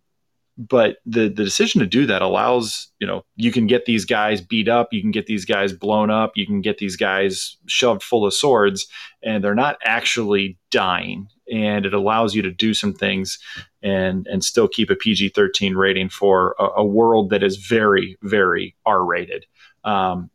but 0.57 0.97
the 1.05 1.23
the 1.23 1.43
decision 1.43 1.79
to 1.79 1.87
do 1.87 2.05
that 2.05 2.21
allows 2.21 2.91
you 2.99 3.07
know 3.07 3.23
you 3.35 3.51
can 3.51 3.67
get 3.67 3.85
these 3.85 4.05
guys 4.05 4.41
beat 4.41 4.67
up 4.67 4.89
you 4.91 5.01
can 5.01 5.11
get 5.11 5.25
these 5.25 5.45
guys 5.45 5.73
blown 5.73 6.09
up 6.09 6.33
you 6.35 6.45
can 6.45 6.61
get 6.61 6.77
these 6.77 6.95
guys 6.95 7.57
shoved 7.65 8.03
full 8.03 8.25
of 8.25 8.33
swords 8.33 8.87
and 9.23 9.43
they're 9.43 9.55
not 9.55 9.77
actually 9.83 10.57
dying. 10.69 11.27
And 11.51 11.85
it 11.85 11.93
allows 11.93 12.35
you 12.35 12.41
to 12.41 12.51
do 12.51 12.73
some 12.73 12.93
things 12.93 13.37
and 13.81 14.25
and 14.27 14.43
still 14.43 14.67
keep 14.67 14.89
a 14.89 14.95
PG-13 14.95 15.75
rating 15.75 16.09
for 16.09 16.55
a, 16.57 16.81
a 16.81 16.85
world 16.85 17.29
that 17.31 17.43
is 17.43 17.57
very 17.57 18.17
very 18.21 18.75
R-rated 18.85 19.45
um, 19.83 20.29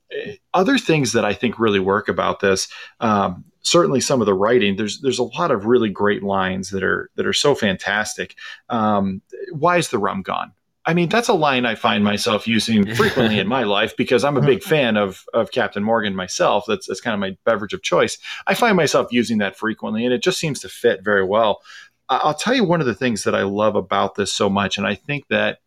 other 0.55 0.79
things 0.79 1.13
that 1.13 1.25
I 1.25 1.35
think 1.35 1.59
really 1.59 1.81
work 1.81 2.09
about 2.09 2.41
this 2.41 2.69
um, 3.01 3.45
certainly 3.63 4.01
some 4.01 4.21
of 4.21 4.27
the 4.27 4.35
writing 4.35 4.77
there's 4.77 5.01
there's 5.01 5.19
a 5.19 5.25
lot 5.25 5.51
of 5.51 5.67
really 5.67 5.91
great 5.91 6.23
lines 6.23 6.71
that 6.71 6.83
are 6.83 7.11
that 7.17 7.27
are 7.27 7.33
so 7.33 7.55
fantastic 7.55 8.35
um, 8.69 9.23
why 9.53 9.77
is 9.77 9.89
the 9.89 9.99
rum 9.99 10.23
gone 10.23 10.53
I 10.89 10.95
mean, 10.95 11.11
that's 11.11 11.29
a 11.29 11.35
line 11.35 11.67
I 11.67 11.75
find 11.75 12.03
myself 12.03 12.49
using 12.49 12.95
frequently 12.95 13.39
in 13.39 13.47
my 13.47 13.65
life 13.65 13.95
because 13.95 14.25
I'm 14.25 14.39
a 14.39 14.41
big 14.41 14.63
fan 14.75 14.97
of 14.97 15.23
of 15.35 15.51
Captain 15.51 15.85
Morgan 15.85 16.17
myself. 16.17 16.65
That's 16.67 16.87
that's 16.87 17.03
kind 17.03 17.13
of 17.13 17.21
my 17.21 17.37
beverage 17.45 17.75
of 17.75 17.83
choice. 17.83 18.17
I 18.47 18.55
find 18.55 18.75
myself 18.75 19.09
using 19.11 19.37
that 19.39 19.55
frequently, 19.55 20.07
and 20.07 20.15
it 20.15 20.23
just 20.23 20.39
seems 20.39 20.61
to 20.61 20.71
fit 20.71 21.05
very 21.05 21.23
well. 21.23 21.61
I'll 22.09 22.33
tell 22.33 22.55
you 22.55 22.65
one 22.65 22.81
of 22.81 22.87
the 22.87 22.95
things 22.95 23.25
that 23.25 23.35
I 23.35 23.43
love 23.43 23.77
about 23.77 24.15
this 24.15 24.33
so 24.33 24.49
much, 24.49 24.79
and 24.79 24.87
I 24.87 24.95
think 24.95 25.29
that 25.29 25.59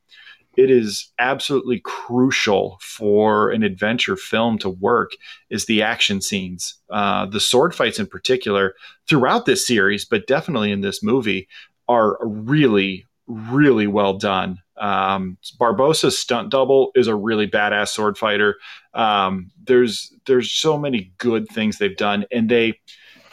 it 0.57 0.69
is 0.69 1.11
absolutely 1.17 1.79
crucial 1.79 2.77
for 2.81 3.51
an 3.51 3.63
adventure 3.63 4.17
film 4.17 4.57
to 4.57 4.69
work 4.69 5.11
is 5.49 5.65
the 5.65 5.81
action 5.81 6.21
scenes 6.21 6.75
uh, 6.89 7.25
the 7.25 7.39
sword 7.39 7.73
fights 7.73 7.99
in 7.99 8.07
particular 8.07 8.73
throughout 9.07 9.45
this 9.45 9.65
series 9.65 10.05
but 10.05 10.27
definitely 10.27 10.71
in 10.71 10.81
this 10.81 11.03
movie 11.03 11.47
are 11.87 12.17
really 12.21 13.05
really 13.31 13.87
well 13.87 14.17
done. 14.17 14.57
Um, 14.77 15.37
barbossa's 15.59 16.17
stunt 16.17 16.49
double 16.49 16.91
is 16.95 17.07
a 17.07 17.15
really 17.15 17.47
badass 17.47 17.89
sword 17.89 18.17
fighter. 18.17 18.57
Um, 18.93 19.51
there's 19.63 20.13
there's 20.25 20.51
so 20.51 20.77
many 20.77 21.13
good 21.17 21.47
things 21.47 21.77
they've 21.77 21.95
done 21.95 22.25
and 22.31 22.49
they 22.49 22.79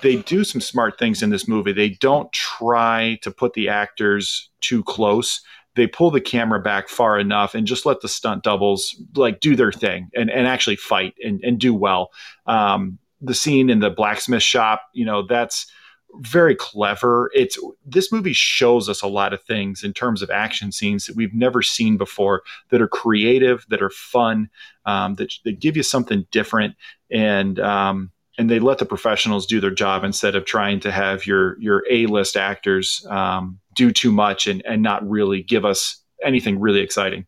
they 0.01 0.17
do 0.17 0.45
some 0.45 0.61
smart 0.61 0.99
things 0.99 1.23
in 1.23 1.31
this 1.31 1.49
movie. 1.49 1.73
They 1.73 1.91
don't 1.91 2.31
try 2.33 3.19
to 3.23 3.33
put 3.33 3.55
the 3.55 3.69
actors 3.69 4.49
too 4.61 4.85
close 4.85 5.41
they 5.79 5.87
pull 5.87 6.11
the 6.11 6.21
camera 6.21 6.61
back 6.61 6.89
far 6.89 7.21
enough 7.21 7.55
and 7.55 7.67
just 7.67 7.87
let 7.87 8.01
the 8.01 8.09
stunt 8.09 8.43
doubles 8.43 9.01
like 9.15 9.39
do 9.39 9.55
their 9.55 9.71
thing 9.71 10.11
and, 10.13 10.29
and 10.29 10.49
actually 10.49 10.75
fight 10.75 11.15
and, 11.25 11.41
and 11.45 11.61
do 11.61 11.73
well. 11.73 12.11
Um, 12.47 12.99
the 13.21 13.35
scene 13.35 13.71
in 13.71 13.79
the 13.79 13.91
blacksmith 13.91 14.43
shop, 14.43 14.83
you 14.93 15.05
know, 15.05 15.25
that's 15.25 15.71
very 16.17 16.57
clever. 16.57 17.31
It's 17.33 17.57
this 17.87 18.11
movie 18.11 18.33
shows 18.33 18.89
us 18.89 19.03
a 19.03 19.07
lot 19.07 19.33
of 19.33 19.41
things 19.43 19.85
in 19.85 19.93
terms 19.93 20.21
of 20.21 20.31
action 20.31 20.73
scenes 20.73 21.07
that 21.07 21.15
we've 21.15 21.35
never 21.35 21.63
seen 21.63 21.97
before 21.97 22.43
that 22.71 22.83
are 22.83 22.89
creative, 22.89 23.65
that 23.69 23.81
are 23.81 23.91
fun, 23.91 24.51
um, 24.85 25.15
that, 25.15 25.33
that 25.45 25.61
give 25.61 25.77
you 25.77 25.85
something 25.85 26.27
different. 26.33 26.75
And, 27.09 27.61
um, 27.61 28.11
and 28.37 28.51
they 28.51 28.59
let 28.59 28.79
the 28.79 28.87
professionals 28.87 29.47
do 29.47 29.61
their 29.61 29.71
job 29.71 30.03
instead 30.03 30.35
of 30.35 30.45
trying 30.45 30.81
to 30.81 30.93
have 30.93 31.27
your 31.27 31.61
your 31.61 31.85
A 31.91 32.07
list 32.07 32.37
actors 32.37 33.05
um, 33.11 33.59
do 33.79 33.93
too 33.93 34.13
much 34.13 34.47
and 34.47 34.63
and 34.67 34.83
not 34.83 35.09
really 35.09 35.43
give 35.43 35.65
us 35.65 36.03
anything 36.23 36.59
really 36.59 36.81
exciting. 36.81 37.27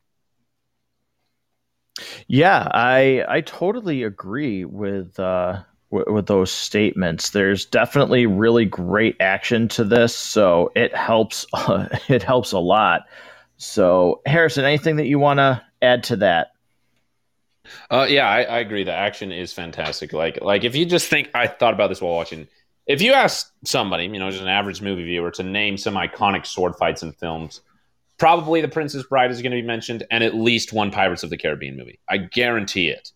Yeah, 2.27 2.69
I 2.73 3.25
I 3.29 3.41
totally 3.41 4.03
agree 4.03 4.65
with 4.65 5.19
uh, 5.19 5.63
w- 5.93 6.13
with 6.13 6.27
those 6.27 6.51
statements. 6.51 7.31
There's 7.31 7.65
definitely 7.65 8.27
really 8.27 8.65
great 8.65 9.17
action 9.21 9.69
to 9.69 9.85
this, 9.85 10.15
so 10.15 10.73
it 10.75 10.95
helps 10.95 11.47
uh, 11.53 11.89
it 12.09 12.23
helps 12.23 12.53
a 12.53 12.59
lot. 12.59 13.03
So, 13.57 14.23
Harrison, 14.27 14.65
anything 14.65 14.97
that 14.97 15.07
you 15.07 15.19
want 15.19 15.39
to 15.39 15.63
add 15.83 16.03
to 16.05 16.17
that? 16.17 16.53
Uh, 17.91 18.07
yeah, 18.09 18.27
I, 18.27 18.43
I, 18.43 18.59
agree. 18.61 18.85
The 18.85 18.93
action 18.93 19.33
is 19.33 19.53
fantastic. 19.53 20.15
Like, 20.15 20.41
like 20.41 20.65
if 20.65 20.75
you 20.75 20.87
just 20.87 21.09
think, 21.09 21.31
I 21.35 21.47
thought 21.47 21.75
about 21.75 21.89
this 21.89 22.01
while 22.01 22.15
watching. 22.15 22.49
If 22.87 23.03
you 23.03 23.13
ask 23.13 23.53
somebody, 23.65 24.05
you 24.05 24.19
know, 24.19 24.31
just 24.31 24.43
an 24.43 24.49
average 24.49 24.83
movie 24.83 25.05
viewer, 25.05 25.31
to 25.33 25.43
name 25.43 25.77
some 25.77 25.95
iconic 25.95 26.45
sword 26.47 26.75
fights 26.77 27.03
in 27.03 27.13
films, 27.13 27.61
probably 28.19 28.61
The 28.61 28.69
Princess 28.69 29.05
Bride 29.05 29.31
is 29.31 29.43
going 29.43 29.53
to 29.53 29.61
be 29.61 29.67
mentioned, 29.67 30.05
and 30.11 30.25
at 30.25 30.35
least 30.35 30.73
one 30.73 30.91
Pirates 30.91 31.23
of 31.23 31.31
the 31.31 31.39
Caribbean 31.39 31.77
movie. 31.77 32.01
I 32.09 32.19
guarantee 32.19 32.89
it, 32.89 33.13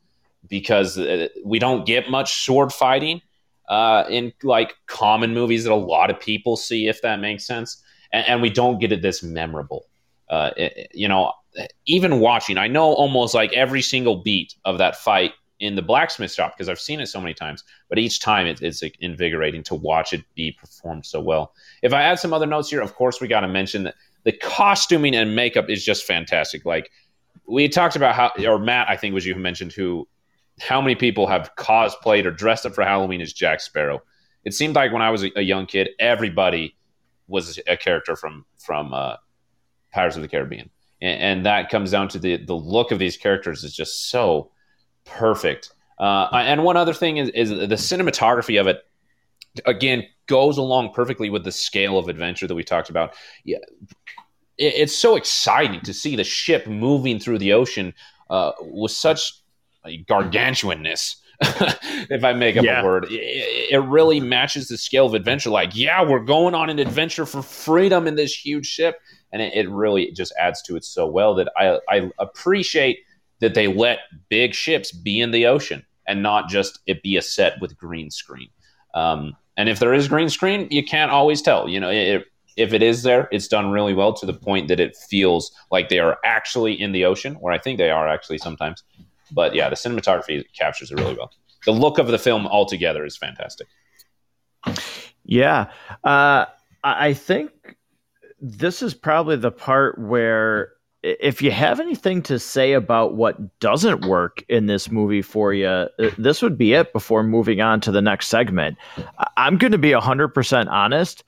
because 0.49 0.99
uh, 0.99 1.29
we 1.45 1.59
don't 1.59 1.87
get 1.87 2.11
much 2.11 2.45
sword 2.45 2.73
fighting 2.73 3.21
uh, 3.69 4.05
in 4.09 4.33
like 4.43 4.75
common 4.87 5.35
movies 5.35 5.65
that 5.65 5.73
a 5.73 5.75
lot 5.75 6.11
of 6.11 6.21
people 6.21 6.57
see, 6.57 6.87
if 6.87 7.03
that 7.03 7.21
makes 7.21 7.47
sense, 7.47 7.83
and, 8.13 8.27
and 8.29 8.43
we 8.43 8.51
don't 8.51 8.79
get 8.79 8.93
it 8.93 9.03
this 9.03 9.23
memorable. 9.23 9.87
Uh, 10.29 10.51
it, 10.57 10.91
you 10.95 11.09
know, 11.09 11.33
even 11.87 12.21
watching, 12.21 12.59
I 12.59 12.69
know 12.69 12.93
almost 12.93 13.35
like 13.35 13.53
every 13.53 13.83
single 13.83 14.17
beat 14.23 14.55
of 14.65 14.79
that 14.79 14.97
fight 14.97 15.33
in 15.65 15.75
the 15.75 15.83
blacksmith 15.83 16.33
shop 16.33 16.55
because 16.55 16.69
I've 16.69 16.81
seen 16.81 17.01
it 17.01 17.07
so 17.07 17.21
many 17.21 17.35
times. 17.35 17.65
But 17.89 17.99
each 17.99 18.21
time 18.21 18.47
it, 18.47 18.63
it's 18.63 18.83
invigorating 19.01 19.63
to 19.65 19.75
watch 19.75 20.13
it 20.13 20.25
be 20.35 20.53
performed 20.53 21.07
so 21.07 21.21
well. 21.21 21.55
If 21.83 21.93
I 21.93 22.03
add 22.03 22.19
some 22.19 22.33
other 22.33 22.47
notes 22.47 22.71
here, 22.71 22.81
of 22.81 22.95
course, 22.95 23.21
we 23.21 23.29
got 23.29 23.41
to 23.41 23.49
mention 23.49 23.85
that 23.85 23.95
the 24.25 24.33
costuming 24.33 25.15
and 25.15 25.35
makeup 25.35 25.69
is 25.69 25.85
just 25.85 26.05
fantastic. 26.05 26.65
Like 26.65 26.91
we 27.47 27.69
talked 27.69 27.97
about 27.97 28.15
how, 28.15 28.31
or 28.47 28.59
Matt, 28.59 28.89
I 28.89 28.97
think 28.97 29.15
was 29.15 29.27
you 29.27 29.35
who 29.35 29.41
mentioned 29.41 29.73
who, 29.73 30.07
how 30.61 30.81
many 30.81 30.95
people 30.95 31.27
have 31.27 31.51
cosplayed 31.57 32.25
or 32.25 32.31
dressed 32.31 32.67
up 32.67 32.75
for 32.75 32.85
Halloween 32.85 33.21
as 33.21 33.33
Jack 33.33 33.61
Sparrow. 33.61 34.03
It 34.45 34.55
seemed 34.55 34.77
like 34.77 34.93
when 34.93 35.03
I 35.03 35.11
was 35.11 35.25
a, 35.25 35.31
a 35.37 35.43
young 35.43 35.67
kid, 35.67 35.91
everybody 35.99 36.77
was 37.27 37.59
a 37.67 37.77
character 37.77 38.17
from 38.17 38.45
from 38.59 38.93
uh, 38.93 39.17
Pirates 39.93 40.17
of 40.17 40.23
the 40.23 40.29
Caribbean 40.29 40.71
and, 41.01 41.21
and, 41.21 41.47
that 41.47 41.71
comes 41.71 41.91
down 41.91 42.09
to 42.09 42.19
the 42.19 42.37
the 42.37 42.55
look 42.55 42.91
of 42.91 42.99
these 42.99 43.17
characters 43.17 43.65
is 43.65 43.75
just 43.75 44.11
so 44.11 44.51
perfect. 45.05 45.71
Uh, 45.99 46.29
and 46.33 46.65
one 46.65 46.77
other 46.77 46.95
thing 46.95 47.19
is, 47.19 47.29
is 47.31 47.51
the 47.51 47.67
cinematography 47.77 48.61
of 48.61 48.67
it. 48.67 48.85
Again, 49.67 50.05
goes 50.27 50.59
along 50.59 50.93
perfectly 50.93 51.31
with 51.31 51.45
the 51.45 51.53
scale 51.53 51.99
of 51.99 52.09
adventure 52.09 52.47
that 52.47 52.55
we 52.55 52.65
talked 52.65 52.91
about. 52.91 53.15
Yeah, 53.45 53.59
it, 54.59 54.75
it's 54.75 54.95
so 54.95 55.17
exciting 55.17 55.81
to 55.83 55.95
see 55.95 56.17
the 56.17 56.25
ship 56.25 56.67
moving 56.67 57.19
through 57.19 57.39
the 57.39 57.53
ocean 57.53 57.95
uh, 58.31 58.53
with 58.61 58.93
such 58.93 59.33
gargantuanness. 59.87 61.17
if 61.41 62.23
I 62.23 62.33
make 62.33 62.57
up 62.57 62.65
yeah. 62.65 62.81
a 62.81 62.85
word, 62.85 63.07
it, 63.11 63.73
it, 63.73 63.83
really 63.83 64.21
matches 64.21 64.69
the 64.69 64.79
scale 64.79 65.07
of 65.07 65.15
adventure. 65.15 65.51
Like, 65.51 65.75
yeah, 65.75 66.03
we're 66.03 66.21
going 66.21 66.55
on 66.55 66.71
an 66.71 66.79
adventure 66.79 67.27
for 67.27 67.43
freedom 67.43 68.07
in 68.07 68.15
this 68.15 68.33
huge 68.33 68.67
ship, 68.67 69.01
and 69.33 69.43
it, 69.43 69.53
it 69.53 69.69
really 69.69 70.13
just 70.13 70.33
adds 70.39 70.63
to 70.63 70.77
it 70.77 70.85
so 70.85 71.07
well 71.07 71.35
that 71.35 71.49
I, 71.57 71.81
I 71.89 72.11
appreciate 72.19 73.01
that 73.45 73.53
they 73.53 73.67
let 73.67 73.99
big 74.31 74.55
ships 74.55 74.91
be 74.91 75.21
in 75.21 75.31
the 75.31 75.45
ocean 75.45 75.85
and 76.09 76.23
not 76.23 76.49
just 76.49 76.79
it 76.87 77.03
be 77.03 77.19
a 77.19 77.23
set 77.23 77.61
with 77.61 77.77
green 77.77 78.11
screen. 78.11 78.49
Um, 78.95 79.37
and 79.59 79.69
if 79.69 79.81
there 79.81 79.93
is 79.93 80.09
green 80.09 80.31
screen, 80.31 80.67
you 80.71 80.83
can't 80.83 81.11
always 81.11 81.43
tell. 81.43 81.69
You 81.69 81.79
know, 81.79 81.91
it, 81.91 82.25
if 82.57 82.73
it 82.73 82.83
is 82.83 83.03
there, 83.03 83.29
it's 83.31 83.47
done 83.47 83.71
really 83.71 83.93
well 83.93 84.15
to 84.15 84.25
the 84.25 84.33
point 84.33 84.69
that 84.69 84.81
it 84.81 84.97
feels 84.97 85.53
like 85.71 85.91
they 85.91 85.99
are 85.99 86.17
actually 86.25 86.81
in 86.81 86.93
the 86.93 87.05
ocean, 87.05 87.37
or 87.43 87.53
I 87.53 87.59
think 87.59 87.77
they 87.77 87.91
are 87.91 88.09
actually 88.09 88.39
sometimes. 88.39 88.83
But 89.31 89.55
yeah, 89.55 89.69
the 89.69 89.77
cinematography 89.77 90.43
captures 90.59 90.91
it 90.91 90.99
really 90.99 91.15
well. 91.15 91.31
The 91.67 91.73
look 91.73 91.99
of 91.99 92.07
the 92.07 92.19
film 92.19 92.47
altogether 92.47 93.05
is 93.05 93.15
fantastic. 93.15 93.67
Yeah, 95.23 95.71
uh, 96.03 96.47
I 96.83 97.13
think 97.13 97.51
this 98.41 98.81
is 98.81 98.95
probably 98.95 99.37
the 99.37 99.51
part 99.51 99.99
where 99.99 100.74
if 101.05 101.43
you 101.43 101.51
have 101.51 101.81
anything 101.81 102.23
to 102.23 102.39
say 102.39 102.73
about 102.73 103.15
what 103.15 103.61
doesn't 103.61 104.07
work 104.07 104.43
in 104.49 104.65
this 104.65 104.91
movie 104.91 105.21
for 105.21 105.53
you, 105.53 105.67
uh, 105.67 105.89
this 106.17 106.41
would 106.41 106.57
be 106.57 106.73
it 106.73 106.95
before 106.95 107.23
moving 107.23 107.61
on 107.61 107.81
to 107.83 107.93
the 107.93 108.01
next 108.01 108.29
segment. 108.29 108.79
I'm 109.37 109.59
going 109.59 109.73
to 109.73 109.79
be 109.79 109.91
100% 109.91 110.67
honest. 110.69 111.23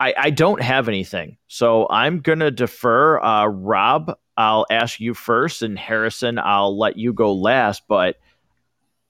I, 0.00 0.14
I, 0.18 0.30
don't 0.30 0.60
have 0.60 0.88
anything. 0.88 1.36
So 1.46 1.86
I'm 1.88 2.18
going 2.18 2.40
to 2.40 2.50
defer. 2.50 3.20
Uh, 3.20 3.46
Rob, 3.46 4.18
I'll 4.36 4.66
ask 4.70 4.98
you 4.98 5.14
first, 5.14 5.62
and 5.62 5.78
Harrison, 5.78 6.40
I'll 6.40 6.76
let 6.76 6.96
you 6.96 7.12
go 7.12 7.32
last. 7.32 7.84
But 7.86 8.16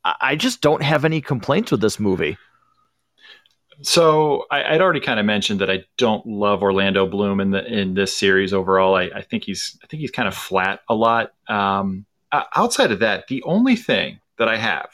I 0.04 0.36
just 0.36 0.60
don't 0.60 0.82
have 0.82 1.06
any 1.06 1.22
complaints 1.22 1.70
with 1.70 1.80
this 1.80 1.98
movie. 1.98 2.36
So 3.82 4.46
I, 4.50 4.72
would 4.72 4.80
already 4.80 5.00
kind 5.00 5.18
of 5.18 5.26
mentioned 5.26 5.60
that 5.60 5.70
I 5.70 5.84
don't 5.98 6.24
love 6.26 6.62
Orlando 6.62 7.06
Bloom 7.06 7.40
in 7.40 7.50
the 7.50 7.64
in 7.64 7.94
this 7.94 8.16
series 8.16 8.52
overall. 8.52 8.94
I, 8.94 9.10
I 9.14 9.22
think 9.22 9.44
he's 9.44 9.78
I 9.82 9.86
think 9.86 10.00
he's 10.00 10.10
kind 10.10 10.28
of 10.28 10.34
flat 10.34 10.80
a 10.88 10.94
lot. 10.94 11.32
Um, 11.48 12.06
outside 12.32 12.92
of 12.92 13.00
that, 13.00 13.26
the 13.28 13.42
only 13.42 13.76
thing 13.76 14.20
that 14.38 14.48
I 14.48 14.56
have 14.56 14.88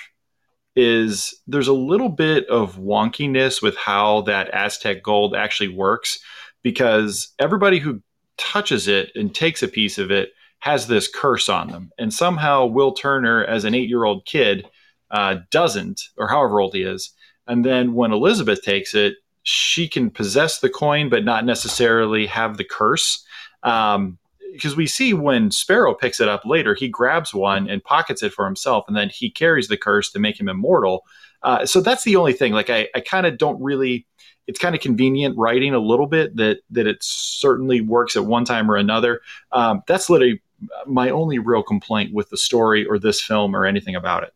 is 0.74 1.34
there's 1.47 1.68
a 1.68 1.72
little 1.72 2.09
bit 2.09 2.47
of 2.49 2.76
wonkiness 2.76 3.62
with 3.62 3.76
how 3.76 4.22
that 4.22 4.49
Aztec 4.55 5.03
gold 5.03 5.34
actually 5.34 5.68
works 5.68 6.20
because 6.62 7.28
everybody 7.39 7.78
who 7.78 8.01
touches 8.36 8.89
it 8.89 9.11
and 9.14 9.34
takes 9.34 9.62
a 9.62 9.68
piece 9.68 9.99
of 9.99 10.11
it 10.11 10.30
has 10.61 10.86
this 10.86 11.09
curse 11.09 11.49
on 11.49 11.68
them, 11.68 11.91
and 11.99 12.12
somehow 12.12 12.66
Will 12.66 12.93
Turner, 12.93 13.45
as 13.45 13.64
an 13.64 13.74
eight 13.74 13.89
year 13.89 14.05
old 14.05 14.24
kid, 14.24 14.66
uh, 15.11 15.36
doesn't, 15.51 16.03
or 16.16 16.28
however 16.28 16.61
old 16.61 16.74
he 16.74 16.82
is 16.82 17.12
and 17.49 17.65
then 17.65 17.95
when 17.95 18.13
Elizabeth 18.13 18.63
takes 18.63 18.95
it, 18.95 19.17
she 19.43 19.89
can 19.89 20.11
possess 20.11 20.61
the 20.61 20.69
coin, 20.69 21.09
but 21.09 21.25
not 21.25 21.45
necessarily 21.45 22.27
have 22.27 22.59
the 22.59 22.65
curse. 22.65 23.25
Um, 23.63 24.19
because 24.53 24.77
we 24.77 24.87
see 24.87 25.15
when 25.15 25.51
Sparrow 25.51 25.95
picks 25.95 26.21
it 26.21 26.29
up 26.29 26.45
later, 26.45 26.75
he 26.75 26.89
grabs 26.89 27.35
one 27.35 27.69
and 27.69 27.83
pockets 27.85 28.23
it 28.23 28.33
for 28.33 28.45
himself, 28.45 28.85
and 28.89 28.97
then 28.97 29.09
he 29.09 29.31
carries 29.31 29.69
the 29.69 29.77
curse 29.77 30.11
to 30.13 30.19
make 30.19 30.39
him 30.39 30.49
immortal. 30.49 31.05
Uh, 31.43 31.65
so 31.67 31.81
that's 31.81 32.05
the 32.05 32.17
only 32.17 32.33
thing. 32.33 32.53
Like 32.53 32.71
I, 32.71 32.89
I 32.95 33.01
kind 33.01 33.27
of 33.27 33.39
don't 33.39 33.61
really. 33.63 34.07
It's 34.47 34.59
kind 34.59 34.75
of 34.75 34.81
convenient 34.81 35.37
writing 35.37 35.75
a 35.75 35.79
little 35.79 36.07
bit 36.07 36.37
that 36.37 36.61
that 36.71 36.87
it 36.87 36.99
certainly 37.03 37.83
works 37.83 38.17
at 38.17 38.25
one 38.25 38.47
time 38.47 38.71
or 38.71 38.77
another. 38.77 39.21
Um, 39.53 39.83
that's 39.87 40.09
literally 40.09 40.41
my 40.87 41.11
only 41.11 41.39
real 41.39 41.63
complaint 41.63 42.15
with 42.15 42.31
the 42.31 42.39
story 42.39 42.87
or 42.87 42.99
this 42.99 43.21
film 43.21 43.55
or 43.55 43.67
anything 43.67 43.95
about 43.95 44.25
it. 44.25 44.35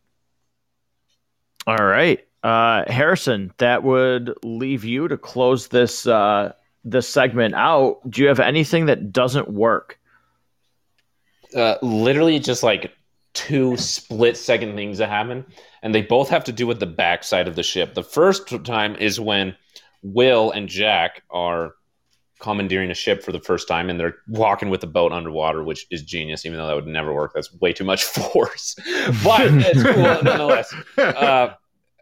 All 1.65 1.83
right. 1.83 2.25
Uh, 2.43 2.83
Harrison, 2.91 3.53
that 3.57 3.83
would 3.83 4.33
leave 4.43 4.83
you 4.83 5.07
to 5.07 5.17
close 5.17 5.69
this 5.69 6.05
uh, 6.05 6.51
this 6.83 7.07
segment 7.07 7.55
out. 7.55 7.99
Do 8.09 8.21
you 8.21 8.27
have 8.27 8.41
anything 8.41 8.87
that 8.87 9.13
doesn't 9.13 9.49
work? 9.49 9.97
Uh, 11.55 11.75
literally, 11.81 12.39
just 12.39 12.61
like 12.61 12.91
two 13.33 13.77
split 13.77 14.35
second 14.35 14.75
things 14.75 14.97
that 14.97 15.09
happen, 15.09 15.45
and 15.81 15.95
they 15.95 16.01
both 16.01 16.29
have 16.29 16.43
to 16.43 16.51
do 16.51 16.67
with 16.67 16.79
the 16.79 16.85
backside 16.85 17.47
of 17.47 17.55
the 17.55 17.63
ship. 17.63 17.93
The 17.93 18.03
first 18.03 18.47
time 18.65 18.95
is 18.97 19.19
when 19.19 19.55
Will 20.01 20.51
and 20.51 20.67
Jack 20.67 21.23
are 21.29 21.75
commandeering 22.39 22.91
a 22.91 22.93
ship 22.93 23.23
for 23.23 23.31
the 23.31 23.39
first 23.39 23.69
time 23.69 23.89
and 23.89 23.97
they're 23.97 24.17
walking 24.27 24.69
with 24.69 24.81
the 24.81 24.87
boat 24.87 25.13
underwater, 25.13 25.63
which 25.63 25.87
is 25.89 26.03
genius, 26.03 26.45
even 26.45 26.57
though 26.57 26.67
that 26.67 26.75
would 26.75 26.85
never 26.85 27.13
work. 27.13 27.31
That's 27.33 27.53
way 27.61 27.71
too 27.71 27.85
much 27.85 28.03
force, 28.03 28.75
but 29.23 29.47
it's 29.47 29.81
cool 29.81 30.23
nonetheless. 30.23 30.75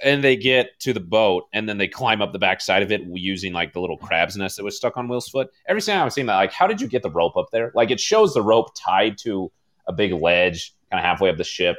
And 0.04 0.24
they 0.24 0.36
get 0.36 0.80
to 0.80 0.94
the 0.94 1.00
boat 1.00 1.48
and 1.54 1.70
then 1.70 1.78
they 1.78 1.88
climb 1.88 2.22
up 2.22 2.34
the 2.34 2.40
backside 2.40 2.82
of 2.82 2.92
it 2.92 3.02
using 3.14 3.54
like 3.54 3.74
the 3.74 3.80
little 3.80 3.98
crab's 3.98 4.36
nest 4.36 4.58
that 4.58 4.64
was 4.64 4.78
stuck 4.78 4.98
on 4.98 5.08
Will's 5.08 5.30
foot. 5.30 5.50
Every 5.68 5.82
time 5.82 6.04
I've 6.04 6.14
seen 6.14 6.26
that, 6.26 6.36
like, 6.36 6.52
how 6.52 6.68
did 6.68 6.82
you 6.82 6.88
get 6.88 7.04
the 7.04 7.12
rope 7.12 7.38
up 7.38 7.50
there? 7.52 7.72
Like, 7.76 7.92
it 7.92 8.00
shows 8.00 8.34
the 8.34 8.42
rope 8.42 8.70
tied 8.76 9.18
to 9.20 9.52
a 9.88 9.94
big 9.94 10.14
ledge, 10.14 10.74
kind 10.90 11.00
of 11.00 11.06
halfway 11.06 11.30
up 11.30 11.38
the 11.38 11.44
ship, 11.44 11.78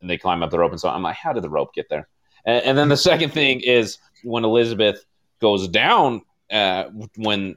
and 0.00 0.10
they 0.10 0.18
climb 0.18 0.42
up 0.42 0.50
the 0.50 0.58
rope. 0.58 0.72
And 0.72 0.80
so 0.80 0.88
I'm 0.88 1.02
like, 1.02 1.16
how 1.16 1.32
did 1.32 1.44
the 1.44 1.50
rope 1.50 1.74
get 1.74 1.88
there? 1.88 2.08
And, 2.44 2.64
and 2.64 2.78
then 2.78 2.88
the 2.88 2.96
second 2.96 3.32
thing 3.32 3.60
is 3.60 3.98
when 4.24 4.44
Elizabeth 4.44 5.04
goes 5.40 5.68
down, 5.68 6.22
uh, 6.50 6.84
when 7.16 7.56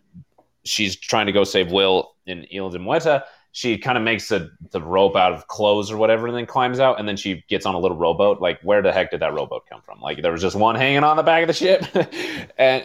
she's 0.64 0.96
trying 0.96 1.26
to 1.26 1.32
go 1.32 1.44
save 1.44 1.72
Will 1.72 2.16
in 2.26 2.42
de 2.42 2.80
Muerta, 2.80 3.24
she 3.56 3.78
kind 3.78 3.98
of 3.98 4.04
makes 4.04 4.28
the, 4.28 4.52
the 4.72 4.82
rope 4.82 5.16
out 5.16 5.32
of 5.32 5.48
clothes 5.48 5.90
or 5.90 5.96
whatever 5.96 6.28
and 6.28 6.36
then 6.36 6.46
climbs 6.46 6.78
out 6.78 7.00
and 7.00 7.08
then 7.08 7.16
she 7.16 7.42
gets 7.48 7.66
on 7.66 7.74
a 7.74 7.80
little 7.80 7.96
rowboat. 7.96 8.42
Like 8.42 8.60
where 8.64 8.82
the 8.82 8.92
heck 8.92 9.12
did 9.12 9.22
that 9.22 9.34
rowboat 9.34 9.64
come 9.70 9.82
from? 9.82 10.02
Like 10.02 10.22
there 10.22 10.34
was 10.34 10.42
just 10.42 10.58
one 10.58 10.76
hanging 10.76 11.06
on 11.06 11.16
the 11.16 11.24
back 11.24 11.42
of 11.42 11.48
the 11.48 11.54
ship. 11.54 11.86
And 12.58 12.84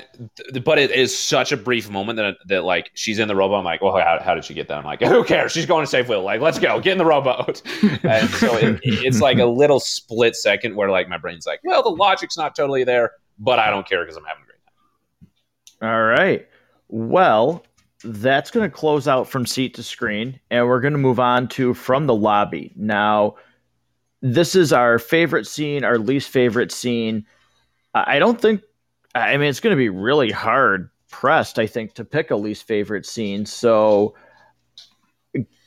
but 0.65 0.79
it 0.79 0.93
is 0.93 1.17
such 1.17 1.51
a 1.51 1.57
brief 1.57 1.91
moment 1.91 2.19
that, 2.19 2.37
that 2.47 2.63
like 2.63 2.93
she's 2.95 3.19
in 3.19 3.27
the 3.27 3.35
rowboat. 3.35 3.59
I'm 3.59 3.65
like 3.65 3.83
well 3.83 3.97
how, 3.97 4.21
how 4.23 4.35
did 4.35 4.45
she 4.45 4.55
get 4.55 4.69
that 4.69 4.79
i'm 4.79 4.85
like 4.85 5.03
who 5.03 5.25
cares? 5.25 5.51
She's 5.51 5.67
going 5.67 5.83
to 5.83 5.91
save 5.91 6.09
will. 6.09 6.23
Like 6.23 6.41
let's 6.41 6.61
go. 6.61 6.79
Get 6.79 6.93
in 6.93 6.99
the 6.99 7.05
rowboat. 7.05 7.63
And 8.05 8.31
so 8.31 8.57
it, 8.57 8.81
it's 8.85 9.21
like 9.21 9.39
a 9.39 9.47
little 9.47 9.81
split 9.81 10.37
second 10.37 10.77
where 10.77 10.89
like 10.89 11.09
my 11.09 11.19
brain's 11.19 11.47
like 11.47 11.61
well 11.65 11.83
the 11.83 11.91
logic's 11.91 12.37
not 12.37 12.55
totally 12.55 12.85
there 12.85 13.13
but 13.41 13.59
i 13.59 13.71
don't 13.71 13.89
care 13.89 14.05
because 14.05 14.17
i'm 14.17 14.25
having 14.25 14.45
a 14.45 14.47
great 14.47 14.61
time. 15.81 15.91
All 15.91 16.03
right. 16.05 16.47
Well 16.89 17.65
that's 18.05 18.51
going 18.51 18.69
to 18.69 18.75
close 18.75 19.07
out 19.07 19.29
from 19.29 19.47
seat 19.47 19.75
to 19.75 19.83
screen, 19.83 20.41
and 20.51 20.67
we're 20.67 20.81
going 20.81 20.93
to 20.93 20.99
move 20.99 21.21
on 21.21 21.49
to 21.49 21.75
from 21.75 22.07
the 22.07 22.15
lobby. 22.15 22.73
Now, 22.77 23.37
this 24.23 24.55
is 24.55 24.73
our 24.73 24.99
favorite 24.99 25.47
scene, 25.47 25.85
our 25.85 25.99
least 25.99 26.29
favorite 26.29 26.73
scene. 26.73 27.27
I 27.95 28.19
don't 28.19 28.41
think, 28.41 28.63
I 29.15 29.37
mean, 29.37 29.49
it's 29.49 29.61
going 29.61 29.75
to 29.75 29.79
be 29.79 29.89
really 29.89 30.31
hard 30.31 30.91
pressed, 31.11 31.59
I 31.59 31.67
think, 31.67 31.95
to 31.95 32.05
pick 32.05 32.31
a 32.31 32.37
least 32.37 32.67
favorite 32.67 33.05
scene. 33.05 33.45
So, 33.47 34.15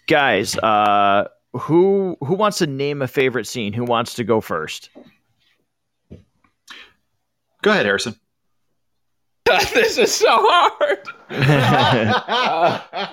guys, 0.08 0.58
uh, 0.58 1.28
who 1.54 2.18
who 2.22 2.34
wants 2.34 2.60
to 2.60 2.68
name 2.68 3.02
a 3.02 3.08
favorite 3.08 3.46
scene? 3.46 3.74
Who 3.74 3.84
wants 3.84 4.16
to 4.16 4.24
go 4.24 4.42
first? 4.42 4.90
Go 7.62 7.72
ahead, 7.72 7.86
Harrison. 7.86 8.16
this 9.74 9.98
is 9.98 10.14
so 10.14 10.28
hard. 10.30 11.00
uh, 11.30 13.08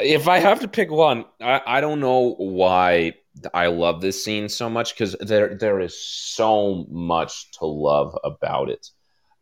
if 0.00 0.28
I 0.28 0.38
have 0.38 0.60
to 0.60 0.68
pick 0.68 0.90
one, 0.90 1.24
I, 1.40 1.60
I 1.66 1.80
don't 1.80 2.00
know 2.00 2.34
why 2.38 3.14
I 3.54 3.66
love 3.66 4.00
this 4.00 4.22
scene 4.24 4.48
so 4.48 4.68
much 4.68 4.94
because 4.94 5.16
there 5.20 5.54
there 5.54 5.80
is 5.80 6.00
so 6.00 6.86
much 6.90 7.52
to 7.52 7.66
love 7.66 8.16
about 8.24 8.70
it. 8.70 8.88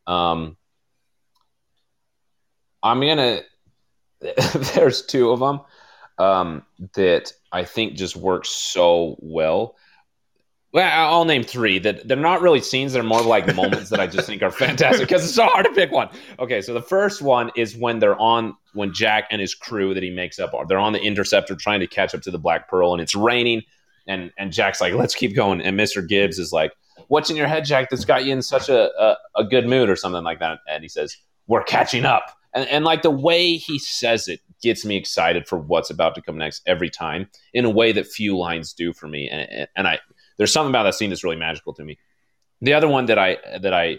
Um, 0.06 0.56
I'm 2.82 3.00
gonna. 3.00 3.40
there's 4.74 5.04
two 5.04 5.30
of 5.30 5.40
them 5.40 5.60
um, 6.18 6.62
that 6.94 7.32
I 7.52 7.64
think 7.64 7.94
just 7.94 8.16
work 8.16 8.44
so 8.46 9.16
well. 9.20 9.76
Well, 10.76 11.10
I'll 11.10 11.24
name 11.24 11.42
three 11.42 11.78
that 11.78 12.06
they're 12.06 12.18
not 12.18 12.42
really 12.42 12.60
scenes. 12.60 12.92
They're 12.92 13.02
more 13.02 13.22
like 13.22 13.54
moments 13.54 13.88
that 13.88 13.98
I 13.98 14.06
just 14.06 14.26
think 14.26 14.42
are 14.42 14.50
fantastic 14.50 15.08
because 15.08 15.24
it's 15.24 15.34
so 15.34 15.46
hard 15.46 15.64
to 15.64 15.72
pick 15.72 15.90
one. 15.90 16.10
Okay, 16.38 16.60
so 16.60 16.74
the 16.74 16.82
first 16.82 17.22
one 17.22 17.50
is 17.56 17.74
when 17.74 17.98
they're 17.98 18.20
on 18.20 18.54
when 18.74 18.92
Jack 18.92 19.26
and 19.30 19.40
his 19.40 19.54
crew 19.54 19.94
that 19.94 20.02
he 20.02 20.10
makes 20.10 20.38
up 20.38 20.52
are 20.52 20.66
they're 20.66 20.78
on 20.78 20.92
the 20.92 21.00
interceptor 21.00 21.56
trying 21.56 21.80
to 21.80 21.86
catch 21.86 22.14
up 22.14 22.20
to 22.20 22.30
the 22.30 22.38
Black 22.38 22.68
Pearl 22.68 22.92
and 22.92 23.00
it's 23.00 23.14
raining 23.14 23.62
and 24.06 24.30
and 24.36 24.52
Jack's 24.52 24.82
like, 24.82 24.92
let's 24.92 25.14
keep 25.14 25.34
going, 25.34 25.62
and 25.62 25.80
Mr. 25.80 26.06
Gibbs 26.06 26.38
is 26.38 26.52
like, 26.52 26.72
what's 27.08 27.30
in 27.30 27.36
your 27.36 27.46
head, 27.46 27.64
Jack? 27.64 27.88
That's 27.88 28.04
got 28.04 28.26
you 28.26 28.34
in 28.34 28.42
such 28.42 28.68
a 28.68 28.90
a, 29.00 29.16
a 29.36 29.44
good 29.44 29.66
mood 29.66 29.88
or 29.88 29.96
something 29.96 30.24
like 30.24 30.40
that, 30.40 30.58
and 30.68 30.82
he 30.82 30.88
says, 30.88 31.16
we're 31.46 31.64
catching 31.64 32.04
up, 32.04 32.36
and 32.52 32.68
and 32.68 32.84
like 32.84 33.00
the 33.00 33.10
way 33.10 33.56
he 33.56 33.78
says 33.78 34.28
it 34.28 34.40
gets 34.62 34.84
me 34.84 34.96
excited 34.96 35.48
for 35.48 35.58
what's 35.58 35.88
about 35.88 36.14
to 36.16 36.20
come 36.20 36.36
next 36.36 36.62
every 36.66 36.90
time 36.90 37.28
in 37.54 37.64
a 37.64 37.70
way 37.70 37.92
that 37.92 38.06
few 38.06 38.36
lines 38.36 38.74
do 38.74 38.92
for 38.92 39.08
me, 39.08 39.28
and 39.28 39.66
and 39.74 39.88
I 39.88 40.00
there's 40.36 40.52
something 40.52 40.70
about 40.70 40.84
that 40.84 40.94
scene 40.94 41.10
that's 41.10 41.24
really 41.24 41.36
magical 41.36 41.72
to 41.74 41.84
me. 41.84 41.98
The 42.60 42.74
other 42.74 42.88
one 42.88 43.06
that 43.06 43.18
I 43.18 43.38
that 43.60 43.74
I 43.74 43.98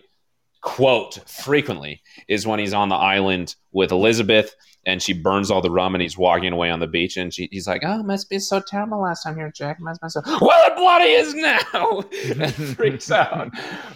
quote 0.61 1.19
frequently 1.29 2.01
is 2.27 2.47
when 2.47 2.59
he's 2.59 2.73
on 2.73 2.89
the 2.89 2.95
island 2.95 3.55
with 3.71 3.91
Elizabeth 3.91 4.55
and 4.85 5.01
she 5.01 5.13
burns 5.13 5.51
all 5.51 5.61
the 5.61 5.69
rum 5.69 5.93
and 5.93 6.01
he's 6.01 6.17
walking 6.17 6.53
away 6.53 6.69
on 6.69 6.79
the 6.79 6.88
beach 6.88 7.17
and 7.17 7.33
she, 7.33 7.47
he's 7.51 7.67
like, 7.67 7.83
"Oh, 7.85 8.01
must 8.03 8.29
be 8.29 8.39
so 8.39 8.61
terrible 8.65 9.01
last 9.01 9.23
time 9.23 9.35
here, 9.35 9.51
Jack. 9.53 9.79
Must 9.79 10.01
be 10.01 10.09
so 10.09 10.21
well, 10.25 10.71
it 10.71 10.75
bloody 10.75 11.11
is 11.11 11.33
now." 11.33 12.03
and 12.43 12.53
freaks 12.75 13.11
out 13.11 13.51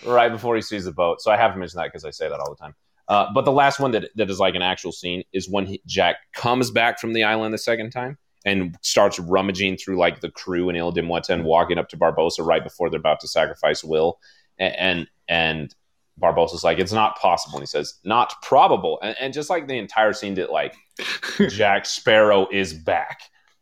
right 0.05 0.29
before 0.29 0.55
he 0.55 0.61
sees 0.61 0.85
the 0.85 0.91
boat. 0.91 1.21
So 1.21 1.31
I 1.31 1.37
have 1.37 1.53
to 1.53 1.59
mention 1.59 1.77
that 1.77 1.87
because 1.87 2.05
I 2.05 2.11
say 2.11 2.29
that 2.29 2.39
all 2.39 2.49
the 2.49 2.57
time. 2.57 2.75
Uh, 3.07 3.27
but 3.33 3.45
the 3.45 3.51
last 3.51 3.79
one 3.79 3.91
that, 3.91 4.09
that 4.15 4.29
is 4.29 4.39
like 4.39 4.55
an 4.55 4.61
actual 4.61 4.91
scene 4.91 5.23
is 5.33 5.49
when 5.49 5.65
he, 5.65 5.81
Jack 5.85 6.17
comes 6.33 6.71
back 6.71 6.99
from 6.99 7.13
the 7.13 7.23
island 7.23 7.53
the 7.53 7.57
second 7.57 7.91
time 7.91 8.17
and 8.45 8.77
starts 8.81 9.19
rummaging 9.19 9.77
through 9.77 9.97
like 9.97 10.19
the 10.19 10.31
crew 10.31 10.69
in 10.69 10.75
Isla 10.75 10.93
de 10.93 11.01
Muerta 11.01 11.29
and 11.29 11.43
walking 11.43 11.77
up 11.77 11.89
to 11.89 11.97
Barbossa 11.97 12.45
right 12.45 12.63
before 12.63 12.89
they're 12.89 12.99
about 12.99 13.19
to 13.21 13.27
sacrifice 13.27 13.83
Will. 13.83 14.19
And 14.57 14.75
and, 14.75 15.07
and 15.27 15.75
Barbossa's 16.19 16.63
like, 16.63 16.79
it's 16.79 16.91
not 16.91 17.17
possible. 17.17 17.57
And 17.57 17.63
he 17.63 17.67
says, 17.67 17.99
not 18.03 18.33
probable. 18.41 18.99
And, 19.01 19.15
and 19.19 19.33
just 19.33 19.49
like 19.49 19.67
the 19.67 19.77
entire 19.77 20.13
scene 20.13 20.35
that 20.35 20.51
like 20.51 20.75
Jack 21.49 21.85
Sparrow 21.85 22.47
is 22.51 22.73
back. 22.73 23.21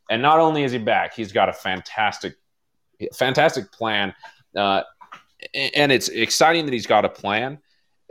And 0.10 0.22
not 0.22 0.40
only 0.40 0.64
is 0.64 0.72
he 0.72 0.78
back, 0.78 1.14
he's 1.14 1.32
got 1.32 1.50
a 1.50 1.54
fantastic, 1.54 2.36
fantastic 3.14 3.72
plan. 3.72 4.14
Uh, 4.56 4.84
and 5.54 5.92
it's 5.92 6.10
exciting 6.10 6.66
that 6.66 6.74
he's 6.74 6.88
got 6.88 7.06
a 7.06 7.10
plan 7.10 7.60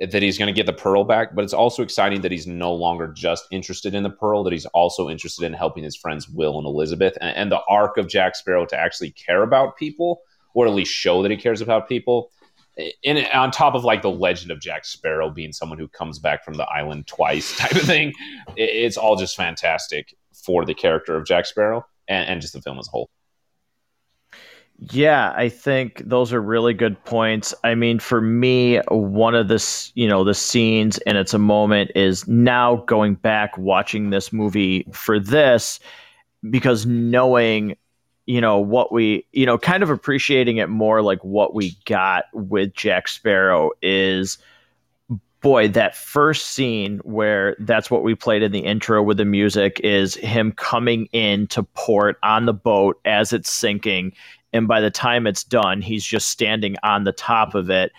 that 0.01 0.23
he's 0.23 0.39
going 0.39 0.53
to 0.53 0.57
get 0.57 0.67
the 0.67 0.73
pearl 0.73 1.05
back, 1.05 1.35
but 1.35 1.43
it's 1.43 1.53
also 1.53 1.83
exciting 1.83 2.21
that 2.21 2.31
he's 2.31 2.47
no 2.47 2.73
longer 2.73 3.09
just 3.09 3.47
interested 3.51 3.95
in 3.95 4.05
the 4.05 4.11
pearl, 4.11 4.45
that 4.45 4.53
he's 4.53 4.67
also 4.67 5.09
interested 5.09 5.45
in 5.45 5.53
helping 5.53 5.83
his 5.83 5.97
friends 5.97 6.29
Will 6.29 6.57
and 6.57 6.67
Elizabeth. 6.67 7.19
And, 7.21 7.37
and, 7.37 7.53
the 7.53 7.61
arc 7.69 7.97
of 7.97 8.09
Jack 8.09 8.37
Sparrow 8.37 8.65
to 8.67 8.79
actually 8.79 9.11
care 9.11 9.43
about 9.43 9.77
people, 9.77 10.21
or 10.55 10.67
at 10.67 10.75
least 10.75 10.93
show 10.93 11.23
that 11.23 11.31
he 11.31 11.37
cares 11.37 11.61
about 11.61 11.89
people. 11.89 12.31
And 13.05 13.27
on 13.35 13.51
top 13.51 13.75
of 13.75 13.83
like 13.83 14.03
the 14.03 14.11
legend 14.11 14.53
of 14.53 14.61
Jack 14.61 14.85
Sparrow 14.85 15.31
being 15.31 15.53
someone 15.53 15.79
who 15.79 15.89
comes 15.89 16.21
back 16.21 16.45
from 16.45 16.55
the 16.55 16.67
island 16.67 17.09
twice 17.09 17.57
type 17.59 17.73
of 17.73 17.83
thing, 17.83 18.13
it, 18.57 18.71
it's 18.71 18.97
all 18.97 19.17
just 19.17 19.37
fantastic 19.37 20.15
for 20.33 20.65
the 20.65 20.75
character 20.75 21.17
of 21.17 21.27
Jack 21.27 21.47
Sparrow 21.47 21.85
and, 22.07 22.29
and 22.29 22.41
just 22.41 22.53
the 22.53 22.63
film 22.63 22.79
as 22.79 22.87
a 22.87 22.91
whole. 22.91 23.11
Yeah, 24.81 25.33
I 25.37 25.49
think 25.49 26.03
those 26.07 26.33
are 26.33 26.41
really 26.41 26.73
good 26.73 27.03
points. 27.05 27.53
I 27.65 27.75
mean, 27.75 27.99
for 27.99 28.21
me, 28.21 28.77
one 28.89 29.35
of 29.35 29.49
the 29.49 29.91
you 29.95 30.07
know 30.07 30.23
the 30.23 30.35
scenes, 30.35 30.99
and 30.99 31.19
it's 31.19 31.35
a 31.35 31.39
moment, 31.39 31.91
is 31.97 32.29
now 32.29 32.77
going 32.87 33.15
back 33.17 33.59
watching 33.59 34.11
this 34.11 34.33
movie 34.33 34.87
for 34.93 35.19
this 35.19 35.81
because 36.51 36.87
knowing 36.87 37.77
you 38.27 38.41
know 38.41 38.59
what 38.59 38.93
we 38.93 39.27
you 39.33 39.47
know 39.47 39.59
kind 39.59 39.83
of 39.83 39.91
appreciating 39.91 40.59
it 40.59 40.69
more 40.69 41.03
like 41.03 41.25
what 41.25 41.55
we 41.55 41.77
got 41.87 42.25
with 42.35 42.75
Jack 42.75 43.09
Sparrow 43.09 43.71
is 43.83 44.39
boy 45.41 45.69
that 45.69 45.95
first 45.95 46.47
scene 46.49 46.99
where 47.05 47.55
that's 47.61 47.91
what 47.91 48.03
we 48.03 48.15
played 48.15 48.43
in 48.43 48.51
the 48.51 48.59
intro 48.59 49.01
with 49.03 49.17
the 49.19 49.25
music 49.25 49.81
is 49.85 50.17
him 50.17 50.51
coming 50.53 51.07
in 51.13 51.47
to 51.47 51.63
port 51.63 52.19
on 52.25 52.45
the 52.47 52.53
boat 52.53 53.01
as 53.05 53.33
it's 53.33 53.49
sinking 53.51 54.13
and 54.53 54.69
by 54.69 54.81
the 54.81 54.91
time 54.91 55.27
it's 55.27 55.45
done 55.45 55.83
he's 55.83 56.05
just 56.05 56.29
standing 56.29 56.77
on 56.83 57.05
the 57.05 57.13
top 57.13 57.55
of 57.55 57.71
it. 57.71 57.93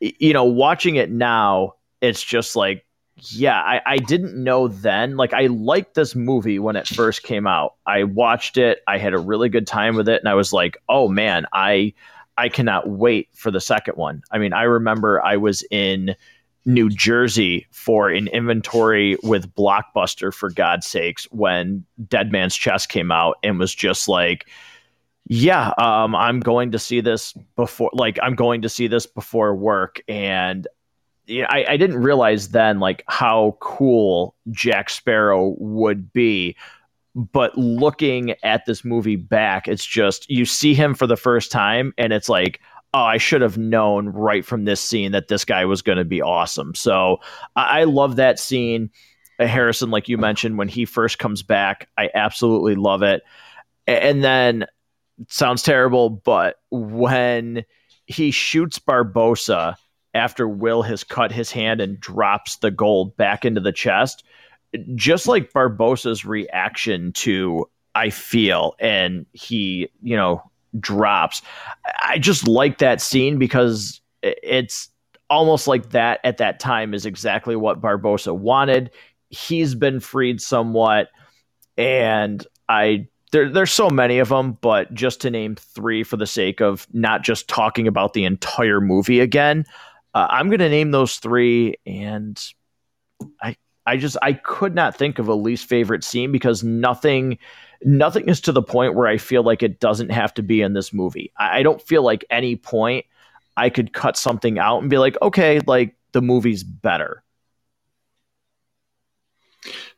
You 0.00 0.32
know 0.32 0.44
watching 0.44 0.96
it 0.96 1.10
now 1.10 1.74
it's 2.00 2.22
just 2.22 2.56
like 2.56 2.84
yeah 3.16 3.60
I, 3.60 3.80
I 3.86 3.98
didn't 3.98 4.42
know 4.42 4.68
then. 4.68 5.16
Like 5.16 5.32
i 5.32 5.46
liked 5.46 5.94
this 5.94 6.14
movie 6.14 6.58
when 6.58 6.76
it 6.76 6.88
first 6.88 7.22
came 7.22 7.46
out. 7.46 7.74
I 7.86 8.04
watched 8.04 8.56
it. 8.56 8.80
I 8.86 8.98
had 8.98 9.14
a 9.14 9.18
really 9.18 9.48
good 9.48 9.66
time 9.66 9.96
with 9.96 10.08
it 10.08 10.20
and 10.20 10.28
i 10.28 10.34
was 10.34 10.52
like 10.52 10.76
oh 10.88 11.08
man 11.08 11.46
i 11.52 11.92
i 12.36 12.48
cannot 12.48 12.88
wait 12.88 13.28
for 13.32 13.50
the 13.50 13.60
second 13.60 13.96
one. 13.96 14.22
I 14.30 14.38
mean 14.38 14.52
i 14.52 14.62
remember 14.62 15.24
i 15.24 15.36
was 15.36 15.64
in 15.70 16.16
New 16.66 16.88
Jersey 16.88 17.66
for 17.70 18.08
an 18.08 18.28
inventory 18.28 19.18
with 19.22 19.54
Blockbuster 19.54 20.32
for 20.32 20.50
God's 20.50 20.86
sakes 20.86 21.24
when 21.30 21.84
Dead 22.08 22.32
Man's 22.32 22.56
Chest 22.56 22.88
came 22.88 23.10
out 23.10 23.36
and 23.42 23.58
was 23.58 23.74
just 23.74 24.08
like 24.08 24.48
yeah, 25.26 25.72
um, 25.78 26.14
I'm 26.14 26.40
going 26.40 26.72
to 26.72 26.78
see 26.78 27.00
this 27.00 27.32
before, 27.56 27.90
like, 27.92 28.18
I'm 28.22 28.34
going 28.34 28.62
to 28.62 28.68
see 28.68 28.86
this 28.86 29.06
before 29.06 29.54
work. 29.54 30.02
And 30.06 30.66
yeah, 31.26 31.46
I, 31.48 31.64
I 31.70 31.76
didn't 31.76 32.02
realize 32.02 32.50
then, 32.50 32.80
like, 32.80 33.04
how 33.08 33.56
cool 33.60 34.34
Jack 34.50 34.90
Sparrow 34.90 35.54
would 35.58 36.12
be. 36.12 36.56
But 37.14 37.56
looking 37.56 38.34
at 38.42 38.66
this 38.66 38.84
movie 38.84 39.16
back, 39.16 39.68
it's 39.68 39.86
just, 39.86 40.28
you 40.28 40.44
see 40.44 40.74
him 40.74 40.94
for 40.94 41.06
the 41.06 41.16
first 41.16 41.52
time, 41.52 41.94
and 41.96 42.12
it's 42.12 42.28
like, 42.28 42.60
oh, 42.92 43.04
I 43.04 43.18
should 43.18 43.40
have 43.40 43.56
known 43.56 44.08
right 44.08 44.44
from 44.44 44.64
this 44.64 44.80
scene 44.80 45.12
that 45.12 45.28
this 45.28 45.44
guy 45.44 45.64
was 45.64 45.80
going 45.80 45.98
to 45.98 46.04
be 46.04 46.20
awesome. 46.20 46.74
So 46.74 47.18
I, 47.56 47.80
I 47.80 47.84
love 47.84 48.16
that 48.16 48.38
scene. 48.38 48.90
Harrison, 49.38 49.90
like 49.90 50.08
you 50.08 50.18
mentioned, 50.18 50.58
when 50.58 50.68
he 50.68 50.84
first 50.84 51.18
comes 51.18 51.42
back, 51.42 51.88
I 51.96 52.10
absolutely 52.14 52.74
love 52.74 53.02
it. 53.02 53.22
And 53.86 54.22
then 54.22 54.66
sounds 55.28 55.62
terrible, 55.62 56.10
but 56.10 56.56
when 56.70 57.64
he 58.06 58.30
shoots 58.30 58.78
Barbossa 58.78 59.76
after 60.12 60.48
Will 60.48 60.82
has 60.82 61.04
cut 61.04 61.32
his 61.32 61.50
hand 61.50 61.80
and 61.80 61.98
drops 61.98 62.56
the 62.56 62.70
gold 62.70 63.16
back 63.16 63.44
into 63.44 63.60
the 63.60 63.72
chest, 63.72 64.24
just 64.94 65.26
like 65.26 65.52
Barbossa's 65.52 66.24
reaction 66.24 67.12
to 67.12 67.68
I 67.94 68.10
feel 68.10 68.74
and 68.80 69.24
he, 69.32 69.88
you 70.02 70.16
know, 70.16 70.42
drops. 70.80 71.42
I 72.02 72.18
just 72.18 72.48
like 72.48 72.78
that 72.78 73.00
scene 73.00 73.38
because 73.38 74.00
it's 74.22 74.88
almost 75.30 75.68
like 75.68 75.90
that 75.90 76.20
at 76.24 76.38
that 76.38 76.60
time 76.60 76.92
is 76.94 77.06
exactly 77.06 77.56
what 77.56 77.80
Barbossa 77.80 78.36
wanted. 78.36 78.90
He's 79.30 79.74
been 79.74 80.00
freed 80.00 80.40
somewhat 80.40 81.08
and 81.76 82.44
I 82.68 83.08
there, 83.34 83.48
there's 83.48 83.72
so 83.72 83.90
many 83.90 84.20
of 84.20 84.28
them, 84.28 84.56
but 84.60 84.94
just 84.94 85.20
to 85.22 85.30
name 85.30 85.56
three 85.56 86.04
for 86.04 86.16
the 86.16 86.26
sake 86.26 86.60
of 86.60 86.86
not 86.92 87.22
just 87.22 87.48
talking 87.48 87.88
about 87.88 88.12
the 88.12 88.24
entire 88.24 88.80
movie 88.80 89.18
again, 89.18 89.66
uh, 90.14 90.28
I'm 90.30 90.46
going 90.46 90.60
to 90.60 90.68
name 90.68 90.92
those 90.92 91.16
three. 91.16 91.74
And 91.84 92.40
I, 93.42 93.56
I 93.86 93.96
just, 93.96 94.16
I 94.22 94.34
could 94.34 94.76
not 94.76 94.96
think 94.96 95.18
of 95.18 95.26
a 95.26 95.34
least 95.34 95.68
favorite 95.68 96.04
scene 96.04 96.30
because 96.30 96.62
nothing, 96.62 97.38
nothing 97.82 98.28
is 98.28 98.40
to 98.42 98.52
the 98.52 98.62
point 98.62 98.94
where 98.94 99.08
I 99.08 99.18
feel 99.18 99.42
like 99.42 99.64
it 99.64 99.80
doesn't 99.80 100.12
have 100.12 100.32
to 100.34 100.42
be 100.44 100.62
in 100.62 100.74
this 100.74 100.92
movie. 100.92 101.32
I, 101.36 101.58
I 101.58 101.62
don't 101.64 101.82
feel 101.82 102.04
like 102.04 102.24
any 102.30 102.54
point 102.54 103.04
I 103.56 103.68
could 103.68 103.92
cut 103.92 104.16
something 104.16 104.60
out 104.60 104.80
and 104.80 104.88
be 104.88 104.98
like, 104.98 105.16
okay, 105.20 105.58
like 105.66 105.96
the 106.12 106.22
movie's 106.22 106.62
better. 106.62 107.24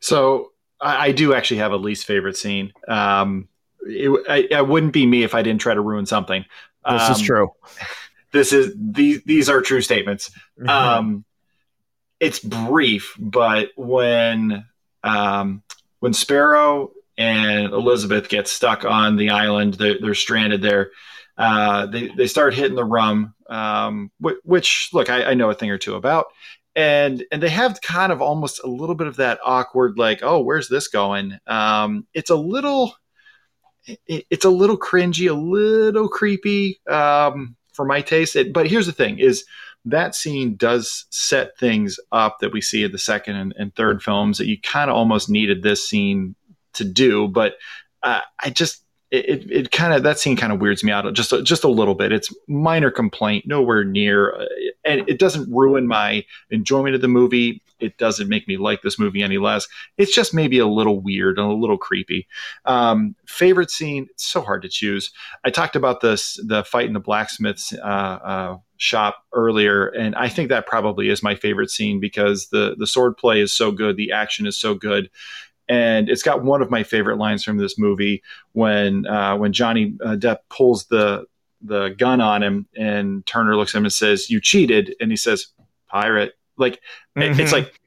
So 0.01 0.53
I, 0.81 1.07
I, 1.07 1.13
do 1.13 1.35
actually 1.35 1.59
have 1.59 1.73
a 1.73 1.77
least 1.77 2.07
favorite 2.07 2.37
scene. 2.37 2.73
Um, 2.87 3.49
it, 3.83 4.53
I, 4.53 4.63
wouldn't 4.63 4.93
be 4.93 5.07
me 5.07 5.23
if 5.23 5.35
I 5.35 5.43
didn't 5.43 5.61
try 5.61 5.75
to 5.75 5.81
ruin 5.81 6.07
something. 6.07 6.45
This 6.89 7.03
um, 7.03 7.13
is 7.13 7.21
true. 7.21 7.53
This 8.33 8.53
is 8.53 8.75
these 8.77 9.23
these 9.23 9.49
are 9.49 9.63
true 9.63 9.81
statements. 9.81 10.31
Mm-hmm. 10.59 10.69
Um, 10.69 11.25
it's 12.21 12.39
brief, 12.39 13.15
but 13.19 13.71
when 13.77 14.67
um, 15.03 15.63
when 16.01 16.13
Sparrow 16.13 16.91
and 17.17 17.73
Elizabeth 17.73 18.29
get 18.29 18.49
stuck 18.49 18.85
on 18.85 19.17
the 19.17 19.31
island, 19.31 19.75
they're, 19.75 19.99
they're 20.01 20.15
stranded 20.15 20.61
there. 20.61 20.91
Uh, 21.39 21.87
they 21.87 22.09
they 22.09 22.27
start 22.27 22.55
hitting 22.55 22.77
the 22.77 22.85
rum, 22.85 23.35
um, 23.49 24.11
which 24.21 24.91
look 24.93 25.09
I, 25.09 25.31
I, 25.31 25.35
know 25.35 25.51
a 25.51 25.55
thing 25.55 25.71
or 25.71 25.79
two 25.79 25.95
about, 25.95 26.27
and 26.77 27.25
and 27.33 27.43
they 27.43 27.49
have 27.49 27.81
kind 27.81 28.13
of 28.13 28.21
almost 28.21 28.63
a 28.63 28.69
little 28.69 28.95
bit 28.95 29.07
of 29.07 29.17
that 29.17 29.41
awkward 29.43 29.99
like 29.99 30.23
oh 30.23 30.41
where's 30.41 30.69
this 30.69 30.87
going? 30.87 31.39
Um, 31.47 32.07
it's 32.13 32.31
a 32.31 32.37
little 32.37 32.95
it, 33.87 34.27
it's 34.31 34.45
a 34.45 34.51
little 34.51 34.79
cringy 34.79 35.29
a 35.31 35.35
little 35.35 36.09
creepy 36.09 36.81
um, 36.89 37.57
for 37.73 37.87
my 37.87 38.03
taste 38.03 38.37
it, 38.37 38.53
but 38.53 38.69
here's 38.69 38.87
the 38.87 38.93
thing 38.93 39.19
is 39.19 39.45
that 39.87 40.15
scene 40.15 40.57
does 40.57 41.07
set 41.11 41.57
things 41.59 41.99
up 42.13 42.39
that 42.41 42.53
we 42.53 42.61
see 42.61 42.83
in 42.83 42.93
the 42.93 42.99
second 42.99 43.37
and, 43.37 43.55
and 43.57 43.75
third 43.75 44.03
films 44.03 44.39
that 44.39 44.49
you 44.49 44.61
kind 44.61 44.91
of 44.91 44.97
almost 44.97 45.31
needed 45.31 45.63
this 45.63 45.89
scene 45.89 46.35
to 46.75 46.85
do 46.85 47.29
but 47.29 47.55
uh, 48.03 48.21
i 48.43 48.51
just 48.51 48.85
it, 49.11 49.51
it 49.51 49.71
kind 49.71 49.93
of 49.93 50.03
that 50.03 50.19
scene 50.19 50.37
kind 50.37 50.53
of 50.53 50.61
weirds 50.61 50.83
me 50.83 50.91
out 50.91 51.13
just 51.15 51.33
a, 51.33 51.43
just 51.43 51.65
a 51.65 51.69
little 51.69 51.95
bit. 51.95 52.13
It's 52.13 52.35
minor 52.49 52.91
complaint, 52.91 53.47
nowhere 53.47 53.85
near, 53.85 54.35
uh, 54.35 54.47
and 54.85 55.09
it 55.09 55.19
doesn't 55.19 55.53
ruin 55.53 55.87
my 55.87 56.25
enjoyment 56.51 56.95
of 56.95 57.03
the 57.03 57.09
movie. 57.09 57.63
It 57.79 57.99
doesn't 57.99 58.29
make 58.29 58.49
me 58.49 58.57
like 58.57 58.83
this 58.83 58.99
movie 58.99 59.23
any 59.23 59.39
less. 59.39 59.69
It's 59.97 60.15
just 60.15 60.35
maybe 60.35 60.59
a 60.59 60.67
little 60.67 61.01
weird 61.01 61.39
and 61.39 61.47
a 61.47 61.55
little 61.55 61.79
creepy. 61.79 62.27
Um, 62.65 63.15
favorite 63.27 63.71
scene? 63.71 64.07
It's 64.11 64.27
so 64.27 64.41
hard 64.41 64.63
to 64.63 64.69
choose. 64.69 65.13
I 65.45 65.51
talked 65.51 65.77
about 65.77 66.01
this 66.01 66.41
the 66.45 66.65
fight 66.65 66.87
in 66.87 66.95
the 66.95 67.01
blacksmith's 67.01 67.73
uh, 67.75 67.77
uh, 67.77 68.57
shop 68.79 69.19
earlier, 69.33 69.87
and 69.89 70.17
I 70.17 70.29
think 70.29 70.49
that 70.49 70.67
probably 70.67 71.11
is 71.11 71.23
my 71.23 71.35
favorite 71.37 71.71
scene 71.71 72.01
because 72.01 72.49
the 72.49 72.75
the 72.77 72.87
sword 72.87 73.17
play 73.17 73.41
is 73.41 73.53
so 73.53 73.71
good, 73.71 73.97
the 73.97 74.11
action 74.11 74.47
is 74.47 74.59
so 74.59 74.75
good 74.75 75.11
and 75.69 76.09
it's 76.09 76.23
got 76.23 76.45
one 76.45 76.63
of 76.63 76.71
my 76.71 76.83
favorite 76.83 77.17
lines 77.17 77.45
from 77.45 77.57
this 77.57 77.79
movie 77.79 78.23
when 78.53 79.07
uh, 79.07 79.37
when 79.37 79.53
Johnny 79.53 79.95
uh, 80.05 80.17
Depp 80.17 80.39
pulls 80.49 80.87
the 80.87 81.27
the 81.63 81.91
gun 81.91 82.21
on 82.21 82.43
him, 82.43 82.67
and 82.77 83.25
Turner 83.27 83.57
looks 83.57 83.75
at 83.75 83.79
him 83.79 83.85
and 83.85 83.93
says, 83.93 84.31
"You 84.31 84.41
cheated," 84.41 84.95
and 85.01 85.11
he 85.11 85.17
says, 85.17 85.49
"Pirate." 85.89 86.35
Like 86.57 86.81
mm-hmm. 87.17 87.41
it's 87.41 87.53
like. 87.53 87.81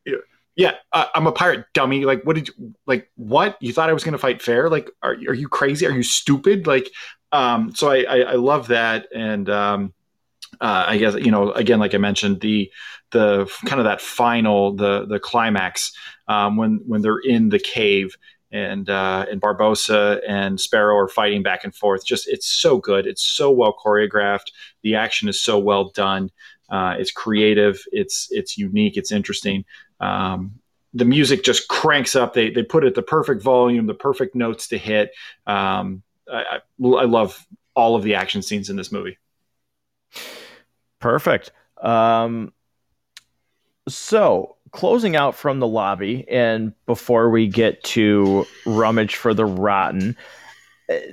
Yeah, 0.56 0.74
uh, 0.92 1.06
I'm 1.16 1.26
a 1.26 1.32
pirate, 1.32 1.68
dummy. 1.74 2.04
Like, 2.04 2.24
what 2.24 2.36
did 2.36 2.50
you 2.50 2.74
like? 2.86 3.10
What 3.16 3.56
you 3.62 3.72
thought 3.72 3.90
I 3.90 3.94
was 3.94 4.04
going 4.04 4.12
to 4.12 4.18
fight 4.18 4.42
fair? 4.42 4.70
Like, 4.70 4.90
are 5.02 5.14
are 5.14 5.34
you 5.34 5.48
crazy? 5.48 5.88
Are 5.88 5.92
you 5.92 6.04
stupid? 6.04 6.68
Like, 6.68 6.90
um, 7.32 7.74
so 7.74 7.90
I, 7.90 8.02
I, 8.04 8.18
I 8.18 8.34
love 8.34 8.68
that, 8.68 9.08
and 9.16 9.50
um, 9.50 9.94
uh, 10.60 10.84
I 10.88 10.98
guess 10.98 11.16
you 11.16 11.32
know 11.32 11.54
again, 11.54 11.80
like 11.80 11.96
I 11.96 11.98
mentioned, 11.98 12.42
the 12.42 12.70
the 13.12 13.50
kind 13.66 13.80
of 13.80 13.86
that 13.86 14.02
final 14.02 14.76
the 14.76 15.06
the 15.06 15.20
climax 15.20 15.94
um, 16.30 16.56
when 16.56 16.82
when 16.88 17.02
they're 17.02 17.20
in 17.20 17.50
the 17.50 17.60
cave 17.60 18.16
and 18.52 18.90
uh, 18.90 19.26
and 19.30 19.42
Barbossa 19.42 20.22
and 20.28 20.60
Sparrow 20.60 20.96
are 20.96 21.10
fighting 21.10 21.44
back 21.44 21.64
and 21.66 21.76
forth. 21.76 22.06
Just 22.06 22.30
it's 22.30 22.48
so 22.48 22.78
good. 22.78 23.06
It's 23.06 23.24
so 23.24 23.52
well 23.52 23.76
choreographed. 23.84 24.52
The 24.84 24.96
action 24.96 25.28
is 25.28 25.42
so 25.42 25.60
well 25.60 25.90
done. 25.90 26.32
Uh, 26.70 26.96
it's 26.98 27.12
creative. 27.12 27.84
It's 27.92 28.28
it's 28.32 28.58
unique. 28.58 28.96
It's 28.96 29.12
interesting. 29.12 29.66
Um, 30.00 30.60
the 30.94 31.06
music 31.06 31.44
just 31.44 31.68
cranks 31.68 32.16
up. 32.16 32.34
They 32.34 32.50
they 32.50 32.64
put 32.64 32.84
it 32.84 32.96
the 32.96 33.02
perfect 33.02 33.44
volume, 33.44 33.88
the 33.88 33.94
perfect 33.94 34.36
notes 34.36 34.68
to 34.70 34.78
hit. 34.78 35.12
Um, 35.46 36.04
I, 36.32 36.42
I, 36.42 36.60
I 36.88 37.06
love 37.06 37.46
all 37.76 37.96
of 37.96 38.04
the 38.04 38.16
action 38.16 38.42
scenes 38.42 38.70
in 38.70 38.76
this 38.76 38.92
movie. 38.92 39.18
Perfect. 41.00 41.52
Um, 41.82 42.52
so, 43.88 44.58
closing 44.72 45.15
out 45.15 45.36
from 45.36 45.59
the 45.59 45.67
lobby, 45.67 46.26
and 46.30 46.74
before 46.86 47.30
we 47.30 47.47
get 47.47 47.84
to 47.84 48.45
rummage 48.65 49.15
for 49.15 49.34
the 49.34 49.45
rotten, 49.45 50.15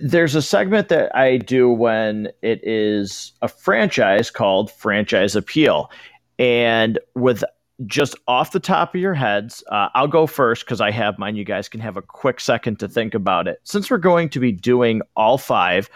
there's 0.01 0.35
a 0.35 0.43
segment 0.43 0.89
that 0.89 1.15
I 1.17 1.37
do 1.37 1.69
when 1.69 2.29
it 2.43 2.61
is 2.63 3.33
a 3.43 3.49
franchise 3.49 4.31
called 4.31 4.71
Franchise 4.71 5.37
Appeal. 5.37 5.91
And 6.39 6.99
with 7.15 7.45
just 7.87 8.17
off 8.27 8.53
the 8.53 8.61
top 8.61 8.95
of 8.95 9.01
your 9.01 9.15
heads, 9.15 9.63
uh, 9.71 9.89
I'll 9.95 10.09
go 10.09 10.27
first 10.27 10.65
because 10.65 10.81
I 10.81 10.91
have 10.91 11.19
mine. 11.19 11.37
You 11.37 11.45
guys 11.45 11.69
can 11.69 11.81
have 11.81 11.97
a 11.97 12.03
quick 12.03 12.41
second 12.41 12.79
to 12.81 12.89
think 12.89 13.15
about 13.15 13.49
it. 13.49 13.61
Since 13.65 13.91
we're 13.91 13.99
going 13.99 14.31
to 14.31 14.41
be 14.41 14.53
doing 14.53 15.03
all 15.15 15.39
five, 15.39 15.91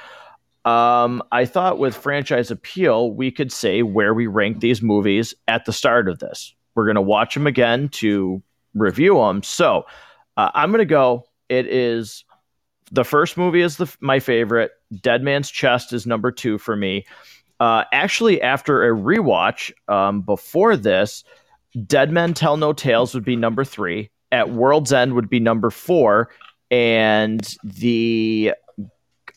Um, 0.67 1.23
I 1.33 1.47
thought 1.47 1.79
with 1.79 1.97
franchise 1.97 2.51
appeal, 2.51 3.15
we 3.15 3.31
could 3.31 3.51
say 3.51 3.83
where 3.83 4.13
we 4.13 4.27
rank 4.27 4.61
these 4.61 4.83
movies 4.83 5.35
at 5.49 5.65
the 5.65 5.73
start 5.73 6.07
of 6.07 6.19
this. 6.19 6.55
We're 6.75 6.87
going 6.87 6.97
to 6.97 7.03
watch 7.03 7.35
them 7.35 7.47
again 7.47 7.89
to 7.91 8.43
review 8.75 9.17
them. 9.17 9.43
So 9.43 9.87
uh, 10.37 10.51
I'm 10.55 10.71
going 10.71 10.79
to 10.79 10.85
go. 10.85 11.25
It 11.49 11.67
is 11.67 12.25
the 12.93 13.05
first 13.05 13.37
movie 13.37 13.61
is 13.61 13.77
the 13.77 13.95
my 14.01 14.21
favorite. 14.21 14.73
Dead 15.01 15.23
Man's 15.23 15.51
Chest 15.51 15.93
is 15.93 16.07
number 16.07 16.31
two 16.33 16.59
for 16.59 16.77
me. 16.77 17.07
Uh, 17.59 17.85
actually, 17.93 18.41
after 18.41 18.85
a 18.89 18.97
rewatch 18.97 19.73
um, 19.89 20.23
before 20.23 20.77
this, 20.77 21.25
Dead 21.87 22.11
Men 22.11 22.35
Tell 22.35 22.57
No 22.57 22.73
Tales 22.73 23.15
would 23.15 23.25
be 23.25 23.37
number 23.37 23.65
three. 23.65 24.11
At 24.33 24.51
World's 24.51 24.93
End 24.93 25.15
would 25.15 25.29
be 25.29 25.41
number 25.41 25.71
four, 25.71 26.31
and 26.71 27.57
the 27.63 28.55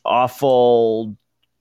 awful 0.05 1.17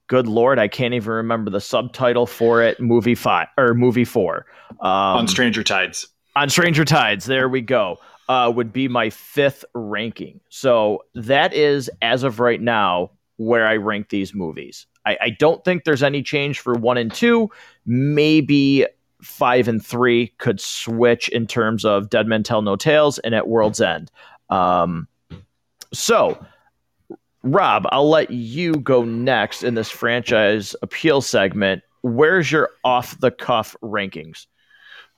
good 0.07 0.27
lord 0.27 0.59
i 0.59 0.67
can't 0.67 0.93
even 0.93 1.11
remember 1.11 1.49
the 1.49 1.61
subtitle 1.61 2.25
for 2.25 2.61
it 2.61 2.79
movie 2.79 3.15
five 3.15 3.47
or 3.57 3.73
movie 3.73 4.05
four. 4.05 4.45
Um, 4.81 5.17
on 5.17 5.27
stranger 5.27 5.63
tides. 5.63 6.07
On 6.35 6.49
stranger 6.49 6.85
tides 6.85 7.25
there 7.25 7.49
we 7.49 7.61
go. 7.61 7.97
Uh, 8.29 8.51
would 8.55 8.71
be 8.71 8.87
my 8.87 9.09
fifth 9.09 9.65
ranking. 9.73 10.39
So 10.49 11.03
that 11.13 11.53
is 11.53 11.89
as 12.01 12.23
of 12.23 12.39
right 12.39 12.61
now 12.61 13.11
where 13.37 13.67
i 13.67 13.75
rank 13.75 14.09
these 14.09 14.33
movies. 14.33 14.85
I, 15.05 15.17
I 15.21 15.29
don't 15.31 15.63
think 15.65 15.83
there's 15.83 16.03
any 16.03 16.23
change 16.23 16.59
for 16.59 16.73
one 16.73 16.97
and 16.97 17.13
two. 17.13 17.49
Maybe 17.85 18.85
five 19.21 19.67
and 19.67 19.85
three 19.85 20.27
could 20.37 20.59
switch 20.59 21.29
in 21.29 21.47
terms 21.47 21.85
of 21.85 22.09
dead 22.09 22.27
men 22.27 22.43
tell 22.43 22.61
no 22.61 22.75
tales 22.75 23.19
and 23.19 23.33
at 23.35 23.47
world's 23.47 23.81
end. 23.81 24.11
Um, 24.49 25.07
so 25.93 26.43
Rob, 27.43 27.85
I'll 27.91 28.09
let 28.09 28.31
you 28.31 28.75
go 28.75 29.03
next 29.03 29.63
in 29.63 29.75
this 29.75 29.89
franchise 29.89 30.75
appeal 30.81 31.21
segment. 31.21 31.83
Where's 32.01 32.51
your 32.51 32.69
off 32.83 33.19
the 33.19 33.31
cuff 33.31 33.75
rankings? 33.83 34.45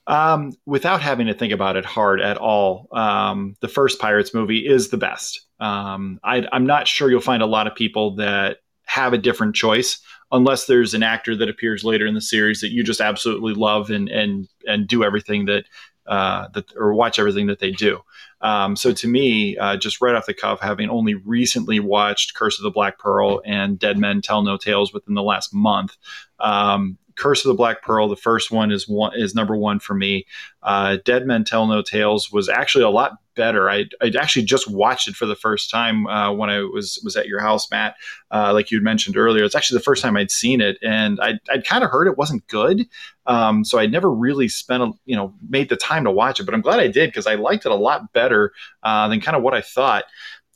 Um, 0.07 0.53
without 0.65 1.01
having 1.01 1.28
to 1.28 1.34
think 1.34 1.53
about 1.53 1.78
it 1.78 1.86
hard 1.86 2.21
at 2.21 2.38
all, 2.38 2.88
um, 2.91 3.55
the 3.61 3.67
first 3.67 3.99
Pirates 3.99 4.34
movie 4.34 4.67
is 4.67 4.89
the 4.89 4.97
best. 4.97 5.41
Um, 5.59 6.19
I, 6.23 6.47
I'm 6.51 6.65
not 6.65 6.88
sure 6.88 7.09
you'll 7.09 7.21
find 7.21 7.41
a 7.41 7.47
lot 7.47 7.67
of 7.67 7.76
people 7.76 8.15
that 8.15 8.57
have 8.86 9.13
a 9.13 9.17
different 9.17 9.55
choice 9.55 9.99
unless 10.32 10.65
there's 10.65 10.93
an 10.93 11.03
actor 11.03 11.36
that 11.36 11.49
appears 11.49 11.84
later 11.84 12.05
in 12.05 12.13
the 12.13 12.21
series 12.21 12.61
that 12.61 12.71
you 12.71 12.84
just 12.84 13.01
absolutely 13.01 13.53
love 13.53 13.89
and 13.89 14.09
and 14.09 14.47
and 14.67 14.88
do 14.88 15.03
everything 15.03 15.45
that 15.45 15.65
uh, 16.08 16.47
that 16.49 16.76
or 16.76 16.93
watch 16.93 17.20
everything 17.20 17.47
that 17.47 17.60
they 17.60 17.72
do. 17.72 18.01
Um, 18.41 18.76
so 18.76 18.93
to 18.93 19.08
me, 19.08 19.58
uh, 19.58 19.78
just 19.78 20.01
right 20.01 20.16
off 20.16 20.28
the 20.28 20.34
cuff, 20.34 20.60
having 20.62 20.89
only 20.89 21.16
recently 21.16 21.80
watched 21.80 22.36
Curse 22.36 22.60
of 22.60 22.64
the 22.64 22.72
Black 22.72 22.99
Pearl 22.99 23.41
and 23.45 23.80
Dead 23.80 23.97
Men 23.97 24.22
Tell 24.22 24.43
No 24.43 24.58
Tales 24.58 24.93
within 24.93 25.16
the 25.16 25.24
last 25.24 25.53
month, 25.53 25.97
um, 26.39 26.97
Curse 27.18 27.45
of 27.45 27.49
the 27.49 27.55
Black 27.55 27.82
Pearl, 27.82 28.07
the 28.07 28.16
first 28.16 28.51
one 28.51 28.72
is 28.72 28.88
one 28.88 29.13
is 29.16 29.36
number 29.36 29.55
one 29.55 29.80
for 29.80 29.93
me. 29.93 30.26
Uh, 30.61 30.97
Dead 31.05 31.26
Men 31.26 31.43
Tell 31.43 31.68
No 31.68 31.82
Tales 31.82 32.32
was 32.32 32.49
actually 32.49 32.84
a 32.84 32.89
lot 32.89 33.13
better. 33.36 33.70
I 33.70 33.86
I 34.01 34.11
actually 34.20 34.45
just 34.45 34.70
watched 34.70 35.07
it 35.07 35.16
for 35.16 35.26
the 35.26 35.36
first 35.36 35.70
time 35.70 36.07
uh, 36.07 36.32
when 36.34 36.49
I 36.49 36.61
was 36.61 36.99
was 37.03 37.16
at 37.16 37.28
your 37.28 37.39
house, 37.39 37.70
Matt. 37.70 37.95
Uh, 38.32 38.53
like 38.53 38.72
you 38.72 38.78
had 38.78 38.84
mentioned 38.84 39.18
earlier, 39.18 39.43
it's 39.43 39.55
actually 39.55 39.78
the 39.78 39.84
first 39.84 40.01
time 40.01 40.18
I'd 40.18 40.32
seen 40.32 40.61
it, 40.61 40.78
and 40.82 41.20
I 41.22 41.39
I'd 41.49 41.66
kind 41.66 41.84
of 41.84 41.89
heard 41.89 42.07
it 42.07 42.18
wasn't 42.18 42.47
good. 42.47 42.88
Um, 43.26 43.63
so 43.63 43.80
I 43.80 43.86
never 43.86 44.11
really 44.11 44.47
spent 44.47 44.84
a, 44.84 44.91
you 45.05 45.16
know 45.16 45.34
made 45.47 45.70
the 45.70 45.78
time 45.78 46.03
to 46.05 46.11
watch 46.11 46.39
it, 46.39 46.45
but 46.45 46.53
I'm 46.53 46.61
glad 46.61 46.80
I 46.80 46.88
did 46.88 47.09
because 47.09 47.28
I 47.28 47.36
liked 47.36 47.66
it 47.66 47.72
a 47.72 47.76
lot 47.76 48.13
better 48.13 48.53
uh, 48.84 49.07
than 49.07 49.22
kind 49.22 49.38
of 49.38 49.43
what 49.43 49.53
I 49.53 49.61
thought. 49.61 50.05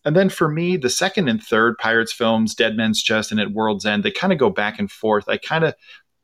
And 0.05 0.15
then 0.15 0.29
for 0.29 0.47
me, 0.47 0.77
the 0.77 0.89
second 0.89 1.27
and 1.27 1.43
third 1.43 1.77
Pirates 1.77 2.13
films, 2.13 2.55
Dead 2.55 2.75
Men's 2.77 3.03
Chest 3.03 3.31
and 3.31 3.39
At 3.39 3.51
World's 3.51 3.85
End, 3.85 4.03
they 4.03 4.11
kind 4.11 4.31
of 4.31 4.39
go 4.39 4.49
back 4.49 4.79
and 4.79 4.89
forth. 4.89 5.27
I 5.27 5.37
kind 5.37 5.65
of 5.65 5.75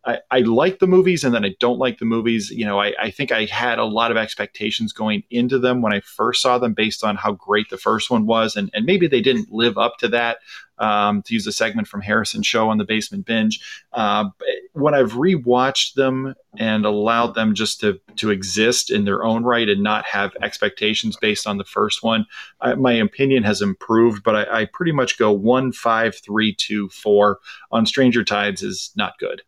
I, 0.06 0.20
I, 0.30 0.40
like 0.40 0.80
the 0.80 0.88
movies 0.88 1.24
and 1.24 1.34
then 1.34 1.44
I 1.44 1.56
don't 1.60 1.80
like 1.80 1.98
the 1.98 2.06
movies. 2.06 2.52
You 2.52 2.66
know, 2.66 2.80
I, 2.80 2.94
I, 3.00 3.10
think 3.10 3.32
I 3.32 3.46
had 3.46 3.80
a 3.80 3.86
lot 3.86 4.12
of 4.12 4.18
expectations 4.18 4.94
going 4.94 5.24
into 5.32 5.58
them 5.58 5.82
when 5.82 5.94
I 5.94 6.02
first 6.02 6.42
saw 6.42 6.60
them 6.60 6.74
based 6.74 7.04
on 7.04 7.16
how 7.16 7.32
great 7.32 7.70
the 7.70 7.78
first 7.78 8.12
one 8.12 8.28
was. 8.28 8.56
And, 8.56 8.70
and 8.74 8.86
maybe 8.86 9.08
they 9.08 9.22
didn't 9.22 9.52
live 9.52 9.78
up 9.78 9.98
to 10.00 10.08
that, 10.10 10.38
um, 10.78 11.24
to 11.24 11.34
use 11.34 11.48
a 11.48 11.52
segment 11.52 11.88
from 11.88 12.02
Harrison's 12.02 12.46
show 12.46 12.70
on 12.70 12.78
the 12.78 12.84
basement 12.84 13.26
binge. 13.26 13.60
Uh, 13.94 14.26
when 14.74 14.94
I've 14.94 15.14
rewatched 15.14 15.96
them 15.96 16.36
and 16.58 16.86
allowed 16.86 17.34
them 17.34 17.56
just 17.56 17.80
to, 17.80 18.00
to 18.18 18.30
exist 18.30 18.92
in 18.92 19.06
their 19.06 19.24
own 19.24 19.44
right 19.44 19.68
and 19.68 19.82
not 19.82 20.06
have 20.06 20.34
expectations 20.42 21.18
based 21.18 21.48
on 21.48 21.58
the 21.58 21.64
first 21.64 22.04
one, 22.04 22.28
I, 22.62 22.76
my 22.76 22.94
opinion 22.94 23.42
has 23.44 23.62
improved, 23.62 24.24
but 24.24 24.36
I, 24.36 24.62
I 24.62 24.66
pretty 24.66 24.92
much 24.92 25.18
go 25.18 25.32
one, 25.32 25.72
five, 25.72 26.16
three, 26.16 26.54
two, 26.54 26.90
four 26.90 27.40
on 27.72 27.88
Stranger 27.88 28.24
Tides 28.24 28.62
is 28.62 28.92
not 28.96 29.18
good. 29.18 29.42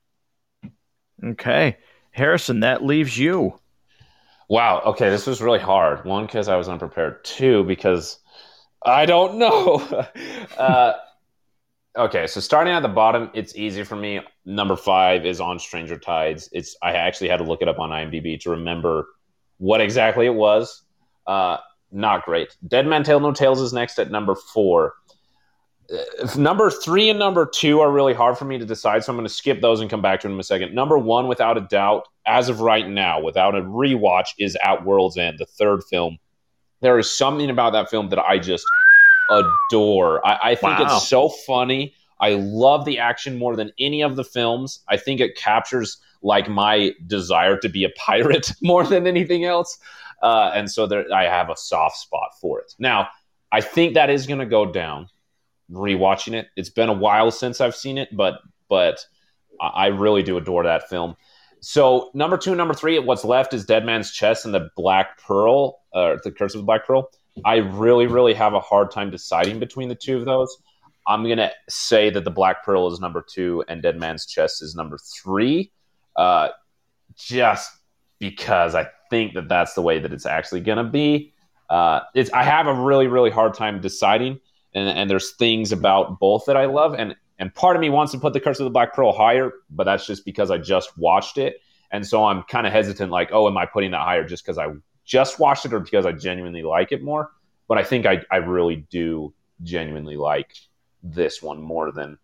Okay. 1.24 1.78
Harrison, 2.12 2.62
that 2.62 2.84
leaves 2.84 3.18
you. 3.18 3.60
Wow. 4.50 4.82
Okay. 4.86 5.10
This 5.10 5.28
was 5.28 5.42
really 5.42 5.60
hard. 5.60 6.06
One, 6.06 6.26
because 6.26 6.48
I 6.48 6.56
was 6.56 6.70
unprepared. 6.70 7.24
Two, 7.24 7.64
because 7.64 8.20
I 8.86 9.06
don't 9.06 9.38
know. 9.38 10.06
uh, 10.58 10.94
okay. 11.98 12.28
So 12.28 12.40
starting 12.40 12.74
at 12.74 12.82
the 12.82 12.90
bottom, 12.90 13.30
it's 13.34 13.56
easy 13.56 13.84
for 13.84 13.96
me. 13.96 14.22
Number 14.46 14.76
five 14.76 15.26
is 15.26 15.42
on 15.42 15.60
Stranger 15.60 15.98
Tides. 15.98 16.50
It's 16.52 16.76
I 16.82 16.94
actually 16.94 17.30
had 17.30 17.38
to 17.38 17.44
look 17.44 17.62
it 17.62 17.68
up 17.68 17.80
on 17.80 17.90
IMDb 17.90 18.40
to 18.42 18.52
remember 18.52 19.08
what 19.58 19.82
exactly 19.82 20.26
it 20.26 20.34
was. 20.34 20.84
Uh, 21.26 21.58
not 21.92 22.26
great. 22.26 22.56
Dead 22.68 22.86
Man 22.86 23.04
Tell 23.04 23.20
No 23.20 23.32
Tales 23.32 23.62
is 23.62 23.74
next 23.74 24.00
at 24.00 24.12
number 24.12 24.36
four 24.36 24.94
number 26.36 26.70
three 26.70 27.10
and 27.10 27.20
number 27.20 27.46
two 27.46 27.80
are 27.80 27.92
really 27.92 28.14
hard 28.14 28.38
for 28.38 28.46
me 28.46 28.58
to 28.58 28.66
decide, 28.66 29.04
so 29.04 29.12
I'm 29.12 29.18
going 29.18 29.28
to 29.28 29.34
skip 29.34 29.62
those 29.62 29.80
and 29.80 29.90
come 29.90 30.02
back 30.02 30.22
to 30.22 30.28
them 30.28 30.34
in 30.34 30.40
a 30.40 30.44
second. 30.44 30.74
Number 30.74 30.98
one, 30.98 31.28
without 31.28 31.58
a 31.58 31.62
doubt, 31.62 32.08
as 32.26 32.50
of 32.50 32.60
right 32.60 32.88
now, 32.88 33.22
without 33.22 33.56
a 33.56 33.62
rewatch, 33.62 34.28
is 34.38 34.58
At 34.64 34.86
World's 34.86 35.18
End, 35.18 35.40
the 35.40 35.46
third 35.46 35.84
film. 35.84 36.18
There 36.82 37.00
is 37.00 37.10
something 37.10 37.50
about 37.50 37.74
that 37.74 37.90
film 37.90 38.10
that 38.10 38.20
I 38.20 38.38
just 38.38 38.66
adore. 39.30 40.26
I, 40.28 40.52
I 40.52 40.56
think 40.56 40.80
wow. 40.80 40.96
it's 40.98 41.08
so 41.08 41.30
funny. 41.30 41.94
I 42.20 42.34
love 42.34 42.86
the 42.86 43.00
action 43.00 43.38
more 43.38 43.56
than 43.56 43.72
any 43.80 44.02
of 44.02 44.16
the 44.16 44.24
films. 44.24 44.82
I 44.90 44.98
think 44.98 45.22
it 45.22 45.38
captures 45.38 45.98
like 46.22 46.50
my 46.50 46.94
desire 47.06 47.58
to 47.58 47.70
be 47.70 47.84
a 47.84 47.90
pirate 47.92 48.52
more 48.62 48.84
than 48.84 49.08
anything 49.08 49.46
else. 49.46 49.78
Uh, 50.22 50.52
and 50.54 50.70
so 50.70 50.88
there, 50.88 51.06
I 51.14 51.26
have 51.26 51.50
a 51.50 51.56
soft 51.56 51.98
spot 51.98 52.32
for 52.42 52.60
it. 52.60 52.74
Now, 52.80 53.08
I 53.52 53.62
think 53.62 53.94
that 53.94 54.10
is 54.10 54.28
going 54.28 54.40
to 54.40 54.46
go 54.46 54.66
down 54.66 55.08
rewatching 55.72 56.34
it. 56.34 56.48
It's 56.56 56.70
been 56.70 56.90
a 56.90 56.94
while 56.94 57.32
since 57.32 57.62
I've 57.62 57.76
seen 57.76 57.98
it, 57.98 58.16
but 58.16 58.40
but 58.70 59.06
I 59.60 59.88
really 59.88 60.24
do 60.24 60.38
adore 60.38 60.64
that 60.64 60.90
film. 60.90 61.16
So 61.60 62.12
number 62.14 62.38
two, 62.38 62.56
number 62.56 62.74
three, 62.74 63.00
what's 63.00 63.26
left 63.26 63.54
is 63.54 63.66
Dead 63.66 63.86
Man's 63.86 64.12
Chest 64.12 64.46
and 64.46 64.54
the 64.54 64.70
Black 64.76 65.18
Pearl, 65.20 65.80
or 65.94 66.14
uh, 66.14 66.18
the 66.24 66.32
Curse 66.32 66.54
of 66.54 66.62
the 66.62 66.66
Black 66.66 66.86
Pearl. 66.86 67.10
I 67.46 67.58
really, 67.58 68.08
really 68.08 68.34
have 68.34 68.54
a 68.54 68.60
hard 68.60 68.92
time 68.92 69.10
deciding 69.10 69.60
between 69.60 69.90
the 69.90 69.96
two 69.96 70.18
of 70.18 70.26
those. 70.26 70.56
I'm 71.08 71.28
gonna 71.28 71.52
say 71.70 72.10
that 72.10 72.24
the 72.24 72.32
Black 72.32 72.64
Pearl 72.66 72.92
is 72.92 73.00
number 73.00 73.24
two 73.28 73.64
and 73.68 73.82
Dead 73.82 73.98
Man's 73.98 74.26
Chest 74.26 74.62
is 74.62 74.76
number 74.76 74.98
three, 74.98 75.72
uh, 76.16 76.50
just 77.16 77.72
because 78.20 78.76
I 78.76 78.88
think 79.10 79.34
that 79.36 79.48
that's 79.48 79.74
the 79.74 79.82
way 79.82 80.00
that 80.00 80.12
it's 80.12 80.26
actually 80.26 80.62
gonna 80.62 80.84
be. 80.84 81.34
Uh, 81.70 82.02
it's 82.14 82.32
I 82.32 82.44
have 82.44 82.68
a 82.68 82.74
really, 82.74 83.08
really 83.08 83.30
hard 83.30 83.54
time 83.54 83.82
deciding 83.82 84.40
and, 84.74 84.88
and 84.88 85.10
there's 85.10 85.32
things 85.36 85.72
about 85.72 86.20
both 86.20 86.46
that 86.46 86.58
I 86.58 86.66
love, 86.66 86.94
and 86.94 87.16
and 87.40 87.54
part 87.54 87.76
of 87.76 87.82
me 87.82 87.90
wants 87.90 88.12
to 88.14 88.20
put 88.20 88.34
the 88.34 88.40
Curse 88.40 88.60
of 88.60 88.64
the 88.64 88.72
Black 88.72 88.94
Pearl 88.94 89.14
higher, 89.14 89.52
but 89.70 89.84
that's 89.84 90.06
just 90.06 90.26
because 90.26 90.50
I 90.52 90.58
just 90.58 90.98
watched 90.98 91.38
it, 91.38 91.62
and 91.92 92.06
so 92.06 92.26
I'm 92.26 92.44
kind 92.44 92.68
of 92.68 92.74
hesitant. 92.74 93.12
Like, 93.12 93.30
oh, 93.32 93.48
am 93.48 93.58
I 93.58 93.66
putting 93.66 93.92
that 93.92 94.02
higher 94.02 94.26
just 94.26 94.44
because 94.44 94.58
I 94.58 94.68
just 95.06 95.40
watched 95.40 95.66
it, 95.66 95.74
or 95.74 95.80
because 95.80 96.06
I 96.06 96.12
genuinely 96.12 96.64
like 96.64 96.92
it 96.92 97.04
more? 97.04 97.32
But 97.68 97.78
I 97.78 97.84
think 97.84 98.06
I 98.06 98.22
I 98.32 98.38
really 98.38 98.88
do 98.90 99.34
genuinely 99.64 100.18
like 100.18 100.54
this 101.04 101.42
one 101.42 101.62
more 101.62 101.92
than 101.92 102.18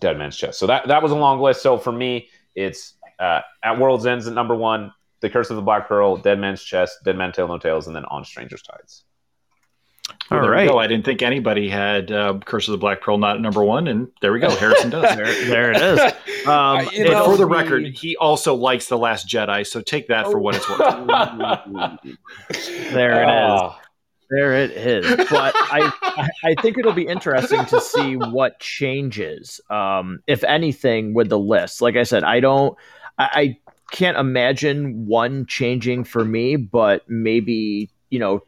Dead 0.00 0.18
Man's 0.18 0.36
Chest. 0.36 0.58
So 0.58 0.66
that 0.66 0.88
that 0.88 1.02
was 1.02 1.12
a 1.12 1.16
long 1.16 1.40
list. 1.40 1.62
So 1.62 1.78
for 1.78 1.92
me, 1.92 2.28
it's 2.54 2.94
uh, 3.18 3.40
at 3.62 3.78
World's 3.78 4.06
Ends 4.06 4.26
at 4.26 4.34
number 4.34 4.54
one, 4.54 4.92
The 5.20 5.30
Curse 5.30 5.50
of 5.50 5.56
the 5.56 5.62
Black 5.62 5.88
Pearl, 5.88 6.16
Dead 6.16 6.38
Man's 6.38 6.62
Chest, 6.62 6.98
Dead 7.04 7.16
Man 7.16 7.32
Tell 7.32 7.48
No 7.48 7.58
Tales, 7.58 7.86
and 7.86 7.94
then 7.94 8.04
On 8.06 8.24
Stranger's 8.24 8.62
Tides. 8.62 9.04
All 10.32 10.40
well, 10.40 10.50
right. 10.50 10.70
I 10.70 10.86
didn't 10.86 11.04
think 11.04 11.22
anybody 11.22 11.68
had 11.68 12.10
uh, 12.10 12.38
Curse 12.44 12.68
of 12.68 12.72
the 12.72 12.78
Black 12.78 13.00
Pearl 13.00 13.18
not 13.18 13.40
number 13.40 13.62
one, 13.62 13.86
and 13.86 14.08
there 14.20 14.32
we 14.32 14.40
go. 14.40 14.50
Harrison 14.50 14.90
does. 14.90 15.02
there, 15.16 15.46
there, 15.46 15.72
it 15.72 15.82
is. 15.82 16.12
Um, 16.42 16.86
but 16.86 16.96
know, 16.96 17.24
for 17.24 17.36
the 17.36 17.46
record, 17.46 17.86
he 17.86 18.16
also 18.16 18.56
likes 18.56 18.88
the 18.88 18.98
Last 18.98 19.28
Jedi, 19.28 19.64
so 19.64 19.80
take 19.80 20.08
that 20.08 20.26
for 20.26 20.40
what 20.40 20.56
it's 20.56 20.68
worth. 20.68 20.80
there 22.92 23.22
it 23.22 23.28
is. 23.28 23.28
Ah. 23.28 23.80
There 24.28 24.52
it 24.54 24.72
is. 24.72 25.06
But 25.30 25.54
I, 25.54 25.92
I 26.42 26.60
think 26.60 26.78
it'll 26.78 26.94
be 26.94 27.06
interesting 27.06 27.64
to 27.66 27.80
see 27.80 28.16
what 28.16 28.58
changes, 28.58 29.60
um, 29.70 30.18
if 30.26 30.42
anything, 30.42 31.14
with 31.14 31.28
the 31.28 31.38
list. 31.38 31.80
Like 31.80 31.94
I 31.94 32.02
said, 32.02 32.24
I 32.24 32.40
don't, 32.40 32.76
I, 33.18 33.28
I 33.32 33.58
can't 33.92 34.16
imagine 34.16 35.06
one 35.06 35.46
changing 35.46 36.02
for 36.02 36.24
me, 36.24 36.56
but 36.56 37.08
maybe 37.08 37.88
you 38.10 38.18
know 38.18 38.42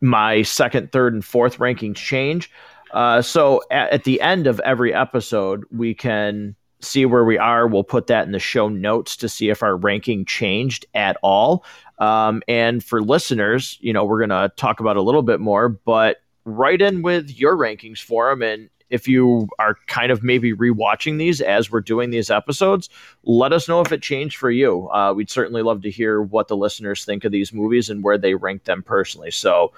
my 0.00 0.42
second, 0.42 0.92
third, 0.92 1.14
and 1.14 1.24
fourth 1.24 1.58
rankings 1.58 1.96
change. 1.96 2.50
Uh, 2.92 3.20
so 3.22 3.62
at, 3.70 3.90
at 3.90 4.04
the 4.04 4.20
end 4.20 4.46
of 4.46 4.60
every 4.60 4.94
episode, 4.94 5.64
we 5.70 5.94
can 5.94 6.54
see 6.80 7.06
where 7.06 7.24
we 7.24 7.38
are. 7.38 7.66
We'll 7.66 7.84
put 7.84 8.06
that 8.08 8.26
in 8.26 8.32
the 8.32 8.38
show 8.38 8.68
notes 8.68 9.16
to 9.16 9.28
see 9.28 9.48
if 9.48 9.62
our 9.62 9.76
ranking 9.76 10.24
changed 10.24 10.86
at 10.94 11.16
all. 11.22 11.64
Um, 11.98 12.42
and 12.46 12.84
for 12.84 13.02
listeners, 13.02 13.78
you 13.80 13.92
know, 13.92 14.04
we're 14.04 14.24
going 14.24 14.30
to 14.30 14.52
talk 14.56 14.80
about 14.80 14.96
a 14.96 15.02
little 15.02 15.22
bit 15.22 15.40
more, 15.40 15.68
but 15.68 16.18
write 16.44 16.82
in 16.82 17.02
with 17.02 17.30
your 17.38 17.56
rankings 17.56 17.98
for 17.98 18.30
them. 18.30 18.42
And 18.42 18.70
if 18.90 19.08
you 19.08 19.48
are 19.58 19.76
kind 19.86 20.12
of 20.12 20.22
maybe 20.22 20.52
rewatching 20.52 21.18
these 21.18 21.40
as 21.40 21.70
we're 21.70 21.80
doing 21.80 22.10
these 22.10 22.30
episodes, 22.30 22.88
let 23.24 23.52
us 23.52 23.68
know 23.68 23.80
if 23.80 23.92
it 23.92 24.02
changed 24.02 24.36
for 24.36 24.50
you. 24.50 24.88
Uh, 24.90 25.12
we'd 25.14 25.30
certainly 25.30 25.62
love 25.62 25.82
to 25.82 25.90
hear 25.90 26.22
what 26.22 26.48
the 26.48 26.56
listeners 26.56 27.04
think 27.04 27.24
of 27.24 27.32
these 27.32 27.52
movies 27.52 27.90
and 27.90 28.02
where 28.02 28.18
they 28.18 28.34
rank 28.34 28.64
them 28.64 28.82
personally. 28.82 29.30
So, 29.30 29.72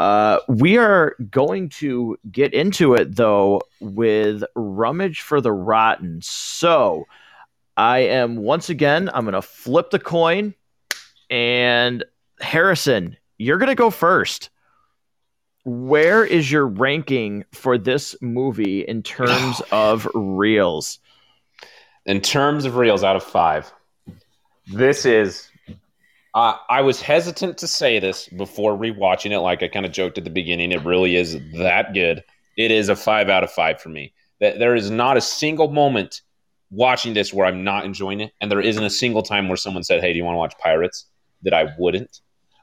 uh, 0.00 0.38
we 0.48 0.78
are 0.78 1.14
going 1.30 1.68
to 1.68 2.18
get 2.32 2.54
into 2.54 2.94
it 2.94 3.14
though 3.16 3.60
with 3.80 4.42
Rummage 4.54 5.20
for 5.20 5.42
the 5.42 5.52
Rotten. 5.52 6.22
So 6.22 7.06
I 7.76 7.98
am 7.98 8.36
once 8.36 8.70
again, 8.70 9.10
I'm 9.12 9.24
going 9.24 9.34
to 9.34 9.42
flip 9.42 9.90
the 9.90 9.98
coin. 9.98 10.54
And 11.28 12.02
Harrison, 12.40 13.18
you're 13.36 13.58
going 13.58 13.68
to 13.68 13.74
go 13.74 13.90
first. 13.90 14.48
Where 15.64 16.24
is 16.24 16.50
your 16.50 16.66
ranking 16.66 17.44
for 17.52 17.76
this 17.76 18.16
movie 18.20 18.80
in 18.80 19.02
terms 19.02 19.60
of 19.72 20.08
reels? 20.14 20.98
In 22.06 22.20
terms 22.20 22.64
of 22.64 22.76
reels 22.76 23.04
out 23.04 23.16
of 23.16 23.22
five, 23.22 23.70
this 24.66 25.04
is 25.04 25.50
uh, 26.34 26.54
I 26.68 26.80
was 26.80 27.00
hesitant 27.00 27.58
to 27.58 27.66
say 27.66 27.98
this 27.98 28.28
before 28.28 28.76
rewatching 28.76 29.32
it. 29.32 29.40
Like 29.40 29.62
I 29.62 29.68
kind 29.68 29.84
of 29.84 29.92
joked 29.92 30.18
at 30.18 30.24
the 30.24 30.30
beginning, 30.30 30.72
it 30.72 30.84
really 30.84 31.16
is 31.16 31.38
that 31.54 31.92
good. 31.92 32.22
It 32.56 32.70
is 32.70 32.88
a 32.88 32.96
five 32.96 33.28
out 33.28 33.44
of 33.44 33.50
five 33.50 33.80
for 33.80 33.88
me. 33.88 34.12
That 34.40 34.58
there 34.58 34.74
is 34.74 34.90
not 34.90 35.16
a 35.16 35.20
single 35.20 35.70
moment 35.70 36.22
watching 36.70 37.14
this 37.14 37.34
where 37.34 37.46
I'm 37.46 37.64
not 37.64 37.84
enjoying 37.84 38.20
it, 38.20 38.32
and 38.40 38.50
there 38.50 38.60
isn't 38.60 38.82
a 38.82 38.90
single 38.90 39.22
time 39.22 39.48
where 39.48 39.56
someone 39.56 39.82
said, 39.82 40.00
"Hey, 40.00 40.12
do 40.12 40.18
you 40.18 40.24
want 40.24 40.34
to 40.36 40.38
watch 40.38 40.54
Pirates?" 40.58 41.06
That 41.42 41.54
I 41.54 41.68
wouldn't. 41.78 42.20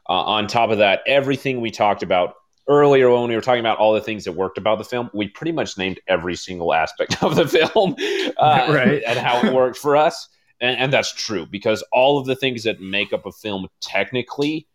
Uh, 0.09 0.13
on 0.13 0.47
top 0.47 0.69
of 0.69 0.77
that, 0.77 1.01
everything 1.05 1.59
we 1.59 1.71
talked 1.71 2.03
about 2.03 2.35
earlier 2.67 3.09
when 3.09 3.29
we 3.29 3.35
were 3.35 3.41
talking 3.41 3.59
about 3.59 3.77
all 3.77 3.93
the 3.93 4.01
things 4.01 4.23
that 4.25 4.33
worked 4.33 4.57
about 4.57 4.77
the 4.77 4.83
film, 4.83 5.09
we 5.13 5.27
pretty 5.27 5.51
much 5.51 5.77
named 5.77 5.99
every 6.07 6.35
single 6.35 6.73
aspect 6.73 7.21
of 7.23 7.35
the 7.35 7.47
film 7.47 7.95
uh, 8.37 8.67
right. 8.69 9.01
and 9.07 9.17
how 9.19 9.39
it 9.45 9.53
worked 9.53 9.77
for 9.77 9.95
us 9.95 10.29
and, 10.59 10.77
and 10.77 10.93
that's 10.93 11.13
true 11.13 11.45
because 11.45 11.83
all 11.91 12.17
of 12.17 12.25
the 12.25 12.35
things 12.35 12.63
that 12.63 12.81
make 12.81 13.13
up 13.13 13.25
a 13.25 13.31
film 13.31 13.67
technically 13.81 14.67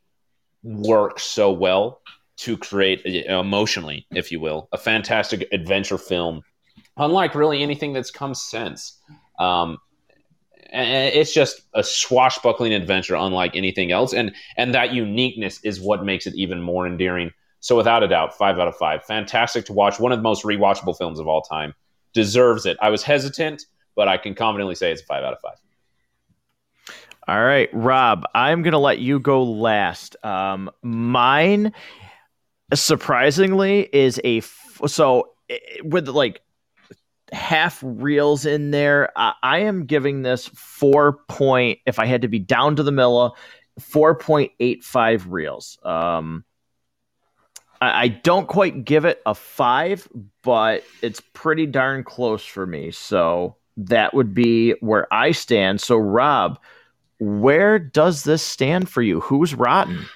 work 0.62 1.18
so 1.18 1.50
well 1.50 2.00
to 2.36 2.56
create 2.56 3.04
emotionally, 3.04 4.06
if 4.10 4.32
you 4.32 4.40
will, 4.40 4.68
a 4.72 4.78
fantastic 4.78 5.46
adventure 5.52 5.98
film, 5.98 6.42
unlike 6.96 7.34
really 7.34 7.62
anything 7.62 7.92
that's 7.92 8.10
come 8.10 8.34
since. 8.34 8.98
Um, 9.38 9.78
and 10.70 11.14
it's 11.14 11.34
just 11.34 11.62
a 11.74 11.84
swashbuckling 11.84 12.72
adventure, 12.72 13.14
unlike 13.14 13.54
anything 13.56 13.92
else, 13.92 14.14
and 14.14 14.34
and 14.56 14.72
that 14.74 14.94
uniqueness 14.94 15.60
is 15.62 15.80
what 15.80 16.04
makes 16.04 16.26
it 16.26 16.34
even 16.34 16.62
more 16.62 16.86
endearing. 16.86 17.30
So, 17.62 17.76
without 17.76 18.02
a 18.02 18.08
doubt, 18.08 18.36
five 18.36 18.58
out 18.58 18.68
of 18.68 18.76
five, 18.76 19.04
fantastic 19.04 19.64
to 19.66 19.72
watch. 19.72 19.98
One 19.98 20.12
of 20.12 20.18
the 20.18 20.22
most 20.22 20.44
rewatchable 20.44 20.98
films 20.98 21.18
of 21.18 21.28
all 21.28 21.42
time, 21.42 21.74
deserves 22.12 22.66
it. 22.66 22.76
I 22.82 22.90
was 22.90 23.02
hesitant, 23.02 23.64
but 23.94 24.08
I 24.08 24.16
can 24.16 24.34
confidently 24.34 24.74
say 24.74 24.92
it's 24.92 25.00
a 25.00 25.04
five 25.04 25.22
out 25.22 25.32
of 25.32 25.40
five. 25.40 25.56
All 27.28 27.44
right, 27.44 27.70
Rob, 27.72 28.24
I'm 28.34 28.62
going 28.62 28.72
to 28.72 28.78
let 28.78 28.98
you 28.98 29.20
go 29.20 29.44
last. 29.44 30.16
Um, 30.24 30.70
mine, 30.82 31.72
surprisingly, 32.74 33.88
is 33.92 34.20
a 34.24 34.38
f- 34.38 34.80
so 34.86 35.30
eh, 35.48 35.58
with 35.84 36.08
like 36.08 36.40
half 37.32 37.78
reels 37.80 38.44
in 38.44 38.72
there. 38.72 39.10
I, 39.14 39.34
I 39.42 39.58
am 39.60 39.86
giving 39.86 40.22
this 40.22 40.48
four 40.48 41.18
point. 41.28 41.78
If 41.86 42.00
I 42.00 42.06
had 42.06 42.22
to 42.22 42.28
be 42.28 42.40
down 42.40 42.74
to 42.74 42.82
the 42.82 42.90
middle, 42.90 43.36
four 43.78 44.16
point 44.16 44.50
eight 44.58 44.82
five 44.82 45.28
reels. 45.28 45.78
Um, 45.84 46.44
I, 47.82 48.02
I 48.04 48.08
don't 48.08 48.48
quite 48.48 48.84
give 48.84 49.04
it 49.04 49.20
a 49.26 49.34
five, 49.34 50.08
but 50.42 50.84
it's 51.02 51.20
pretty 51.34 51.66
darn 51.66 52.04
close 52.04 52.44
for 52.44 52.66
me. 52.66 52.92
So 52.92 53.56
that 53.76 54.14
would 54.14 54.32
be 54.32 54.72
where 54.80 55.12
I 55.12 55.32
stand. 55.32 55.80
So, 55.80 55.96
Rob 55.96 56.58
where 57.22 57.78
does 57.78 58.24
this 58.24 58.42
stand 58.42 58.88
for 58.88 59.00
you? 59.00 59.20
Who's 59.20 59.54
rotten? 59.54 60.06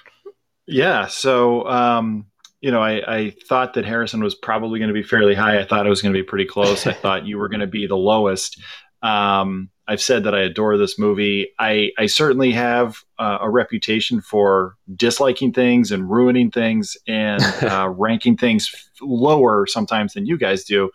Yeah, 0.65 1.07
so 1.07 1.65
um, 1.69 2.25
you 2.59 2.69
know, 2.69 2.81
I, 2.81 3.15
I, 3.15 3.35
thought 3.47 3.75
that 3.75 3.85
Harrison 3.85 4.21
was 4.21 4.35
probably 4.35 4.79
going 4.79 4.89
to 4.89 4.93
be 4.93 5.03
fairly 5.03 5.33
high. 5.33 5.57
I 5.57 5.65
thought 5.65 5.85
it 5.85 5.89
was 5.89 6.01
going 6.01 6.13
to 6.13 6.19
be 6.19 6.25
pretty 6.25 6.43
close. 6.43 6.85
I 6.85 6.91
thought 7.01 7.25
you 7.25 7.37
were 7.37 7.47
going 7.47 7.61
to 7.61 7.67
be 7.67 7.87
the 7.87 7.95
lowest. 7.95 8.61
Um, 9.01 9.69
I've 9.87 10.01
said 10.01 10.23
that 10.25 10.35
I 10.35 10.41
adore 10.41 10.77
this 10.77 10.99
movie. 10.99 11.53
I, 11.59 11.91
I 11.97 12.07
certainly 12.07 12.51
have 12.51 12.97
uh, 13.19 13.37
a 13.41 13.49
reputation 13.49 14.19
for 14.19 14.75
disliking 14.95 15.53
things 15.53 15.91
and 15.91 16.09
ruining 16.09 16.51
things 16.51 16.97
and 17.07 17.41
uh, 17.61 17.89
ranking 17.89 18.35
things 18.35 18.69
lower 19.01 19.65
sometimes 19.65 20.13
than 20.13 20.25
you 20.25 20.37
guys 20.37 20.65
do. 20.65 20.91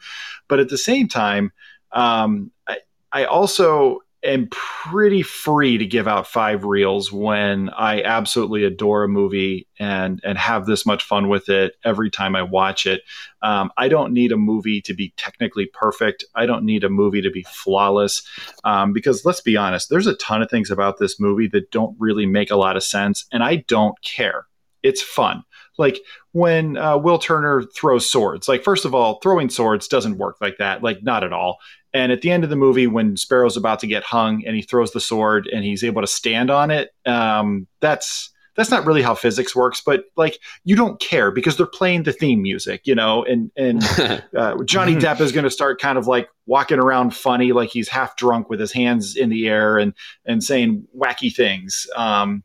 But 0.48 0.60
at 0.60 0.68
the 0.68 0.78
same 0.78 1.08
time, 1.08 1.52
um, 1.92 2.50
I, 2.68 2.78
I 3.12 3.24
also 3.24 4.00
am 4.24 4.48
pretty 4.50 5.22
free 5.22 5.78
to 5.78 5.86
give 5.86 6.06
out 6.06 6.26
five 6.26 6.64
reels 6.64 7.10
when 7.10 7.70
I 7.70 8.02
absolutely 8.02 8.64
adore 8.64 9.04
a 9.04 9.08
movie 9.08 9.66
and 9.78 10.20
and 10.22 10.38
have 10.38 10.66
this 10.66 10.86
much 10.86 11.02
fun 11.02 11.28
with 11.28 11.48
it 11.48 11.74
every 11.84 12.10
time 12.10 12.36
I 12.36 12.42
watch 12.42 12.86
it. 12.86 13.02
Um, 13.42 13.72
I 13.76 13.88
don't 13.88 14.12
need 14.12 14.32
a 14.32 14.36
movie 14.36 14.80
to 14.82 14.94
be 14.94 15.12
technically 15.16 15.66
perfect. 15.66 16.24
I 16.34 16.46
don't 16.46 16.64
need 16.64 16.84
a 16.84 16.88
movie 16.88 17.22
to 17.22 17.30
be 17.30 17.44
flawless 17.44 18.22
um, 18.64 18.92
because 18.92 19.24
let's 19.24 19.40
be 19.40 19.56
honest, 19.56 19.90
there's 19.90 20.06
a 20.06 20.16
ton 20.16 20.42
of 20.42 20.50
things 20.50 20.70
about 20.70 20.98
this 20.98 21.18
movie 21.18 21.48
that 21.48 21.70
don't 21.70 21.96
really 21.98 22.26
make 22.26 22.50
a 22.50 22.56
lot 22.56 22.76
of 22.76 22.82
sense, 22.82 23.26
and 23.32 23.42
I 23.42 23.56
don't 23.56 24.00
care. 24.02 24.46
It's 24.82 25.02
fun 25.02 25.44
like 25.78 26.00
when 26.32 26.76
uh, 26.76 26.98
Will 26.98 27.18
Turner 27.18 27.62
throws 27.62 28.08
swords. 28.08 28.48
Like, 28.48 28.62
first 28.62 28.84
of 28.84 28.94
all, 28.94 29.20
throwing 29.20 29.48
swords 29.48 29.88
doesn't 29.88 30.18
work 30.18 30.36
like 30.40 30.58
that. 30.58 30.82
Like, 30.82 31.02
not 31.02 31.24
at 31.24 31.32
all. 31.32 31.58
And 31.94 32.10
at 32.10 32.22
the 32.22 32.30
end 32.30 32.44
of 32.44 32.50
the 32.50 32.56
movie, 32.56 32.86
when 32.86 33.16
Sparrow's 33.16 33.56
about 33.56 33.80
to 33.80 33.86
get 33.86 34.02
hung 34.02 34.44
and 34.46 34.56
he 34.56 34.62
throws 34.62 34.92
the 34.92 35.00
sword 35.00 35.48
and 35.52 35.62
he's 35.64 35.84
able 35.84 36.00
to 36.00 36.06
stand 36.06 36.50
on 36.50 36.70
it, 36.70 36.90
um, 37.06 37.66
that's 37.80 38.30
that's 38.54 38.70
not 38.70 38.84
really 38.84 39.02
how 39.02 39.14
physics 39.14 39.56
works. 39.56 39.80
But 39.84 40.04
like, 40.16 40.38
you 40.64 40.76
don't 40.76 41.00
care 41.00 41.30
because 41.30 41.56
they're 41.56 41.66
playing 41.66 42.02
the 42.02 42.12
theme 42.12 42.42
music, 42.42 42.82
you 42.84 42.94
know. 42.94 43.24
And 43.24 43.50
and 43.56 43.82
uh, 44.36 44.56
Johnny 44.64 44.94
Depp 44.94 45.20
is 45.20 45.32
going 45.32 45.44
to 45.44 45.50
start 45.50 45.80
kind 45.80 45.98
of 45.98 46.06
like 46.06 46.28
walking 46.46 46.78
around 46.78 47.14
funny, 47.14 47.52
like 47.52 47.70
he's 47.70 47.88
half 47.88 48.16
drunk 48.16 48.48
with 48.48 48.60
his 48.60 48.72
hands 48.72 49.16
in 49.16 49.28
the 49.28 49.48
air 49.48 49.78
and 49.78 49.94
and 50.24 50.42
saying 50.42 50.86
wacky 50.96 51.34
things. 51.34 51.86
Um, 51.96 52.42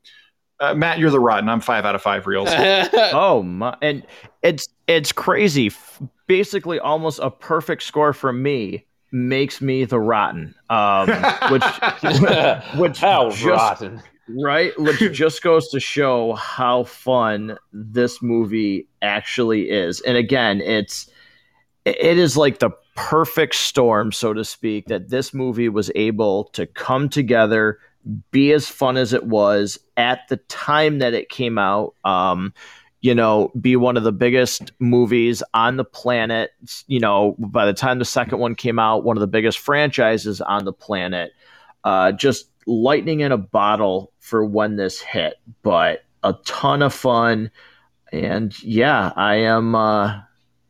uh, 0.60 0.74
Matt, 0.74 0.98
you're 0.98 1.12
the 1.12 1.20
rotten. 1.20 1.50
I'm 1.50 1.62
five 1.62 1.86
out 1.86 1.94
of 1.94 2.02
five 2.02 2.26
reels. 2.26 2.50
oh 2.52 3.44
my! 3.44 3.78
And 3.82 4.06
it's 4.42 4.68
it's 4.88 5.12
crazy. 5.12 5.72
Basically, 6.28 6.80
almost 6.80 7.20
a 7.22 7.30
perfect 7.30 7.84
score 7.84 8.12
for 8.12 8.34
me 8.34 8.87
makes 9.12 9.62
me 9.62 9.86
the 9.86 10.00
rotten, 10.00 10.56
um, 10.70 11.08
which 11.52 11.64
which 12.76 13.00
how 13.00 13.30
just, 13.30 13.44
rotten, 13.44 14.02
right? 14.30 14.78
Which 14.80 15.00
just 15.12 15.42
goes 15.42 15.70
to 15.70 15.80
show 15.80 16.34
how 16.34 16.84
fun 16.84 17.58
this 17.72 18.22
movie 18.22 18.88
actually 19.02 19.70
is. 19.70 20.02
And 20.02 20.18
again, 20.18 20.62
it's 20.62 21.10
it 21.86 22.18
is 22.18 22.36
like 22.36 22.60
the 22.60 22.72
perfect 22.96 23.56
storm, 23.56 24.12
so 24.12 24.34
to 24.34 24.44
speak, 24.44 24.88
that 24.88 25.10
this 25.10 25.34
movie 25.34 25.70
was 25.70 25.92
able 25.96 26.46
to 26.46 26.66
come 26.66 27.08
together, 27.08 27.80
be 28.32 28.52
as 28.52 28.68
fun 28.68 28.98
as 28.98 29.14
it 29.14 29.24
was 29.24 29.80
at 29.96 30.28
the 30.30 30.38
time 30.38 31.00
that 31.00 31.14
it 31.14 31.30
came 31.30 31.58
out. 31.58 31.94
Um, 32.04 32.54
you 33.02 33.14
know, 33.14 33.52
be 33.60 33.76
one 33.76 33.98
of 33.98 34.04
the 34.04 34.12
biggest 34.12 34.72
movies 34.80 35.44
on 35.54 35.78
the 35.78 35.86
planet. 35.86 36.52
You 36.88 37.00
know, 37.00 37.36
by 37.38 37.66
the 37.66 37.74
time 37.74 38.00
the 38.00 38.06
second 38.06 38.40
one 38.40 38.56
came 38.56 38.80
out, 38.80 39.04
one 39.04 39.18
of 39.18 39.22
the 39.22 39.28
biggest 39.28 39.60
franchises 39.60 40.42
on 40.42 40.66
the 40.66 40.74
planet. 40.74 41.32
Uh, 41.84 42.12
just 42.12 42.50
lightning 42.66 43.22
in 43.22 43.32
a 43.32 43.38
bottle 43.38 44.12
for 44.20 44.44
when 44.44 44.76
this 44.76 45.00
hit, 45.00 45.36
but 45.64 46.04
a 46.24 46.34
ton 46.46 46.82
of 46.82 46.94
fun. 46.94 47.52
And 48.12 48.62
yeah, 48.64 49.14
I 49.16 49.36
am 49.36 49.76
uh, 49.76 50.20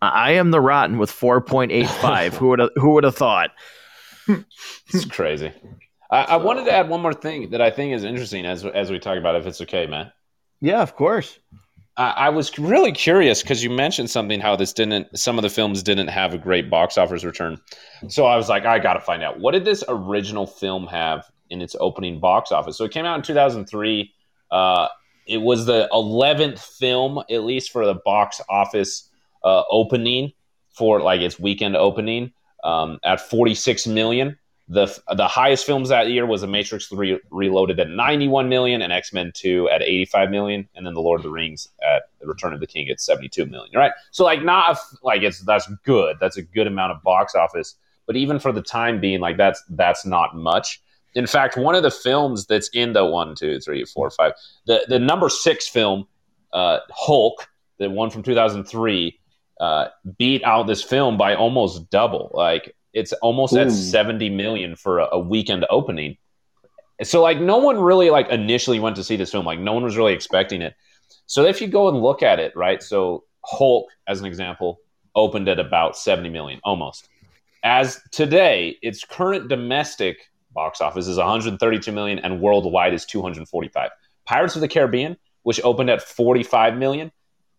I 0.01 0.31
am 0.31 0.51
the 0.51 0.61
rotten 0.61 0.97
with 0.97 1.11
four 1.11 1.41
point 1.41 1.71
eight 1.71 1.89
five. 1.89 2.35
who 2.37 2.49
would 2.49 2.69
who 2.75 2.91
would 2.91 3.03
have 3.03 3.15
thought? 3.15 3.51
it's 4.27 5.05
crazy. 5.05 5.51
I, 6.11 6.23
I, 6.23 6.35
wanted 6.37 6.65
to 6.65 6.71
add 6.71 6.89
one 6.89 7.01
more 7.01 7.13
thing 7.13 7.49
that 7.51 7.61
I 7.61 7.69
think 7.69 7.93
is 7.93 8.03
interesting 8.03 8.45
as 8.45 8.65
as 8.65 8.91
we 8.91 8.99
talk 8.99 9.17
about, 9.17 9.35
it, 9.35 9.39
if 9.39 9.47
it's 9.47 9.61
okay, 9.61 9.87
man. 9.87 10.11
Yeah, 10.61 10.81
of 10.81 10.95
course. 10.95 11.39
I 11.97 12.29
was 12.29 12.57
really 12.59 12.91
curious 12.91 13.41
because 13.41 13.63
you 13.63 13.71
mentioned 13.71 14.11
something 14.11 14.39
how 14.39 14.55
this 14.55 14.71
didn't, 14.71 15.17
some 15.17 15.39
of 15.39 15.41
the 15.41 15.49
films 15.49 15.81
didn't 15.81 16.09
have 16.09 16.31
a 16.31 16.37
great 16.37 16.69
box 16.69 16.95
office 16.95 17.23
return. 17.23 17.59
So 18.07 18.25
I 18.25 18.37
was 18.37 18.49
like, 18.49 18.65
I 18.65 18.77
got 18.77 18.93
to 18.93 18.99
find 18.99 19.23
out 19.23 19.39
what 19.39 19.53
did 19.53 19.65
this 19.65 19.83
original 19.87 20.45
film 20.45 20.85
have 20.87 21.25
in 21.49 21.59
its 21.59 21.75
opening 21.79 22.19
box 22.19 22.51
office. 22.51 22.77
So 22.77 22.85
it 22.85 22.91
came 22.91 23.05
out 23.05 23.15
in 23.15 23.23
2003. 23.23 24.13
Uh, 24.51 24.87
it 25.25 25.39
was 25.39 25.65
the 25.65 25.89
11th 25.91 26.59
film, 26.59 27.17
at 27.31 27.43
least 27.43 27.71
for 27.71 27.83
the 27.83 27.95
box 28.05 28.41
office 28.47 29.09
uh, 29.43 29.63
opening 29.71 30.33
for 30.69 31.01
like 31.01 31.21
its 31.21 31.39
weekend 31.39 31.75
opening 31.75 32.31
um, 32.63 32.99
at 33.03 33.21
46 33.21 33.87
million. 33.87 34.37
The 34.69 34.87
the 35.15 35.27
highest 35.27 35.65
films 35.65 35.89
that 35.89 36.09
year 36.09 36.25
was 36.25 36.41
The 36.41 36.47
Matrix 36.47 36.87
3 36.87 37.19
Reloaded 37.29 37.79
at 37.79 37.89
91 37.89 38.49
million 38.49 38.81
and 38.81 38.91
X-Men 38.91 39.31
2 39.33 39.69
at 39.69 39.81
85 39.81 40.29
million 40.29 40.67
and 40.75 40.85
then 40.85 40.93
The 40.93 41.01
Lord 41.01 41.19
of 41.19 41.23
the 41.23 41.29
Rings 41.29 41.69
at 41.81 42.09
The 42.19 42.27
Return 42.27 42.53
of 42.53 42.59
the 42.59 42.67
King 42.67 42.89
at 42.89 42.99
72 42.99 43.45
million, 43.45 43.71
right? 43.75 43.93
So 44.11 44.25
like 44.25 44.43
not 44.43 44.75
a, 44.75 44.79
like 45.03 45.21
it's 45.21 45.39
that's 45.41 45.69
good. 45.85 46.17
That's 46.19 46.37
a 46.37 46.41
good 46.41 46.67
amount 46.67 46.91
of 46.91 47.01
box 47.01 47.33
office, 47.33 47.75
but 48.05 48.17
even 48.17 48.39
for 48.39 48.51
the 48.51 48.61
time 48.61 48.99
being 48.99 49.21
like 49.21 49.37
that's 49.37 49.63
that's 49.69 50.05
not 50.05 50.35
much. 50.35 50.81
In 51.15 51.25
fact, 51.25 51.57
one 51.57 51.73
of 51.73 51.83
the 51.83 51.91
films 51.91 52.45
that's 52.45 52.69
in 52.73 52.93
the 52.93 53.05
one, 53.05 53.35
two, 53.35 53.59
three, 53.59 53.85
four, 53.85 54.09
five, 54.09 54.33
the 54.65 54.85
the 54.89 54.99
number 54.99 55.29
6 55.29 55.67
film 55.69 56.07
uh, 56.53 56.79
Hulk, 56.91 57.47
the 57.77 57.89
one 57.89 58.09
from 58.09 58.23
2003 58.23 59.19
uh, 59.59 59.87
beat 60.17 60.43
out 60.43 60.67
this 60.67 60.83
film 60.83 61.17
by 61.17 61.35
almost 61.35 61.89
double. 61.89 62.31
Like 62.33 62.75
it's 62.97 63.13
almost 63.13 63.53
Ooh. 63.53 63.59
at 63.59 63.71
70 63.71 64.29
million 64.31 64.75
for 64.75 64.99
a, 64.99 65.07
a, 65.13 65.19
weekend 65.19 65.65
opening. 65.69 66.17
So 67.03 67.21
like 67.21 67.39
no 67.39 67.57
one 67.57 67.79
really 67.79 68.09
like 68.09 68.27
initially 68.29 68.79
went 68.79 68.95
to 68.95 69.03
see 69.03 69.15
this 69.15 69.31
film. 69.31 69.45
Like 69.45 69.59
no 69.59 69.73
one 69.73 69.83
was 69.83 69.95
really 69.95 70.13
expecting 70.13 70.61
it. 70.63 70.73
So 71.27 71.45
if 71.45 71.61
you 71.61 71.67
go 71.67 71.89
and 71.89 72.01
look 72.01 72.23
at 72.23 72.39
it, 72.39 72.55
right? 72.55 72.81
So 72.81 73.23
Hulk, 73.45 73.87
as 74.07 74.19
an 74.19 74.25
example, 74.25 74.79
opened 75.15 75.47
at 75.47 75.59
about 75.59 75.95
70 75.95 76.29
million, 76.29 76.59
almost. 76.63 77.07
As 77.63 78.01
today, 78.11 78.77
its 78.81 79.03
current 79.03 79.47
domestic 79.47 80.17
box 80.53 80.81
office 80.81 81.07
is 81.07 81.17
132 81.17 81.91
million 81.91 82.19
and 82.19 82.41
worldwide 82.41 82.93
is 82.93 83.05
245. 83.05 83.91
Pirates 84.25 84.55
of 84.55 84.61
the 84.61 84.67
Caribbean, 84.67 85.17
which 85.43 85.61
opened 85.63 85.89
at 85.89 86.01
45 86.01 86.75
million, 86.77 87.11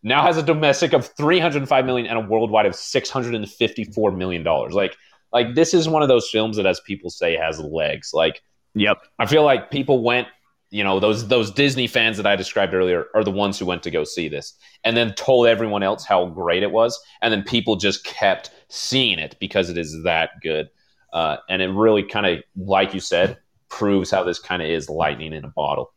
now 0.03 0.23
has 0.23 0.37
a 0.37 0.43
domestic 0.43 0.93
of 0.93 1.07
305 1.17 1.85
million 1.85 2.07
and 2.07 2.19
a 2.19 2.29
worldwide 2.29 2.67
of 2.67 2.75
654 2.75 4.13
million 4.13 4.43
dollars. 4.43 4.75
Like 4.75 4.97
like 5.33 5.55
this 5.55 5.75
is 5.75 5.89
one 5.89 6.03
of 6.03 6.09
those 6.09 6.29
films 6.29 6.57
that 6.57 6.67
as 6.67 6.81
people 6.81 7.11
say 7.11 7.37
has 7.37 7.61
legs. 7.61 8.11
Like 8.13 8.43
yep. 8.75 8.99
I 9.19 9.27
feel 9.27 9.45
like 9.45 9.71
people 9.71 10.03
went, 10.03 10.29
you 10.71 10.85
know, 10.85 11.01
those 11.01 11.29
those 11.29 11.51
Disney 11.51 11.87
fans 11.87 12.17
that 12.17 12.27
I 12.27 12.37
described 12.37 12.75
earlier 12.75 13.07
are 13.15 13.25
the 13.25 13.31
ones 13.31 13.59
who 13.59 13.67
went 13.67 13.83
to 13.85 13.91
go 13.91 14.05
see 14.05 14.29
this 14.29 14.55
and 14.85 14.97
then 14.97 15.15
told 15.15 15.47
everyone 15.47 15.83
else 15.83 16.05
how 16.05 16.27
great 16.27 16.63
it 16.63 16.71
was 16.71 16.99
and 17.23 17.33
then 17.33 17.43
people 17.43 17.77
just 17.77 18.05
kept 18.05 18.51
seeing 18.69 19.19
it 19.19 19.37
because 19.41 19.71
it 19.71 19.79
is 19.79 20.03
that 20.05 20.31
good. 20.43 20.69
Uh, 21.13 21.39
and 21.49 21.63
it 21.63 21.69
really 21.69 22.03
kind 22.03 22.27
of 22.27 22.43
like 22.57 22.93
you 22.93 23.01
said 23.01 23.39
proves 23.71 24.11
how 24.11 24.25
this 24.25 24.39
kind 24.39 24.63
of 24.63 24.69
is 24.69 24.89
lightning 24.89 25.33
in 25.33 25.45
a 25.45 25.49
bottle. 25.49 25.93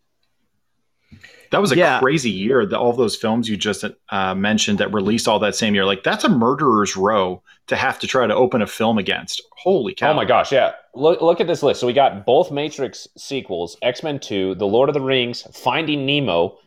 That 1.51 1.59
was 1.59 1.73
a 1.73 1.77
yeah. 1.77 1.99
crazy 1.99 2.31
year. 2.31 2.65
The, 2.65 2.79
all 2.79 2.93
those 2.93 3.15
films 3.15 3.49
you 3.49 3.57
just 3.57 3.83
uh, 4.09 4.35
mentioned 4.35 4.79
that 4.79 4.93
released 4.93 5.27
all 5.27 5.37
that 5.39 5.53
same 5.53 5.75
year, 5.75 5.85
like 5.85 6.01
that's 6.01 6.23
a 6.23 6.29
murderer's 6.29 6.95
row 6.95 7.43
to 7.67 7.75
have 7.75 7.99
to 7.99 8.07
try 8.07 8.25
to 8.25 8.33
open 8.33 8.61
a 8.61 8.67
film 8.67 8.97
against. 8.97 9.41
Holy 9.57 9.93
cow! 9.93 10.11
Oh 10.11 10.13
my 10.13 10.23
gosh, 10.23 10.51
yeah. 10.51 10.73
Look, 10.95 11.21
look 11.21 11.41
at 11.41 11.47
this 11.47 11.61
list. 11.61 11.81
So 11.81 11.87
we 11.87 11.93
got 11.93 12.25
both 12.25 12.51
Matrix 12.51 13.07
sequels, 13.17 13.77
X 13.81 14.01
Men 14.01 14.19
Two, 14.19 14.55
The 14.55 14.65
Lord 14.65 14.89
of 14.89 14.93
the 14.93 15.01
Rings, 15.01 15.41
Finding 15.53 16.05
Nemo, 16.05 16.57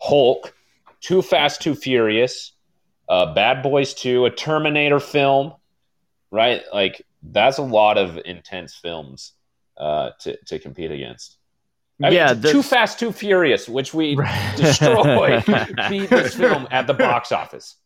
Hulk, 0.00 0.54
Too 1.02 1.20
Fast, 1.20 1.60
Too 1.60 1.74
Furious, 1.74 2.52
uh, 3.10 3.34
Bad 3.34 3.62
Boys 3.62 3.92
Two, 3.92 4.24
a 4.24 4.30
Terminator 4.30 4.98
film. 4.98 5.52
Right, 6.30 6.62
like 6.72 7.02
that's 7.22 7.58
a 7.58 7.62
lot 7.62 7.98
of 7.98 8.18
intense 8.24 8.74
films 8.74 9.34
uh, 9.76 10.10
to 10.20 10.38
to 10.46 10.58
compete 10.58 10.90
against. 10.90 11.36
I 12.02 12.10
yeah, 12.10 12.32
mean, 12.32 12.42
Too 12.42 12.62
Fast, 12.62 12.98
Too 12.98 13.12
Furious, 13.12 13.68
which 13.68 13.94
we 13.94 14.16
destroyed, 14.56 15.44
beat 15.88 16.10
this 16.10 16.34
film 16.34 16.66
at 16.70 16.86
the 16.86 16.94
box 16.94 17.32
office. 17.32 17.76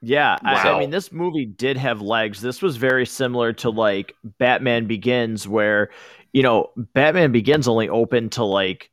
Yeah, 0.00 0.36
wow. 0.44 0.54
I, 0.54 0.76
I, 0.76 0.78
mean, 0.78 0.90
this 0.90 1.10
movie 1.10 1.44
did 1.44 1.76
have 1.76 2.00
legs. 2.00 2.40
This 2.40 2.62
was 2.62 2.76
very 2.76 3.04
similar 3.04 3.52
to 3.54 3.70
like 3.70 4.14
Batman 4.38 4.86
Begins, 4.86 5.48
where 5.48 5.90
you 6.32 6.42
know 6.42 6.70
Batman 6.76 7.32
Begins 7.32 7.66
only 7.66 7.88
opened 7.88 8.32
to 8.32 8.44
like 8.44 8.90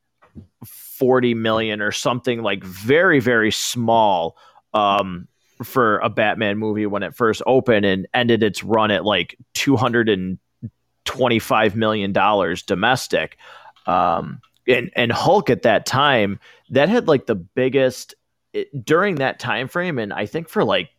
forty 0.66 1.36
million 1.36 1.82
or 1.82 1.92
something, 1.92 2.42
like 2.42 2.64
very 2.64 3.20
very 3.20 3.52
small 3.52 4.36
um, 4.74 5.28
for 5.64 6.00
a 6.00 6.10
Batman 6.10 6.58
movie 6.58 6.88
when 6.88 7.04
it 7.04 7.16
first 7.16 7.44
opened, 7.46 7.86
and 7.86 8.08
ended 8.14 8.42
its 8.42 8.64
run 8.64 8.90
at 8.90 9.06
like 9.06 9.38
two 9.54 9.76
hundred 9.76 10.10
and 10.10 10.40
twenty 11.04 11.38
five 11.38 11.76
million 11.76 12.14
dollars 12.14 12.64
domestic. 12.64 13.38
Um, 13.86 14.42
and 14.68 14.92
and 14.96 15.12
Hulk 15.12 15.50
at 15.50 15.62
that 15.64 15.86
time 15.86 16.40
that 16.70 16.90
had 16.90 17.08
like 17.08 17.26
the 17.26 17.36
biggest 17.36 18.16
it, 18.54 18.86
during 18.86 19.16
that 19.16 19.40
time 19.40 19.68
frame, 19.68 20.00
and 20.00 20.12
I 20.12 20.26
think 20.26 20.50
for 20.50 20.64
like 20.64 20.90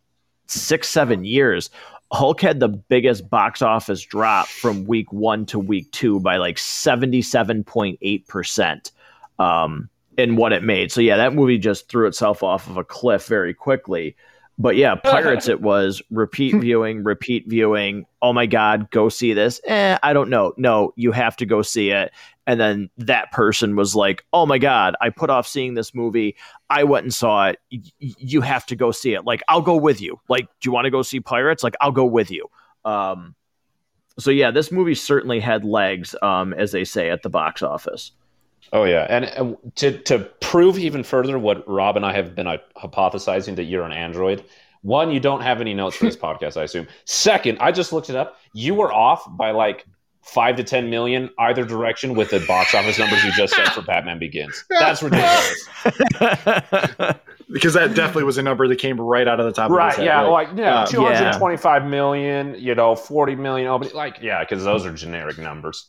six 0.47 0.87
seven 0.87 1.25
years, 1.25 1.69
Hulk 2.11 2.41
had 2.41 2.59
the 2.59 2.69
biggest 2.69 3.29
box 3.29 3.61
office 3.61 4.01
drop 4.01 4.47
from 4.47 4.85
week 4.85 5.11
one 5.11 5.45
to 5.47 5.59
week 5.59 5.91
two 5.91 6.19
by 6.19 6.37
like 6.37 6.57
seventy 6.57 7.21
seven 7.21 7.63
point 7.63 7.99
eight 8.01 8.27
percent. 8.27 8.91
Um, 9.39 9.89
in 10.17 10.35
what 10.35 10.51
it 10.51 10.63
made. 10.63 10.91
So 10.91 10.99
yeah, 10.99 11.17
that 11.17 11.35
movie 11.35 11.59
just 11.59 11.87
threw 11.87 12.07
itself 12.07 12.41
off 12.43 12.67
of 12.67 12.75
a 12.77 12.83
cliff 12.83 13.27
very 13.27 13.53
quickly. 13.53 14.15
But 14.57 14.75
yeah, 14.75 14.95
Pirates, 15.03 15.47
it 15.47 15.61
was 15.61 16.01
repeat 16.09 16.55
viewing, 16.61 17.03
repeat 17.03 17.47
viewing. 17.47 18.05
Oh 18.21 18.33
my 18.33 18.45
God, 18.45 18.89
go 18.91 19.09
see 19.09 19.33
this. 19.33 19.61
Eh, 19.65 19.97
I 20.01 20.13
don't 20.13 20.29
know. 20.29 20.53
No, 20.57 20.93
you 20.95 21.11
have 21.11 21.35
to 21.37 21.45
go 21.45 21.61
see 21.61 21.91
it. 21.91 22.11
And 22.45 22.59
then 22.59 22.89
that 22.97 23.31
person 23.33 23.75
was 23.75 23.93
like, 23.93 24.25
oh 24.31 24.45
my 24.45 24.57
God, 24.57 24.95
I 25.01 25.09
put 25.09 25.29
off 25.29 25.45
seeing 25.45 25.73
this 25.73 25.93
movie. 25.93 26.37
I 26.69 26.85
went 26.85 27.03
and 27.03 27.13
saw 27.13 27.47
it. 27.47 27.59
Y- 27.71 27.81
you 27.99 28.39
have 28.41 28.65
to 28.67 28.75
go 28.75 28.91
see 28.91 29.13
it. 29.13 29.25
Like, 29.25 29.43
I'll 29.49 29.61
go 29.61 29.75
with 29.75 29.99
you. 29.99 30.19
Like, 30.29 30.45
do 30.45 30.69
you 30.69 30.71
want 30.71 30.85
to 30.85 30.91
go 30.91 31.01
see 31.01 31.19
Pirates? 31.19 31.61
Like, 31.61 31.75
I'll 31.81 31.91
go 31.91 32.05
with 32.05 32.31
you. 32.31 32.47
Um, 32.85 33.35
so 34.17 34.31
yeah, 34.31 34.49
this 34.49 34.71
movie 34.71 34.95
certainly 34.95 35.39
had 35.39 35.65
legs, 35.65 36.15
um, 36.21 36.53
as 36.53 36.71
they 36.71 36.85
say 36.85 37.09
at 37.09 37.21
the 37.21 37.29
box 37.29 37.61
office. 37.61 38.13
Oh 38.73 38.83
yeah, 38.83 39.05
and, 39.09 39.25
and 39.25 39.57
to 39.75 39.97
to 40.03 40.19
prove 40.41 40.77
even 40.77 41.03
further 41.03 41.39
what 41.39 41.67
Rob 41.67 41.95
and 41.95 42.05
I 42.05 42.13
have 42.13 42.35
been 42.35 42.47
uh, 42.47 42.57
hypothesizing 42.75 43.55
that 43.55 43.63
you're 43.63 43.83
an 43.83 43.93
android. 43.93 44.43
One, 44.81 45.11
you 45.11 45.19
don't 45.19 45.41
have 45.41 45.61
any 45.61 45.73
notes 45.73 45.95
for 45.95 46.05
this 46.05 46.15
podcast, 46.27 46.57
I 46.57 46.63
assume. 46.63 46.87
Second, 47.05 47.59
I 47.59 47.71
just 47.71 47.93
looked 47.93 48.09
it 48.09 48.15
up. 48.15 48.39
You 48.53 48.75
were 48.75 48.91
off 48.93 49.25
by 49.37 49.51
like 49.51 49.85
five 50.21 50.57
to 50.57 50.63
ten 50.63 50.89
million 50.89 51.29
either 51.39 51.63
direction 51.63 52.13
with 52.13 52.29
the 52.29 52.43
box 52.45 52.75
office 52.75 52.99
numbers 52.99 53.23
you 53.23 53.31
just 53.31 53.55
said 53.55 53.67
for 53.69 53.81
Batman 53.81 54.19
Begins. 54.19 54.65
That's 54.69 55.01
ridiculous. 55.01 55.69
because 57.49 57.73
that 57.73 57.93
definitely 57.95 58.25
was 58.25 58.37
a 58.37 58.41
number 58.41 58.67
that 58.67 58.77
came 58.77 58.99
right 58.99 59.27
out 59.27 59.39
of 59.39 59.45
the 59.45 59.53
top. 59.53 59.71
Right? 59.71 59.97
Of 59.97 60.03
yeah, 60.03 60.17
head, 60.17 60.23
right? 60.23 60.29
like 60.29 60.49
yeah, 60.57 60.81
um, 60.81 60.87
two 60.87 61.05
hundred 61.05 61.37
twenty-five 61.37 61.83
yeah. 61.83 61.89
million. 61.89 62.55
You 62.57 62.75
know, 62.75 62.95
forty 62.95 63.35
million. 63.35 63.67
Oh, 63.67 63.77
like 63.93 64.17
yeah, 64.21 64.43
because 64.43 64.63
those 64.63 64.85
are 64.85 64.91
generic 64.91 65.37
numbers. 65.37 65.87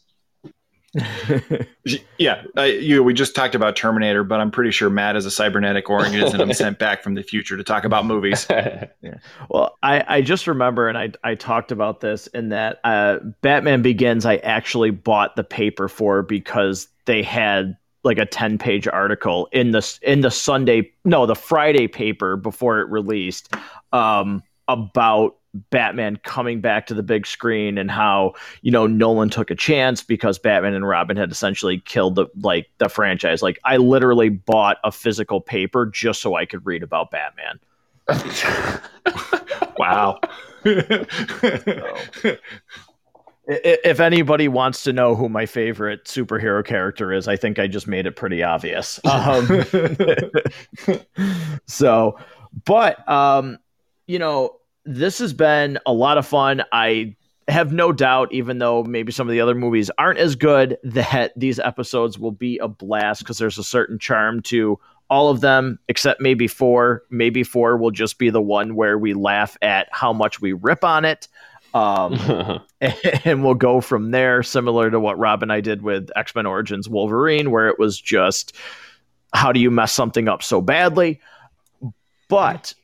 Yeah, 2.18 2.43
uh, 2.57 2.62
you. 2.62 3.03
We 3.03 3.12
just 3.12 3.34
talked 3.34 3.55
about 3.55 3.76
Terminator, 3.76 4.24
but 4.24 4.41
I'm 4.41 4.51
pretty 4.51 4.70
sure 4.70 4.89
Matt 4.89 5.16
is 5.16 5.26
a 5.26 5.30
cybernetic 5.30 5.91
organism 5.91 6.41
I'm 6.41 6.53
sent 6.55 6.78
back 6.80 7.03
from 7.03 7.14
the 7.14 7.22
future 7.22 7.57
to 7.57 7.64
talk 7.64 7.84
about 7.84 8.07
movies. 8.07 8.47
yeah. 8.51 8.86
Well, 9.51 9.76
I, 9.82 10.05
I 10.09 10.22
just 10.22 10.47
remember, 10.47 10.89
and 10.89 10.97
I 10.97 11.12
I 11.22 11.34
talked 11.34 11.72
about 11.72 12.01
this 12.01 12.26
in 12.28 12.49
that 12.51 12.80
uh, 12.84 13.18
Batman 13.43 13.82
Begins. 13.82 14.24
I 14.24 14.36
actually 14.36 14.91
bought 14.91 15.36
the 15.36 15.45
paper 15.45 15.89
for 15.89 16.22
because 16.22 16.89
they 17.05 17.22
had 17.22 17.76
like 18.05 18.18
a 18.18 18.26
10 18.26 18.59
page 18.59 18.89
article 18.89 19.49
in 19.53 19.72
the 19.72 19.99
in 20.03 20.20
the 20.20 20.30
Sunday 20.30 20.91
no 21.05 21.26
the 21.26 21.34
Friday 21.34 21.89
paper 21.89 22.36
before 22.36 22.80
it 22.80 22.89
released 22.89 23.53
um, 23.93 24.43
about 24.68 25.36
Batman 25.71 26.17
coming 26.17 26.61
back 26.61 26.87
to 26.87 26.95
the 26.95 27.03
big 27.03 27.27
screen 27.27 27.79
and 27.79 27.91
how 27.91 28.35
you 28.63 28.71
know 28.71 28.87
Nolan 28.87 29.31
took 29.31 29.51
a 29.51 29.55
chance 29.55 30.03
because 30.03 30.39
Batman 30.39 30.75
and 30.75 30.87
Robin 30.87 31.17
had 31.17 31.31
essentially 31.31 31.81
killed 31.81 32.15
the 32.17 32.27
like 32.41 32.69
the 32.79 32.89
franchise. 32.89 33.43
Like 33.43 33.59
I 33.65 33.77
literally 33.77 34.29
bought 34.29 34.79
a 34.85 34.93
physical 34.93 35.41
paper 35.41 35.87
just 35.87 36.21
so 36.21 36.35
I 36.35 36.47
could 36.47 36.65
read 36.67 36.83
about 36.83 37.11
Batman. 37.11 37.61
wow. 39.79 40.19
if 43.49 44.01
anybody 44.01 44.49
wants 44.49 44.85
to 44.85 44.93
know 44.93 45.15
who 45.15 45.29
my 45.29 45.47
favorite 45.47 46.05
superhero 46.05 46.65
character 46.65 47.13
is, 47.13 47.29
I 47.29 47.37
think 47.37 47.59
I 47.59 47.67
just 47.67 47.87
made 47.87 48.07
it 48.07 48.17
pretty 48.17 48.43
obvious. 48.43 49.01
Um, 49.09 49.65
so, 51.67 52.19
but 52.65 53.09
um, 53.09 53.59
you 54.07 54.19
know, 54.19 54.58
this 54.89 55.18
has 55.18 55.34
been 55.34 55.78
a 55.84 55.93
lot 55.93 56.16
of 56.16 56.26
fun. 56.26 56.62
I 56.72 57.14
have 57.47 57.72
no 57.72 57.93
doubt, 57.93 58.32
even 58.32 58.59
though 58.59 58.82
maybe 58.82 59.12
some 59.12 59.28
of 59.28 59.32
the 59.32 59.41
other 59.41 59.55
movies 59.55 59.91
aren't 59.99 60.18
as 60.18 60.34
good, 60.34 60.78
that 60.84 61.32
these 61.36 61.59
episodes 61.59 62.18
will 62.18 62.32
be 62.32 62.59
a 62.59 62.68
blast 62.68 63.20
because 63.20 63.39
there's 63.39 63.59
a 63.59 63.64
certain 63.64 63.99
charm 63.99 64.43
to 64.45 64.78
all 65.11 65.30
of 65.30 65.41
them, 65.41 65.78
except 65.89 66.20
maybe 66.20 66.47
four. 66.47 67.03
Maybe 67.11 67.43
four 67.43 67.76
will 67.76 67.91
just 67.91 68.18
be 68.18 68.30
the 68.30 68.43
one 68.43 68.74
where 68.74 68.99
we 68.99 69.14
laugh 69.14 69.57
at 69.62 69.89
how 69.93 70.12
much 70.12 70.41
we 70.41 70.53
rip 70.53 70.84
on 70.84 71.05
it. 71.05 71.28
Um, 71.74 72.61
and 72.80 73.45
we'll 73.45 73.55
go 73.55 73.80
from 73.80 74.11
there, 74.11 74.43
similar 74.43 74.91
to 74.91 74.99
what 74.99 75.18
Rob 75.18 75.43
and 75.43 75.53
I 75.53 75.61
did 75.61 75.82
with 75.82 76.11
X 76.16 76.34
Men 76.34 76.47
Origins 76.47 76.89
Wolverine, 76.89 77.51
where 77.51 77.68
it 77.68 77.78
was 77.78 78.01
just 78.01 78.57
how 79.34 79.53
do 79.53 79.61
you 79.61 79.70
mess 79.70 79.93
something 79.93 80.28
up 80.28 80.43
so 80.43 80.62
badly? 80.62 81.20
But 82.28 82.74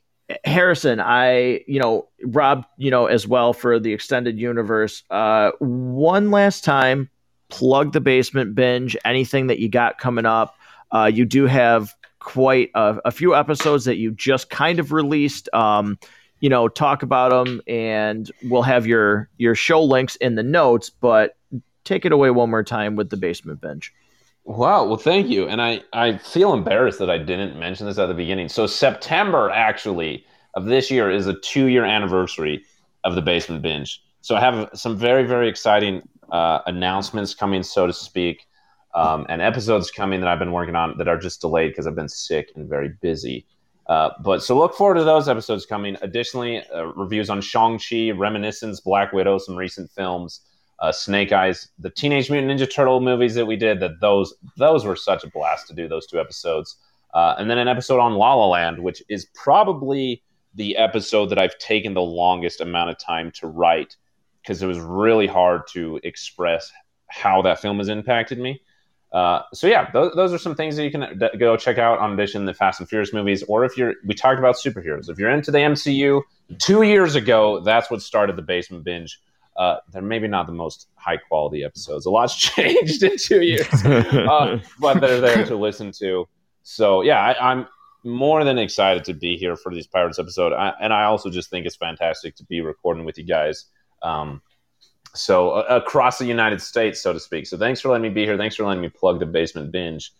Harrison, 0.45 1.01
I, 1.01 1.65
you 1.67 1.79
know, 1.79 2.09
Rob, 2.25 2.65
you 2.79 2.91
know, 2.91 3.07
as 3.07 3.27
well 3.27 3.53
for 3.53 3.79
the 3.79 3.93
extended 3.93 4.39
universe. 4.39 5.03
Uh, 5.11 5.51
one 5.59 6.31
last 6.31 6.65
time, 6.65 7.11
plug 7.51 7.93
the 7.93 8.01
basement 8.01 8.55
binge. 8.55 8.97
Anything 9.05 9.49
that 9.49 9.59
you 9.59 9.69
got 9.69 9.99
coming 9.99 10.27
up. 10.27 10.57
Uh, 10.91 11.11
you 11.13 11.25
do 11.25 11.47
have 11.47 11.95
quite 12.21 12.71
a, 12.75 12.99
a, 13.05 13.11
few 13.11 13.35
episodes 13.35 13.85
that 13.85 13.97
you 13.97 14.13
just 14.13 14.49
kind 14.49 14.79
of 14.79 14.93
released. 14.93 15.49
Um, 15.53 15.99
you 16.41 16.49
know, 16.49 16.69
talk 16.69 17.03
about 17.03 17.31
them, 17.31 17.61
and 17.67 18.31
we'll 18.45 18.63
have 18.63 18.87
your 18.87 19.29
your 19.37 19.55
show 19.55 19.83
links 19.83 20.17
in 20.17 20.35
the 20.35 20.43
notes. 20.43 20.91
But 20.91 21.37
take 21.85 22.05
it 22.05 22.13
away 22.13 22.31
one 22.31 22.51
more 22.51 22.65
time 22.65 22.97
with 22.97 23.11
the 23.11 23.17
basement 23.17 23.61
binge. 23.61 23.93
Wow. 24.45 24.85
Well, 24.87 24.99
thank 24.99 25.29
you. 25.29 25.49
And 25.49 25.63
I, 25.63 25.83
I 25.93 26.19
feel 26.19 26.53
embarrassed 26.53 26.99
that 26.99 27.11
I 27.11 27.17
didn't 27.19 27.59
mention 27.59 27.87
this 27.87 27.99
at 27.99 28.07
the 28.07 28.15
beginning. 28.15 28.49
So, 28.49 28.67
September 28.67 29.51
actually 29.51 30.27
of 30.55 30.67
this 30.67 30.91
year 30.91 31.11
is 31.11 31.27
a 31.27 31.35
two 31.41 31.67
year 31.67 31.85
anniversary 31.85 32.65
of 33.05 33.15
the 33.15 33.23
Basement 33.23 33.63
Binge. 33.63 34.03
So, 34.21 34.37
I 34.37 34.41
have 34.41 34.69
some 34.75 34.99
very, 34.99 35.25
very 35.25 35.49
exciting 35.49 36.07
uh, 36.31 36.61
announcements 36.67 37.35
coming, 37.35 37.63
so 37.63 37.87
to 37.87 37.93
speak, 37.93 38.47
um, 38.95 39.25
and 39.31 39.41
episodes 39.41 39.91
coming 39.91 40.21
that 40.21 40.29
I've 40.29 40.39
been 40.39 40.53
working 40.53 40.77
on 40.77 40.99
that 40.99 41.09
are 41.09 41.19
just 41.19 41.41
delayed 41.41 41.71
because 41.71 41.87
I've 41.87 41.95
been 41.95 42.09
sick 42.09 42.53
and 42.55 42.69
very 42.69 42.91
busy. 43.01 43.47
Uh, 43.87 44.11
but 44.23 44.43
so 44.43 44.59
look 44.59 44.75
forward 44.75 44.95
to 44.97 45.05
those 45.05 45.29
episodes 45.29 45.65
coming. 45.65 45.97
Additionally, 46.03 46.63
uh, 46.75 46.87
reviews 46.95 47.31
on 47.31 47.41
Shang-Chi, 47.41 48.11
Reminiscence, 48.11 48.81
Black 48.81 49.13
Widow, 49.13 49.39
some 49.39 49.57
recent 49.57 49.91
films 49.91 50.41
uh, 50.85 50.93
Snake 50.93 51.33
Eyes, 51.33 51.69
the 51.79 51.89
Teenage 51.89 52.31
Mutant 52.31 52.53
Ninja 52.53 52.71
Turtle 52.71 53.01
movies 53.01 53.35
that 53.37 53.47
we 53.47 53.57
did. 53.57 53.81
That 53.81 54.01
those 54.01 54.35
those 54.59 54.85
were 54.85 54.97
such 54.97 55.25
a 55.25 55.31
blast 55.31 55.67
to 55.69 55.75
do 55.75 55.89
those 55.89 56.07
two 56.07 56.21
episodes, 56.21 56.77
uh, 57.15 57.35
and 57.39 57.51
then 57.51 57.57
an 57.57 57.69
episode 57.69 58.01
on 58.01 58.15
La 58.15 58.35
La 58.35 58.47
Land, 58.47 58.79
which 58.79 59.03
is 59.09 59.27
probably 59.35 60.23
the 60.55 60.77
episode 60.77 61.27
that 61.31 61.39
I've 61.39 61.57
taken 61.59 61.95
the 61.95 62.03
longest 62.03 62.61
amount 62.61 62.91
of 62.91 62.99
time 62.99 63.31
to 63.37 63.47
write 63.47 63.97
because 64.43 64.63
it 64.63 64.67
was 64.67 64.79
really 64.79 65.27
hard 65.27 65.63
to 65.73 65.99
express 66.05 66.71
how 67.09 67.41
that 67.43 67.61
film 67.61 67.79
has 67.79 67.89
impacted 67.89 68.39
me. 68.39 68.61
Uh, 69.11 69.41
so 69.55 69.67
yeah, 69.67 69.91
those, 69.93 70.13
those, 70.15 70.33
are 70.35 70.39
some 70.39 70.55
things 70.55 70.77
that 70.77 70.85
you 70.85 70.91
can 70.91 71.19
d- 71.19 71.39
go 71.39 71.57
check 71.57 71.79
out 71.79 71.99
on 71.99 72.13
addition 72.13 72.45
the 72.45 72.53
Fast 72.53 72.81
and 72.81 72.89
Furious 72.89 73.15
movies, 73.15 73.43
or 73.45 73.65
if 73.65 73.79
you're 73.79 73.95
we 74.05 74.13
talked 74.13 74.39
about 74.39 74.57
superheroes. 74.57 75.09
If 75.09 75.19
you're 75.19 75.31
into 75.31 75.51
the 75.51 75.59
MCU, 75.59 76.21
two 76.59 76.83
years 76.83 77.15
ago, 77.15 77.61
that's 77.61 77.91
what 77.91 78.03
started 78.03 78.37
the 78.37 78.43
Basement 78.43 78.85
Binge. 78.85 79.19
Uh, 79.57 79.77
they're 79.93 80.03
maybe 80.03 80.27
not 80.27 80.47
the 80.47 80.53
most 80.53 80.89
high 80.97 81.17
quality 81.17 81.65
episodes. 81.65 82.07
A 82.07 82.11
lot's 82.11 82.37
changed 82.39 83.03
in 83.03 83.17
two 83.17 83.43
years, 83.43 83.85
uh, 83.85 84.59
but 84.81 85.01
they're 85.01 85.21
there 85.21 85.45
to 85.47 85.57
listen 85.57 85.93
to. 85.93 86.27
So 86.63 87.03
yeah, 87.03 87.21
I, 87.21 87.53
am 87.53 87.69
more 88.03 88.43
than 88.45 88.59
excited 88.59 89.05
to 89.05 89.15
be 89.15 89.37
here 89.37 89.57
for 89.57 89.73
these 89.73 89.87
Pirates 89.87 90.19
episode, 90.19 90.53
I, 90.53 90.73
and 90.81 90.93
I 90.93 91.05
also 91.05 91.31
just 91.31 91.51
think 91.51 91.67
it's 91.67 91.77
fantastic 91.77 92.35
to 92.37 92.45
be 92.45 92.61
recording 92.61 93.05
with 93.05 93.17
you 93.17 93.25
guys. 93.25 93.67
Um, 94.03 94.43
so 95.15 95.51
uh, 95.51 95.67
across 95.69 96.19
the 96.19 96.27
United 96.27 96.61
States, 96.61 97.01
so 97.01 97.13
to 97.13 97.21
speak. 97.21 97.47
So 97.47 97.57
thanks 97.57 97.81
for 97.81 97.91
letting 97.91 98.03
me 98.03 98.09
be 98.09 98.25
here. 98.25 98.37
Thanks 98.37 98.57
for 98.57 98.65
letting 98.65 98.83
me 98.83 98.89
plug 98.89 99.21
the 99.21 99.27
Basement 99.27 99.71
Binge, 99.71 100.13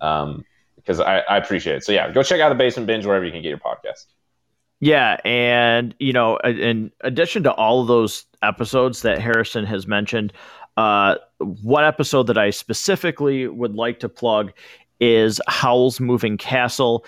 um, 0.00 0.44
because 0.76 1.00
I, 1.00 1.18
I 1.20 1.38
appreciate 1.38 1.76
it. 1.76 1.84
So 1.84 1.92
yeah, 1.92 2.10
go 2.10 2.22
check 2.22 2.40
out 2.40 2.50
the 2.50 2.54
Basement 2.54 2.86
Binge 2.86 3.06
wherever 3.06 3.24
you 3.24 3.32
can 3.32 3.42
get 3.42 3.48
your 3.48 3.58
podcast. 3.58 4.06
Yeah, 4.80 5.18
and 5.24 5.94
you 5.98 6.12
know, 6.12 6.36
in 6.38 6.90
addition 7.02 7.44
to 7.44 7.52
all 7.52 7.80
of 7.80 7.86
those 7.86 8.24
episodes 8.42 9.02
that 9.02 9.20
Harrison 9.20 9.64
has 9.64 9.86
mentioned, 9.86 10.32
uh, 10.76 11.16
one 11.38 11.84
episode 11.84 12.26
that 12.28 12.38
I 12.38 12.50
specifically 12.50 13.46
would 13.46 13.74
like 13.74 14.00
to 14.00 14.08
plug 14.08 14.52
is 15.00 15.40
Howl's 15.48 16.00
Moving 16.00 16.38
Castle. 16.38 17.04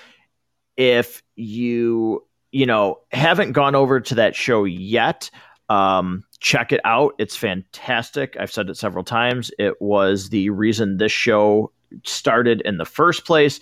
If 0.76 1.22
you 1.37 2.24
you 2.53 2.66
know 2.66 3.01
haven't 3.12 3.53
gone 3.53 3.74
over 3.74 4.01
to 4.01 4.14
that 4.16 4.35
show 4.35 4.64
yet, 4.64 5.30
um, 5.68 6.24
check 6.41 6.72
it 6.72 6.80
out. 6.85 7.14
It's 7.18 7.37
fantastic. 7.37 8.37
I've 8.39 8.53
said 8.53 8.68
it 8.68 8.76
several 8.76 9.05
times. 9.05 9.51
It 9.59 9.80
was 9.80 10.28
the 10.28 10.51
reason 10.51 10.99
this 10.99 11.12
show 11.12 11.70
started 12.05 12.61
in 12.62 12.78
the 12.78 12.85
first 12.85 13.24
place. 13.24 13.61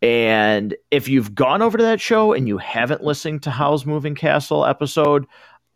And 0.00 0.74
if 0.90 1.08
you've 1.08 1.34
gone 1.34 1.62
over 1.62 1.78
to 1.78 1.84
that 1.84 2.00
show 2.00 2.32
and 2.32 2.48
you 2.48 2.58
haven't 2.58 3.04
listened 3.04 3.42
to 3.44 3.50
Howl's 3.50 3.86
Moving 3.86 4.16
Castle 4.16 4.64
episode, 4.64 5.26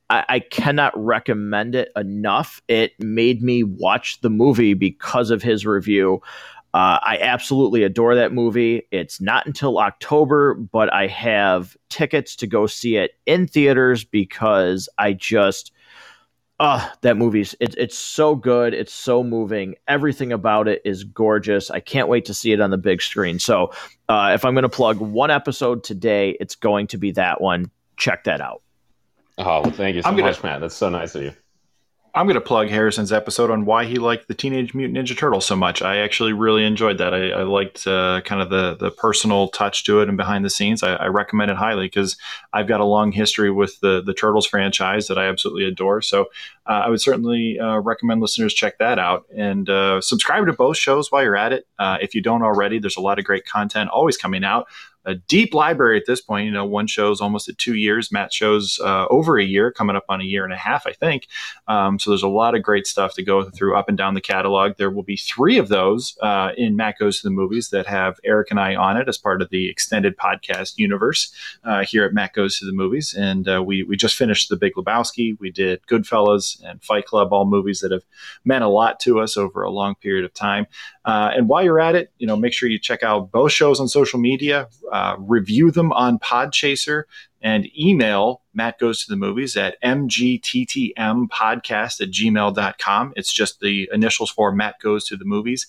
I, 0.09 0.25
I, 0.29 0.41
cannot 0.41 0.93
recommend 0.97 1.75
it 1.75 1.91
enough. 1.97 2.63
It 2.69 2.93
made 3.01 3.43
me 3.43 3.65
watch 3.65 4.21
the 4.21 4.31
movie 4.31 4.75
because 4.75 5.31
of 5.31 5.43
his 5.43 5.67
review. 5.67 6.23
Uh, 6.75 6.99
I 7.03 7.19
absolutely 7.23 7.85
adore 7.85 8.15
that 8.15 8.33
movie. 8.33 8.83
It's 8.91 9.21
not 9.21 9.47
until 9.47 9.79
October, 9.79 10.55
but 10.55 10.93
I 10.93 11.07
have 11.07 11.77
tickets 11.89 12.37
to 12.37 12.47
go 12.47 12.67
see 12.67 12.97
it 12.97 13.13
in 13.25 13.47
theaters 13.47 14.05
because 14.05 14.89
I 14.99 15.15
just 15.15 15.73
oh, 16.61 16.93
that 17.03 17.17
movie's 17.17 17.55
it's 17.61 17.75
it's 17.77 17.97
so 17.97 18.35
good. 18.35 18.75
It's 18.75 18.93
so 18.93 19.23
moving. 19.23 19.75
Everything 19.89 20.33
about 20.33 20.69
it 20.69 20.83
is 20.85 21.05
gorgeous. 21.05 21.71
I 21.71 21.81
can't 21.81 22.09
wait 22.09 22.25
to 22.27 22.35
see 22.35 22.53
it 22.53 22.61
on 22.61 22.71
the 22.71 22.79
big 22.79 23.03
screen. 23.03 23.39
So, 23.39 23.73
uh, 24.09 24.33
if 24.35 24.45
I'm 24.45 24.55
going 24.55 24.63
to 24.63 24.69
plug 24.69 24.99
one 24.99 25.31
episode 25.31 25.85
today, 25.85 26.37
it's 26.41 26.55
going 26.55 26.89
to 26.89 26.99
be 26.99 27.13
that 27.13 27.41
one. 27.41 27.71
Check 27.97 28.25
that 28.25 28.41
out. 28.41 28.63
Oh, 29.39 29.63
well, 29.63 29.71
thank 29.71 29.97
you 29.97 30.03
so 30.03 30.09
I'm 30.09 30.17
much, 30.17 30.41
gonna, 30.41 30.55
Matt. 30.55 30.61
That's 30.61 30.75
so 30.75 30.89
nice 30.89 31.15
of 31.15 31.23
you. 31.23 31.33
I'm 32.17 32.25
going 32.25 32.37
to 32.37 32.41
plug 32.41 32.69
Harrison's 32.69 33.13
episode 33.13 33.51
on 33.51 33.67
why 33.67 33.85
he 33.85 33.97
liked 33.97 34.27
the 34.27 34.33
Teenage 34.33 34.73
Mutant 34.73 34.97
Ninja 34.97 35.15
Turtles 35.15 35.45
so 35.45 35.55
much. 35.55 35.83
I 35.83 35.99
actually 35.99 36.33
really 36.33 36.65
enjoyed 36.65 36.97
that. 36.97 37.13
I, 37.13 37.29
I 37.29 37.43
liked 37.43 37.87
uh, 37.87 38.23
kind 38.25 38.41
of 38.41 38.49
the 38.49 38.75
the 38.75 38.91
personal 38.91 39.49
touch 39.49 39.85
to 39.85 40.01
it 40.01 40.09
and 40.09 40.17
behind 40.17 40.43
the 40.43 40.49
scenes. 40.49 40.83
I, 40.83 40.95
I 40.95 41.07
recommend 41.09 41.51
it 41.51 41.59
highly 41.59 41.85
because 41.85 42.17
I've 42.55 42.69
got 42.69 42.81
a 42.81 42.87
long 42.87 43.13
history 43.13 43.51
with 43.51 43.79
the 43.81 44.01
the 44.01 44.15
Turtles 44.15 44.47
franchise 44.47 45.09
that 45.09 45.19
I 45.19 45.27
absolutely 45.27 45.67
adore. 45.67 46.01
So 46.01 46.23
uh, 46.65 46.85
I 46.87 46.89
would 46.89 47.03
certainly 47.03 47.59
uh, 47.59 47.81
recommend 47.81 48.23
listeners 48.23 48.55
check 48.55 48.79
that 48.79 48.99
out 48.99 49.27
and 49.37 49.69
uh, 49.69 50.01
subscribe 50.01 50.47
to 50.47 50.55
both 50.55 50.79
shows 50.79 51.13
while 51.13 51.23
you're 51.23 51.37
at 51.37 51.53
it. 51.53 51.67
Uh, 51.79 51.99
if 52.01 52.15
you 52.15 52.23
don't 52.23 52.43
already, 52.43 52.79
there's 52.79 52.97
a 52.97 53.03
lot 53.03 53.19
of 53.19 53.27
great 53.27 53.45
content 53.45 53.91
always 53.91 54.17
coming 54.17 54.43
out 54.43 54.69
a 55.07 55.15
deep 55.15 55.55
library 55.55 55.97
at 55.97 56.05
this 56.07 56.21
point. 56.21 56.47
You 56.47 56.53
know, 56.53 56.67
one 56.67 56.87
show's 56.87 57.21
almost 57.21 57.49
at 57.49 57.57
two 57.57 57.75
years. 57.75 58.13
Matt 58.13 58.33
shows 58.33 58.79
uh, 58.83 59.07
over 59.09 59.39
a 59.39 59.45
year, 59.45 59.73
coming 59.73 59.97
up 59.97 60.05
on 60.09 60.21
a 60.21 60.25
year 60.25 60.45
and 60.45 60.53
a 60.53 60.57
half, 60.59 60.87
I 60.87 60.93
think. 60.93 61.29
Um, 61.69 61.99
so 61.99 62.11
there's 62.11 62.23
a 62.23 62.29
lot 62.29 62.55
of 62.55 62.63
great 62.63 62.87
stuff 62.87 63.15
to 63.15 63.23
go 63.23 63.49
through 63.49 63.77
up 63.77 63.89
and 63.89 63.97
down 63.97 64.15
the 64.15 64.21
catalog. 64.21 64.77
There 64.77 64.91
will 64.91 65.03
be 65.03 65.17
three 65.17 65.59
of 65.59 65.69
those 65.69 66.19
uh, 66.21 66.51
in 66.57 66.77
Matt 66.77 66.99
Goes 66.99 67.21
to 67.21 67.27
the 67.27 67.31
Movies 67.35 67.71
that 67.71 67.87
have 67.87 68.19
Eric 68.25 68.51
and 68.51 68.61
I 68.61 68.75
on 68.75 68.97
it 68.97 69.09
as 69.09 69.17
part 69.17 69.41
of 69.41 69.51
the 69.51 69.69
extended 69.69 70.17
podcast 70.17 70.75
universe 70.77 71.33
uh, 71.65 71.85
here 71.85 72.05
at 72.05 72.13
Matt 72.13 72.33
Goes 72.33 72.59
to 72.59 72.67
the 72.67 72.73
Movies. 72.73 73.15
And 73.15 73.49
uh, 73.49 73.63
we 73.65 73.85
we 73.85 73.97
just 73.97 74.17
finished 74.17 74.49
The 74.49 74.57
Big 74.57 74.75
Lebowski. 74.75 75.39
We 75.39 75.51
did 75.51 75.81
Goodfellas 75.87 76.63
and 76.65 76.83
Fight 76.83 77.07
Club, 77.07 77.33
all 77.33 77.45
movies 77.45 77.81
that 77.81 77.93
have 77.93 78.05
meant 78.45 78.65
a 78.65 78.69
lot 78.69 78.99
to 79.01 79.21
us 79.21 79.37
over 79.37 79.63
a 79.63 79.71
long 79.71 79.95
period 79.95 80.25
of 80.25 80.35
time. 80.35 80.67
Uh, 81.05 81.31
and 81.35 81.49
while 81.49 81.63
you're 81.63 81.81
at 81.81 81.95
it, 81.95 82.11
you 82.19 82.27
know, 82.27 82.37
make 82.37 82.53
sure 82.53 82.69
you 82.69 82.79
check 82.79 83.05
out 83.05 83.31
both 83.31 83.53
shows 83.53 83.79
on 83.79 83.87
social 83.87 84.19
media, 84.19 84.69
uh, 84.97 85.17
review 85.19 85.71
them 85.71 85.93
on 85.93 86.19
Podchaser, 86.19 87.03
and 87.43 87.69
email 87.79 88.41
Matt 88.55 88.79
Goes 88.79 89.05
to 89.05 89.11
the 89.11 89.17
Movies 89.17 89.55
at 89.55 89.79
mgttmpodcast 89.83 92.01
at 92.01 92.11
gmail.com. 92.11 93.13
It's 93.15 93.33
just 93.33 93.61
the 93.61 93.91
initials 93.93 94.31
for 94.31 94.53
Matt 94.53 94.81
Goes 94.81 95.07
to 95.09 95.19
the 95.19 95.27
Movies 95.27 95.67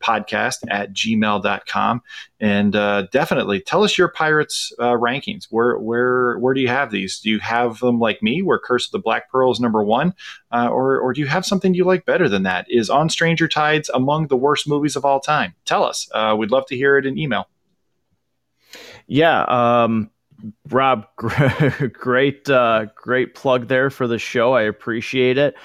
podcast 0.00 0.58
at 0.70 0.92
gmail.com 0.92 2.02
and 2.38 2.76
uh, 2.76 3.02
definitely 3.10 3.60
tell 3.60 3.82
us 3.82 3.98
your 3.98 4.06
pirates 4.06 4.72
uh, 4.78 4.92
rankings. 4.92 5.48
Where 5.50 5.76
where 5.76 6.38
where 6.38 6.54
do 6.54 6.60
you 6.60 6.68
have 6.68 6.92
these? 6.92 7.18
Do 7.18 7.30
you 7.30 7.40
have 7.40 7.80
them 7.80 7.98
like 7.98 8.22
me 8.22 8.42
where 8.42 8.60
curse 8.60 8.86
of 8.86 8.92
the 8.92 9.00
black 9.00 9.28
pearl 9.28 9.50
is 9.50 9.58
number 9.58 9.82
one 9.82 10.14
uh, 10.52 10.68
or, 10.70 11.00
or 11.00 11.12
do 11.12 11.20
you 11.20 11.26
have 11.26 11.44
something 11.44 11.74
you 11.74 11.82
like 11.82 12.06
better 12.06 12.28
than 12.28 12.44
that? 12.44 12.66
Is 12.68 12.90
on 12.90 13.10
stranger 13.10 13.48
tides 13.48 13.90
among 13.92 14.28
the 14.28 14.36
worst 14.36 14.68
movies 14.68 14.94
of 14.94 15.04
all 15.04 15.18
time? 15.18 15.56
Tell 15.64 15.82
us. 15.82 16.08
Uh, 16.14 16.36
we'd 16.38 16.52
love 16.52 16.66
to 16.66 16.76
hear 16.76 16.96
it 16.96 17.04
in 17.04 17.18
email 17.18 17.48
yeah 19.08 19.42
um, 19.48 20.10
rob 20.70 21.06
great 21.92 22.48
uh, 22.48 22.86
great 22.94 23.34
plug 23.34 23.66
there 23.68 23.90
for 23.90 24.06
the 24.06 24.18
show 24.18 24.52
i 24.52 24.62
appreciate 24.62 25.36
it 25.36 25.56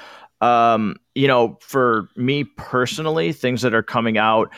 um, 0.44 0.98
you 1.16 1.26
know, 1.26 1.58
for 1.62 2.10
me 2.18 2.44
personally, 2.44 3.32
things 3.32 3.62
that 3.62 3.74
are 3.74 3.82
coming 3.82 4.18
out 4.18 4.50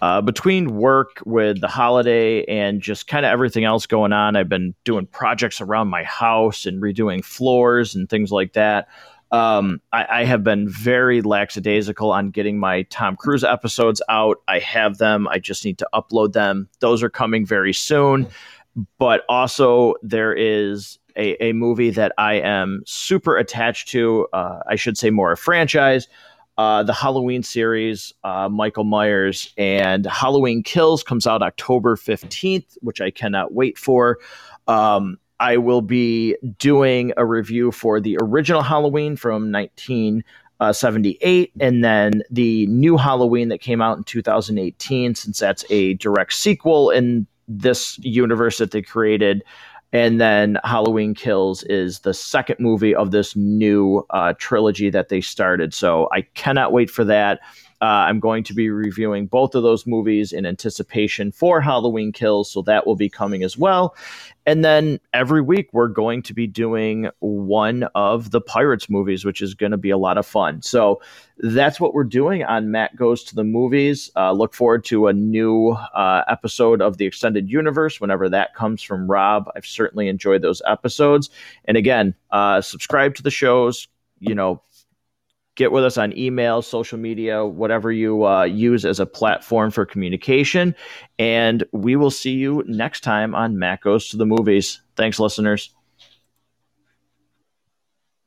uh, 0.00 0.22
between 0.22 0.74
work 0.74 1.22
with 1.26 1.60
the 1.60 1.68
holiday 1.68 2.44
and 2.44 2.80
just 2.80 3.08
kind 3.08 3.26
of 3.26 3.30
everything 3.30 3.64
else 3.64 3.86
going 3.86 4.14
on, 4.14 4.36
I've 4.36 4.48
been 4.48 4.74
doing 4.84 5.06
projects 5.06 5.60
around 5.60 5.88
my 5.88 6.02
house 6.02 6.64
and 6.64 6.80
redoing 6.80 7.22
floors 7.22 7.94
and 7.94 8.08
things 8.08 8.32
like 8.32 8.54
that. 8.54 8.88
Um, 9.34 9.80
I, 9.92 10.20
I, 10.20 10.24
have 10.26 10.44
been 10.44 10.68
very 10.68 11.20
lackadaisical 11.20 12.12
on 12.12 12.30
getting 12.30 12.56
my 12.56 12.82
Tom 12.82 13.16
Cruise 13.16 13.42
episodes 13.42 14.00
out. 14.08 14.40
I 14.46 14.60
have 14.60 14.98
them. 14.98 15.26
I 15.26 15.40
just 15.40 15.64
need 15.64 15.76
to 15.78 15.88
upload 15.92 16.34
them. 16.34 16.68
Those 16.78 17.02
are 17.02 17.10
coming 17.10 17.44
very 17.44 17.72
soon. 17.72 18.28
But 18.96 19.24
also, 19.28 19.94
there 20.02 20.32
is 20.32 21.00
a, 21.16 21.42
a 21.42 21.52
movie 21.52 21.90
that 21.90 22.12
I 22.16 22.34
am 22.34 22.84
super 22.86 23.36
attached 23.36 23.88
to. 23.88 24.28
Uh, 24.32 24.60
I 24.68 24.76
should 24.76 24.96
say 24.96 25.10
more 25.10 25.32
a 25.32 25.36
franchise. 25.36 26.06
Uh, 26.56 26.84
the 26.84 26.92
Halloween 26.92 27.42
series, 27.42 28.12
uh, 28.22 28.48
Michael 28.48 28.84
Myers, 28.84 29.52
and 29.58 30.06
Halloween 30.06 30.62
Kills 30.62 31.02
comes 31.02 31.26
out 31.26 31.42
October 31.42 31.96
15th, 31.96 32.78
which 32.82 33.00
I 33.00 33.10
cannot 33.10 33.52
wait 33.52 33.78
for. 33.78 34.18
Um, 34.68 35.18
I 35.40 35.56
will 35.56 35.82
be 35.82 36.36
doing 36.58 37.12
a 37.16 37.26
review 37.26 37.72
for 37.72 38.00
the 38.00 38.18
original 38.20 38.62
Halloween 38.62 39.16
from 39.16 39.50
1978 39.50 41.52
and 41.60 41.84
then 41.84 42.22
the 42.30 42.66
new 42.66 42.96
Halloween 42.96 43.48
that 43.48 43.60
came 43.60 43.82
out 43.82 43.98
in 43.98 44.04
2018, 44.04 45.14
since 45.14 45.38
that's 45.38 45.64
a 45.70 45.94
direct 45.94 46.34
sequel 46.34 46.90
in 46.90 47.26
this 47.48 47.98
universe 47.98 48.58
that 48.58 48.70
they 48.70 48.82
created. 48.82 49.42
And 49.92 50.20
then 50.20 50.58
Halloween 50.64 51.14
Kills 51.14 51.62
is 51.64 52.00
the 52.00 52.14
second 52.14 52.56
movie 52.58 52.94
of 52.94 53.12
this 53.12 53.36
new 53.36 54.04
uh, 54.10 54.34
trilogy 54.38 54.90
that 54.90 55.08
they 55.08 55.20
started. 55.20 55.72
So 55.72 56.08
I 56.12 56.22
cannot 56.34 56.72
wait 56.72 56.90
for 56.90 57.04
that. 57.04 57.40
Uh, 57.80 58.06
I'm 58.08 58.20
going 58.20 58.44
to 58.44 58.54
be 58.54 58.70
reviewing 58.70 59.26
both 59.26 59.54
of 59.54 59.62
those 59.62 59.86
movies 59.86 60.32
in 60.32 60.46
anticipation 60.46 61.32
for 61.32 61.60
Halloween 61.60 62.12
Kills, 62.12 62.50
so 62.50 62.62
that 62.62 62.86
will 62.86 62.96
be 62.96 63.08
coming 63.08 63.42
as 63.42 63.58
well. 63.58 63.94
And 64.46 64.64
then 64.64 65.00
every 65.12 65.40
week 65.40 65.70
we're 65.72 65.88
going 65.88 66.22
to 66.22 66.34
be 66.34 66.46
doing 66.46 67.08
one 67.20 67.84
of 67.94 68.30
the 68.30 68.40
Pirates 68.40 68.90
movies, 68.90 69.24
which 69.24 69.40
is 69.40 69.54
going 69.54 69.72
to 69.72 69.78
be 69.78 69.90
a 69.90 69.96
lot 69.96 70.18
of 70.18 70.26
fun. 70.26 70.60
So 70.62 71.00
that's 71.38 71.80
what 71.80 71.94
we're 71.94 72.04
doing 72.04 72.44
on 72.44 72.70
Matt 72.70 72.94
Goes 72.94 73.24
to 73.24 73.34
the 73.34 73.44
Movies. 73.44 74.10
Uh, 74.16 74.32
look 74.32 74.54
forward 74.54 74.84
to 74.86 75.06
a 75.06 75.12
new 75.12 75.70
uh, 75.70 76.24
episode 76.28 76.82
of 76.82 76.98
the 76.98 77.06
Extended 77.06 77.50
Universe 77.50 78.00
whenever 78.00 78.28
that 78.28 78.54
comes 78.54 78.82
from 78.82 79.10
Rob. 79.10 79.50
I've 79.56 79.66
certainly 79.66 80.08
enjoyed 80.08 80.42
those 80.42 80.60
episodes. 80.66 81.30
And 81.64 81.76
again, 81.76 82.14
uh, 82.30 82.60
subscribe 82.60 83.14
to 83.16 83.22
the 83.22 83.30
shows. 83.30 83.88
You 84.20 84.34
know, 84.34 84.62
get 85.56 85.72
with 85.72 85.84
us 85.84 85.96
on 85.96 86.16
email, 86.18 86.62
social 86.62 86.98
media, 86.98 87.44
whatever 87.44 87.92
you 87.92 88.26
uh, 88.26 88.44
use 88.44 88.84
as 88.84 89.00
a 89.00 89.06
platform 89.06 89.70
for 89.70 89.86
communication. 89.86 90.74
And 91.18 91.64
we 91.72 91.96
will 91.96 92.10
see 92.10 92.32
you 92.32 92.64
next 92.66 93.00
time 93.00 93.34
on 93.34 93.58
Matt 93.58 93.82
Goes 93.82 94.08
to 94.08 94.16
the 94.16 94.26
Movies. 94.26 94.80
Thanks, 94.96 95.18
listeners. 95.20 95.74